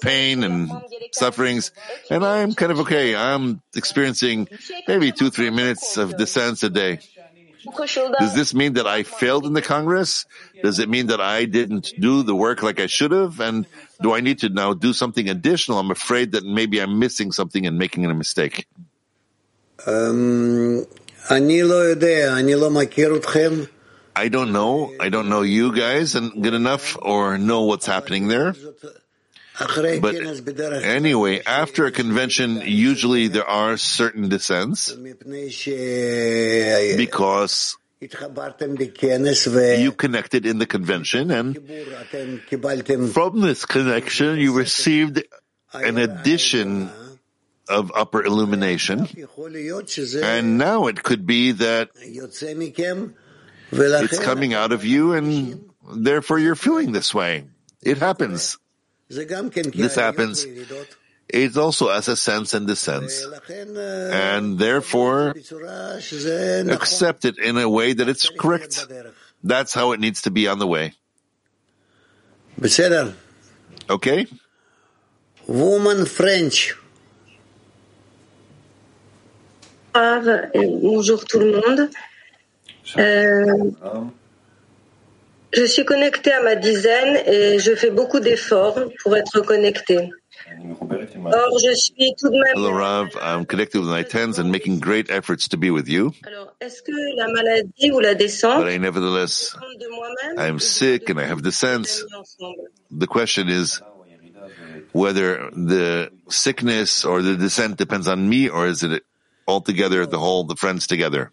pain 0.00 0.42
and 0.42 0.70
sufferings, 1.12 1.72
and 2.10 2.24
I'm 2.24 2.54
kind 2.54 2.72
of 2.72 2.80
okay. 2.80 3.14
I'm 3.14 3.62
experiencing 3.74 4.48
maybe 4.88 5.12
two, 5.12 5.30
three 5.30 5.50
minutes 5.50 5.96
of 5.96 6.16
descents 6.16 6.62
a 6.62 6.70
day. 6.70 7.00
Does 8.18 8.34
this 8.34 8.54
mean 8.54 8.74
that 8.74 8.86
I 8.86 9.04
failed 9.04 9.46
in 9.46 9.52
the 9.52 9.62
Congress? 9.62 10.26
Does 10.62 10.78
it 10.78 10.88
mean 10.88 11.06
that 11.08 11.20
I 11.20 11.44
didn't 11.44 11.92
do 11.98 12.22
the 12.22 12.34
work 12.34 12.62
like 12.62 12.80
I 12.80 12.86
should 12.86 13.12
have? 13.12 13.40
And 13.40 13.66
do 14.00 14.12
I 14.14 14.20
need 14.20 14.40
to 14.40 14.48
now 14.48 14.74
do 14.74 14.92
something 14.92 15.28
additional? 15.28 15.78
I'm 15.78 15.90
afraid 15.90 16.32
that 16.32 16.44
maybe 16.44 16.80
I'm 16.80 16.98
missing 16.98 17.30
something 17.30 17.66
and 17.66 17.78
making 17.78 18.04
a 18.04 18.14
mistake. 18.14 18.66
Um, 19.86 20.86
I 24.14 24.28
don't 24.28 24.52
know. 24.52 24.92
I 25.00 25.08
don't 25.08 25.28
know 25.28 25.42
you 25.42 25.74
guys 25.74 26.14
and 26.14 26.42
good 26.42 26.54
enough 26.54 26.96
or 27.00 27.38
know 27.38 27.62
what's 27.62 27.86
happening 27.86 28.28
there. 28.28 28.54
But 29.58 30.14
anyway, 30.82 31.42
after 31.44 31.86
a 31.86 31.90
convention, 31.92 32.62
usually 32.64 33.28
there 33.28 33.48
are 33.48 33.76
certain 33.76 34.28
descents 34.28 34.92
because 36.96 37.76
you 38.00 38.08
connected 39.92 40.46
in 40.46 40.58
the 40.58 40.66
convention 40.66 41.30
and 41.30 41.54
from 43.12 43.40
this 43.40 43.64
connection 43.64 44.38
you 44.38 44.54
received 44.54 45.22
an 45.72 45.98
addition 45.98 46.90
of 47.68 47.92
upper 47.94 48.24
illumination. 48.24 49.06
And 50.22 50.58
now 50.58 50.86
it 50.88 51.02
could 51.02 51.26
be 51.26 51.52
that 51.52 51.90
it's 53.72 54.18
coming 54.18 54.54
out 54.54 54.72
of 54.72 54.84
you 54.84 55.12
and 55.12 55.70
therefore 55.94 56.38
you're 56.38 56.56
feeling 56.56 56.92
this 56.92 57.14
way. 57.14 57.46
It 57.82 57.98
happens. 57.98 58.58
This 59.12 59.94
happens. 59.94 60.46
It's 61.28 61.56
also 61.56 61.88
as 61.88 62.08
a 62.08 62.16
sense 62.16 62.54
and 62.54 62.66
descends, 62.66 63.26
and 63.48 64.58
therefore 64.58 65.34
accept 66.70 67.24
it 67.24 67.38
in 67.38 67.56
a 67.56 67.68
way 67.68 67.92
that 67.92 68.08
it's 68.08 68.28
correct. 68.28 68.86
That's 69.44 69.74
how 69.74 69.92
it 69.92 70.00
needs 70.00 70.22
to 70.22 70.30
be 70.30 70.48
on 70.48 70.58
the 70.58 70.66
way. 70.66 70.94
Okay? 73.90 74.26
Woman 75.46 76.06
French. 76.06 76.76
Bonjour 79.94 81.24
tout 81.24 81.38
le 81.38 81.60
monde. 81.60 81.90
Euh, 82.98 83.70
je 85.52 85.64
suis 85.64 85.84
connectée 85.84 86.32
à 86.32 86.42
ma 86.42 86.54
dizaine 86.56 87.16
et 87.26 87.58
je 87.58 87.74
fais 87.74 87.90
beaucoup 87.90 88.20
d'efforts 88.20 88.78
pour 89.02 89.16
être 89.16 89.40
connectée. 89.40 90.10
Or, 91.24 91.58
je 91.64 91.74
suis 91.74 92.14
tout 92.18 92.28
de 92.28 92.34
même. 92.34 92.54
Hello, 92.56 92.72
Rav. 92.72 93.08
I'm 93.22 93.46
connected 93.46 93.80
with 93.80 93.88
my 93.88 94.02
tens 94.02 94.38
and 94.38 94.50
making 94.50 94.80
great 94.80 95.10
efforts 95.10 95.48
to 95.48 95.56
be 95.56 95.70
with 95.70 95.88
you. 95.88 96.12
Alors, 96.26 96.54
est-ce 96.60 96.82
que 96.82 96.92
la 97.16 97.28
maladie 97.28 97.90
ou 97.92 98.00
la 98.00 98.14
descente 98.14 98.64
But 98.64 98.72
I 98.72 98.78
nevertheless, 98.78 99.54
dépend 99.54 99.78
de 99.78 99.88
moi-même 99.88 100.38
I 100.38 100.48
am 100.48 100.58
sick 100.58 101.10
and 101.10 101.18
I 101.18 101.24
have 101.24 101.42
the 101.42 101.52
sense. 101.52 102.04
The 102.90 103.06
question 103.06 103.48
is 103.48 103.80
whether 104.92 105.50
the 105.52 106.10
sickness 106.28 107.04
or 107.04 107.22
the 107.22 107.36
descent 107.36 107.76
depends 107.76 108.08
on 108.08 108.28
me 108.28 108.48
or 108.48 108.66
is 108.66 108.82
it 108.82 109.02
altogether 109.46 110.06
the 110.06 110.18
whole, 110.18 110.44
the 110.44 110.56
friends 110.56 110.86
together? 110.86 111.30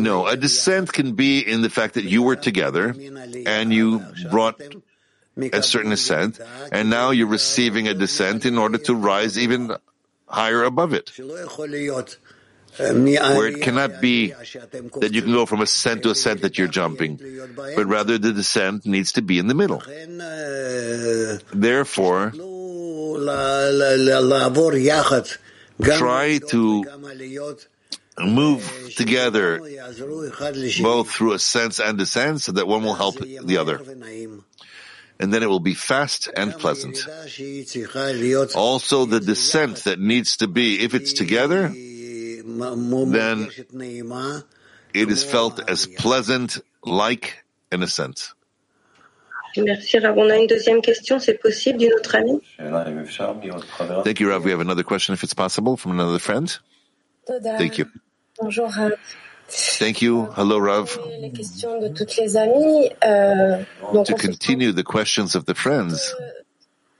No, 0.00 0.26
a 0.28 0.36
descent 0.36 0.92
can 0.92 1.14
be 1.14 1.40
in 1.40 1.62
the 1.62 1.70
fact 1.70 1.94
that 1.94 2.04
you 2.04 2.22
were 2.22 2.36
together 2.36 2.94
and 3.46 3.72
you 3.72 4.00
brought 4.30 4.60
a 5.52 5.62
certain 5.62 5.90
ascent, 5.92 6.38
and 6.70 6.88
now 6.88 7.10
you're 7.10 7.26
receiving 7.26 7.88
a 7.88 7.94
descent 7.94 8.46
in 8.46 8.58
order 8.58 8.78
to 8.78 8.94
rise 8.94 9.36
even 9.38 9.74
higher 10.26 10.62
above 10.62 10.92
it. 10.92 11.10
Where 12.78 13.48
it 13.48 13.60
cannot 13.62 14.00
be 14.00 14.28
that 14.28 15.10
you 15.12 15.22
can 15.22 15.32
go 15.32 15.46
from 15.46 15.60
ascent 15.60 16.04
to 16.04 16.10
ascent 16.10 16.42
that 16.42 16.58
you're 16.58 16.68
jumping, 16.68 17.18
but 17.56 17.86
rather 17.86 18.18
the 18.18 18.32
descent 18.32 18.86
needs 18.86 19.12
to 19.12 19.22
be 19.22 19.40
in 19.40 19.48
the 19.48 19.54
middle. 19.54 19.82
Therefore, 21.52 22.30
try 25.82 26.38
to 26.38 26.84
move 28.18 28.92
together 28.96 29.60
both 30.82 31.10
through 31.10 31.32
a 31.32 31.38
sense 31.38 31.78
and 31.78 32.00
a 32.00 32.06
sense 32.06 32.44
so 32.44 32.52
that 32.52 32.66
one 32.66 32.82
will 32.82 32.94
help 32.94 33.16
the 33.18 33.58
other. 33.58 33.80
And 35.20 35.34
then 35.34 35.42
it 35.42 35.48
will 35.48 35.60
be 35.60 35.74
fast 35.74 36.28
and 36.36 36.52
pleasant. 36.52 36.98
Also 38.54 39.04
the 39.04 39.20
descent 39.20 39.84
that 39.84 39.98
needs 39.98 40.36
to 40.38 40.46
be, 40.46 40.80
if 40.80 40.94
it's 40.94 41.12
together, 41.12 41.68
then 41.68 43.50
it 44.94 45.10
is 45.10 45.24
felt 45.24 45.68
as 45.68 45.86
pleasant 45.86 46.58
like 46.84 47.44
an 47.72 47.82
ascent. 47.82 48.32
Merci 49.56 49.98
Rav. 49.98 50.16
On 50.16 50.28
a 50.30 50.36
une 50.36 50.46
deuxième 50.46 50.80
question, 50.80 51.18
c'est 51.18 51.34
possible, 51.34 51.78
d'une 51.78 51.92
autre 51.94 52.14
amie? 52.14 52.40
Thank 54.04 54.20
you 54.20 54.28
Rav. 54.28 54.44
We 54.44 54.52
have 54.52 54.60
another 54.60 54.84
question 54.84 55.14
if 55.14 55.22
it's 55.22 55.34
possible 55.34 55.76
from 55.76 55.92
another 55.92 56.18
friend. 56.18 56.48
Thank 57.26 57.78
you. 57.78 57.86
Bonjour 58.40 58.68
Rav. 58.68 58.92
Thank 59.48 60.02
you. 60.02 60.28
Hello 60.36 60.60
Rav. 60.60 60.98
Les 61.20 61.30
questions 61.32 61.80
de 61.80 61.88
toutes 61.88 62.16
les 62.16 62.36
amies. 62.36 62.90
Euh, 63.04 63.62
to 64.04 64.14
continue 64.14 64.72
the 64.72 64.84
questions 64.84 65.34
of 65.34 65.44
the 65.46 65.54
friends. 65.54 66.14
Euh, 66.20 66.24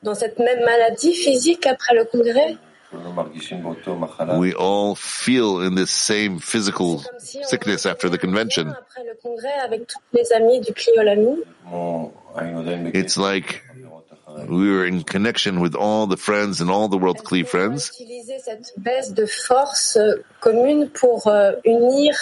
dans 0.03 0.15
cette 0.15 0.39
même 0.39 0.65
maladie 0.65 1.15
physique 1.15 1.67
après 1.67 1.95
le 1.95 2.05
congrès? 2.05 2.57
We 2.91 4.55
all 4.55 4.95
feel 4.95 5.61
in 5.61 5.75
this 5.75 5.91
same 5.91 6.39
physical 6.39 7.05
sickness 7.19 7.85
after 7.85 8.09
the 8.09 8.17
convention. 8.19 8.69
Après 8.71 9.05
le 9.05 9.15
congrès 9.23 9.59
avec 9.63 9.87
toutes 9.87 10.03
les 10.15 10.33
amies 10.33 10.61
du 10.61 10.73
Kli 10.73 10.93
Olami. 10.99 11.43
It's 12.95 13.19
like 13.19 13.63
we 14.49 14.71
were 14.71 14.87
in 14.87 15.03
connection 15.03 15.61
with 15.61 15.75
all 15.75 16.07
the 16.07 16.17
friends 16.17 16.63
and 16.63 16.71
all 16.71 16.89
the 16.89 16.97
World 16.97 17.23
Kli 17.25 17.47
friends. 17.47 17.91
Utiliser 17.91 18.39
cette 18.39 18.73
baisse 18.79 19.13
de 19.13 19.27
force 19.27 19.97
euh, 19.97 20.23
commune 20.41 20.89
pour 20.89 21.27
euh, 21.27 21.53
unir 21.67 22.15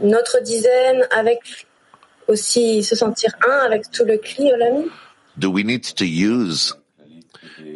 notre 0.00 0.40
dizaine 0.40 1.06
avec 1.10 1.66
aussi 2.28 2.82
se 2.82 2.96
sentir 2.96 3.34
un 3.46 3.58
avec 3.66 3.90
tout 3.90 4.04
le 4.06 4.16
Kli 4.16 4.52
Olami. 4.54 4.90
Do 5.36 5.50
we 5.50 5.64
need 5.64 5.82
to 5.82 6.06
use 6.06 6.74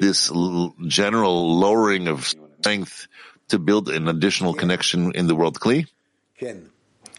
this 0.00 0.30
l- 0.30 0.74
general 0.86 1.58
lowering 1.58 2.08
of 2.08 2.26
strength 2.60 3.06
to 3.48 3.58
build 3.58 3.88
an 3.88 4.08
additional 4.08 4.54
connection 4.54 5.12
in 5.14 5.26
the 5.26 5.34
world 5.34 5.58
Kli? 5.58 5.86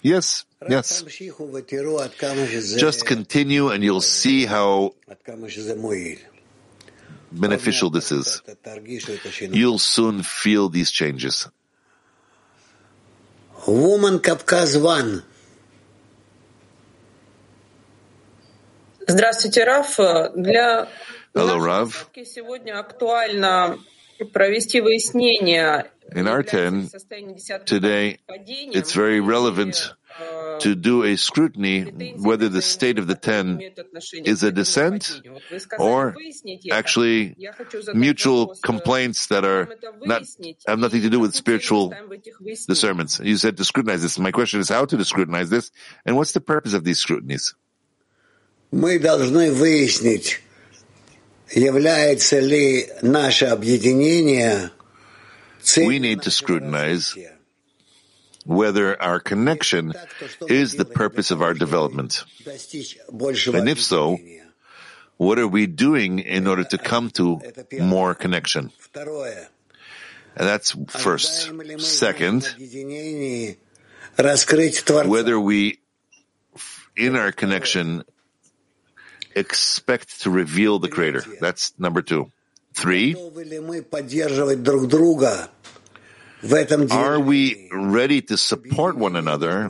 Yes, 0.01 0.45
yes. 0.67 1.03
Just 2.77 3.05
continue 3.05 3.69
and 3.69 3.83
you'll 3.83 4.01
see 4.01 4.45
how 4.45 4.93
beneficial 7.31 7.89
this 7.89 8.11
is. 8.11 8.41
You'll 9.51 9.79
soon 9.79 10.23
feel 10.23 10.69
these 10.69 10.91
changes. 10.91 11.47
Woman 13.67 14.19
Caucasus 14.19 14.77
1. 14.81 15.23
Здравствуйте, 19.07 19.65
Раф. 19.65 19.97
Для 20.35 20.87
Hello, 21.39 21.57
Rav. 21.57 22.09
In 26.11 26.27
our 26.27 26.43
ten, 26.43 26.89
today, 27.65 28.17
it's 28.27 28.91
very 28.91 29.21
relevant 29.21 29.93
to 30.59 30.75
do 30.75 31.03
a 31.03 31.15
scrutiny 31.15 31.83
whether 32.17 32.49
the 32.49 32.61
state 32.61 32.99
of 32.99 33.07
the 33.07 33.15
ten 33.15 33.61
is 34.25 34.43
a 34.43 34.51
descent 34.51 35.21
or 35.79 36.13
actually 36.73 37.37
mutual 37.93 38.53
complaints 38.61 39.27
that 39.27 39.45
are 39.45 39.69
not 40.01 40.23
have 40.67 40.79
nothing 40.79 41.03
to 41.03 41.09
do 41.09 41.21
with 41.21 41.33
spiritual 41.33 41.93
discernments. 42.67 43.21
You 43.23 43.37
said 43.37 43.55
to 43.55 43.63
scrutinize 43.63 44.01
this. 44.01 44.19
My 44.19 44.31
question 44.31 44.59
is 44.59 44.67
how 44.67 44.83
to 44.83 45.05
scrutinize 45.05 45.49
this, 45.49 45.71
and 46.05 46.17
what's 46.17 46.33
the 46.33 46.41
purpose 46.41 46.73
of 46.73 46.83
these 46.83 46.99
scrutinies? 46.99 47.55
We 48.71 48.99
должны 48.99 49.51
выяснить 49.51 50.41
we 55.77 55.99
need 55.99 56.21
to 56.23 56.31
scrutinize 56.31 57.17
whether 58.45 59.01
our 59.01 59.19
connection 59.19 59.93
is 60.47 60.73
the 60.75 60.85
purpose 60.85 61.31
of 61.31 61.41
our 61.41 61.53
development. 61.53 62.23
And 62.45 63.69
if 63.69 63.81
so, 63.81 64.17
what 65.17 65.37
are 65.37 65.47
we 65.47 65.67
doing 65.67 66.19
in 66.19 66.47
order 66.47 66.63
to 66.63 66.77
come 66.77 67.09
to 67.11 67.41
more 67.79 68.15
connection? 68.15 68.71
And 68.95 70.47
that's 70.47 70.75
first. 70.87 71.51
Second, 71.79 72.47
whether 75.05 75.39
we, 75.39 75.79
in 76.95 77.15
our 77.15 77.31
connection, 77.31 78.03
expect 79.35 80.21
to 80.21 80.29
reveal 80.29 80.79
the 80.79 80.89
Creator. 80.89 81.23
That's 81.39 81.73
number 81.79 82.01
two. 82.01 82.31
Three, 82.73 83.15
are 86.91 87.19
we 87.19 87.69
ready 87.73 88.21
to 88.21 88.37
support 88.37 88.95
one 88.95 89.15
another 89.15 89.69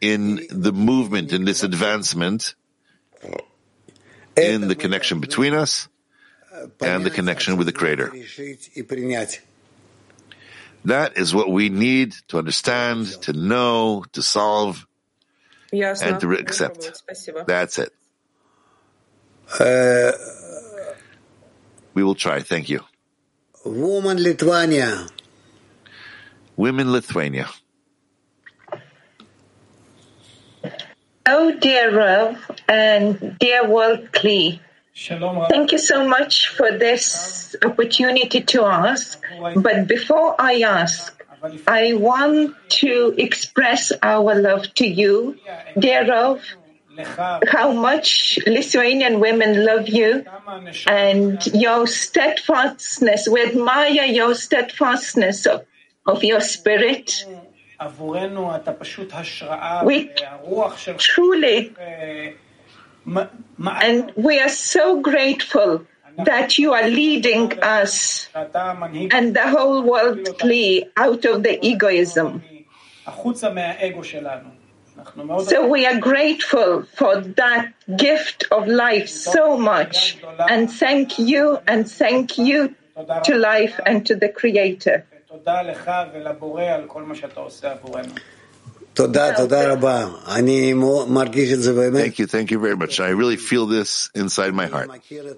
in 0.00 0.46
the 0.50 0.72
movement, 0.72 1.32
in 1.32 1.44
this 1.44 1.62
advancement, 1.62 2.54
in 4.36 4.68
the 4.68 4.76
connection 4.76 5.20
between 5.20 5.52
us 5.52 5.88
and 6.80 7.04
the 7.04 7.10
connection 7.10 7.56
with 7.56 7.66
the 7.66 7.72
Creator? 7.72 8.12
That 10.86 11.18
is 11.18 11.34
what 11.34 11.50
we 11.50 11.68
need 11.68 12.14
to 12.28 12.38
understand, 12.38 13.08
to 13.22 13.32
know, 13.34 14.04
to 14.12 14.22
solve, 14.22 14.86
and 15.70 16.20
to 16.20 16.32
accept. 16.32 17.02
That's 17.46 17.78
it. 17.78 17.92
Uh, 19.58 20.12
we 21.94 22.04
will 22.04 22.14
try. 22.14 22.40
Thank 22.40 22.68
you. 22.68 22.80
Woman 23.64 24.22
Lithuania. 24.22 25.06
Women 26.56 26.92
Lithuania. 26.92 27.48
Oh, 31.26 31.52
dear 31.58 31.96
Rav 31.96 32.50
and 32.68 33.38
dear 33.38 33.68
World 33.68 34.12
Kli. 34.12 34.60
Thank 35.48 35.72
you 35.72 35.78
so 35.78 36.06
much 36.06 36.48
for 36.48 36.76
this 36.76 37.54
opportunity 37.64 38.40
to 38.42 38.64
ask. 38.64 39.22
But 39.56 39.86
before 39.86 40.34
I 40.38 40.60
ask, 40.60 41.16
I 41.66 41.94
want 41.94 42.54
to 42.80 43.14
express 43.16 43.92
our 44.02 44.34
love 44.34 44.74
to 44.74 44.86
you, 44.86 45.38
dear 45.78 46.06
Rav, 46.08 46.42
how 47.48 47.72
much 47.72 48.38
Lithuanian 48.46 49.20
women 49.20 49.64
love 49.64 49.88
you 49.88 50.24
and 50.86 51.46
your 51.46 51.86
steadfastness. 51.86 53.28
We 53.28 53.42
admire 53.42 54.04
your 54.04 54.34
steadfastness 54.34 55.46
of, 55.46 55.64
of 56.06 56.24
your 56.24 56.40
spirit. 56.40 57.26
We 59.84 60.10
truly, 60.98 61.74
and 63.06 64.12
we 64.16 64.40
are 64.40 64.48
so 64.48 65.00
grateful 65.00 65.86
that 66.18 66.58
you 66.58 66.72
are 66.72 66.88
leading 66.88 67.58
us 67.62 68.28
and 68.34 69.34
the 69.34 69.48
whole 69.48 69.82
world 69.82 70.28
out 70.96 71.24
of 71.24 71.42
the 71.42 71.58
egoism. 71.66 72.42
So 75.44 75.68
we 75.68 75.86
are 75.86 75.98
grateful 75.98 76.84
for 76.94 77.20
that 77.20 77.72
gift 77.96 78.44
of 78.50 78.68
life 78.68 79.08
so 79.08 79.56
much. 79.56 80.18
And 80.48 80.70
thank 80.70 81.18
you 81.18 81.58
and 81.66 81.90
thank 81.90 82.38
you 82.38 82.74
to 83.24 83.34
life 83.36 83.80
and 83.86 84.04
to 84.06 84.16
the 84.16 84.28
Creator. 84.28 85.06
Thank 88.96 89.16
you, 92.18 92.26
thank 92.26 92.50
you 92.50 92.58
very 92.58 92.76
much. 92.76 93.00
I 93.00 93.08
really 93.10 93.36
feel 93.36 93.66
this 93.66 94.10
inside 94.14 94.52
my 94.52 94.66
heart. 94.66 94.90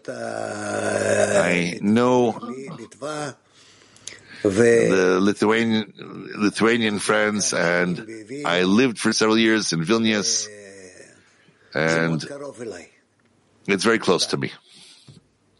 I 0.09 1.79
know 1.83 2.41
the 4.43 5.19
Lithuanian, 5.21 5.93
Lithuanian 6.37 6.99
friends, 6.99 7.53
and 7.53 8.07
I 8.45 8.63
lived 8.63 8.99
for 8.99 9.13
several 9.13 9.39
years 9.39 9.73
in 9.73 9.85
Vilnius, 9.85 10.49
and 11.75 12.25
it's 13.67 13.85
very 13.85 13.99
close 13.99 14.27
to 14.27 14.37
me. 14.37 14.53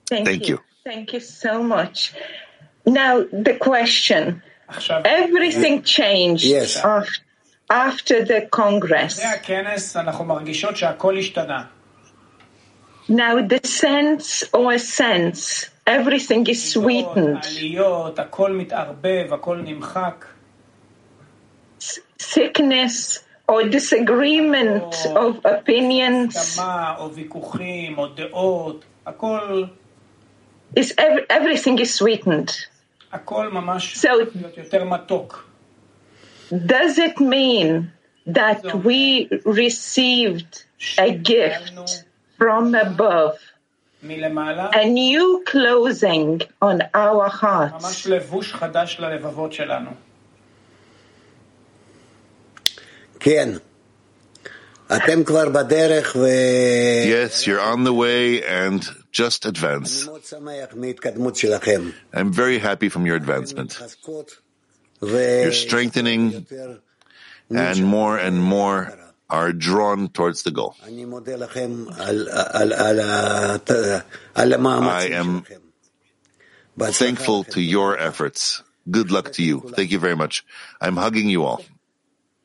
Thank, 0.09 0.27
Thank 0.27 0.49
you. 0.49 0.57
you. 0.57 0.61
Thank 0.85 1.13
you 1.13 1.21
so 1.21 1.63
much. 1.63 2.13
Now, 2.85 3.23
the 3.23 3.57
question. 3.61 4.43
Everything 5.05 5.83
changed 5.83 6.45
yes. 6.45 6.77
after, 6.77 7.13
after 7.71 8.25
the 8.25 8.49
Congress. 8.51 9.21
Now, 13.09 13.47
the 13.47 13.61
sense 13.65 14.45
or 14.53 14.79
sense 14.79 15.71
everything 15.87 16.47
is 16.47 16.73
sweetened. 16.73 17.45
Sickness 22.19 23.25
or 23.49 23.65
disagreement 23.65 24.95
of 25.15 25.45
opinions. 25.45 26.59
Is 30.75 30.95
everything 30.97 31.79
is 31.79 31.95
sweetened. 31.95 32.57
So, 33.81 34.25
does 36.67 36.99
it 36.99 37.21
mean 37.21 37.93
that 38.27 38.75
we 38.85 39.29
received 39.45 40.65
a 40.99 41.13
gift 41.13 42.05
from 42.39 42.75
above? 42.75 43.39
a 44.75 44.85
new 44.89 45.43
closing 45.47 46.43
on 46.61 46.83
our 46.95 47.29
hearts. 47.29 48.05
Yes, 57.09 57.47
you're 57.47 57.61
on 57.61 57.85
the 57.85 57.93
way 57.95 58.43
and 58.45 58.85
just 59.13 59.47
advance. 59.47 60.09
I'm 62.13 62.33
very 62.33 62.59
happy 62.59 62.89
from 62.89 63.07
your 63.07 63.17
advancement. 63.17 63.79
You're 65.01 65.53
strengthening 65.53 66.47
and 67.51 67.85
more 67.85 68.19
and 68.19 68.43
more 68.43 68.93
are 69.33 69.51
drawn 69.53 70.09
towards 70.13 70.43
the 70.43 70.51
goal. 70.53 70.77
I 70.85 70.91
am 75.13 75.45
thankful 76.79 77.45
to 77.45 77.61
your 77.63 77.99
efforts. 77.99 78.63
Good 78.91 79.11
luck 79.11 79.33
to 79.33 79.43
you. 79.43 79.61
Thank 79.73 79.91
you 79.91 79.99
very 79.99 80.17
much. 80.17 80.45
I'm 80.81 80.97
hugging 80.97 81.31
you 81.31 81.45
all. 81.45 81.65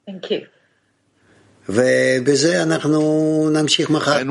Thank 0.05 0.31
you. 0.31 0.47
And 1.67 2.23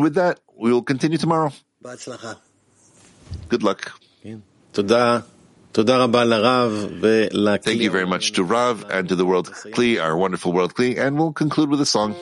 with 0.03 0.15
that, 0.15 0.41
we 0.57 0.73
will 0.73 0.83
continue 0.83 1.19
tomorrow. 1.19 1.53
Good 3.49 3.63
luck. 3.63 3.93
Thank 4.25 4.41
you 7.85 7.91
very 7.91 8.07
much 8.07 8.33
to 8.33 8.45
Rav 8.45 8.87
and 8.89 9.09
to 9.11 9.15
the 9.15 9.27
world 9.27 9.53
Kli, 9.53 10.01
our 10.03 10.17
wonderful 10.17 10.53
world 10.53 10.75
Kli, 10.75 10.97
and 10.97 11.19
we'll 11.19 11.35
conclude 11.35 11.69
with 11.69 11.83
a 11.83 11.87
song. 11.87 12.17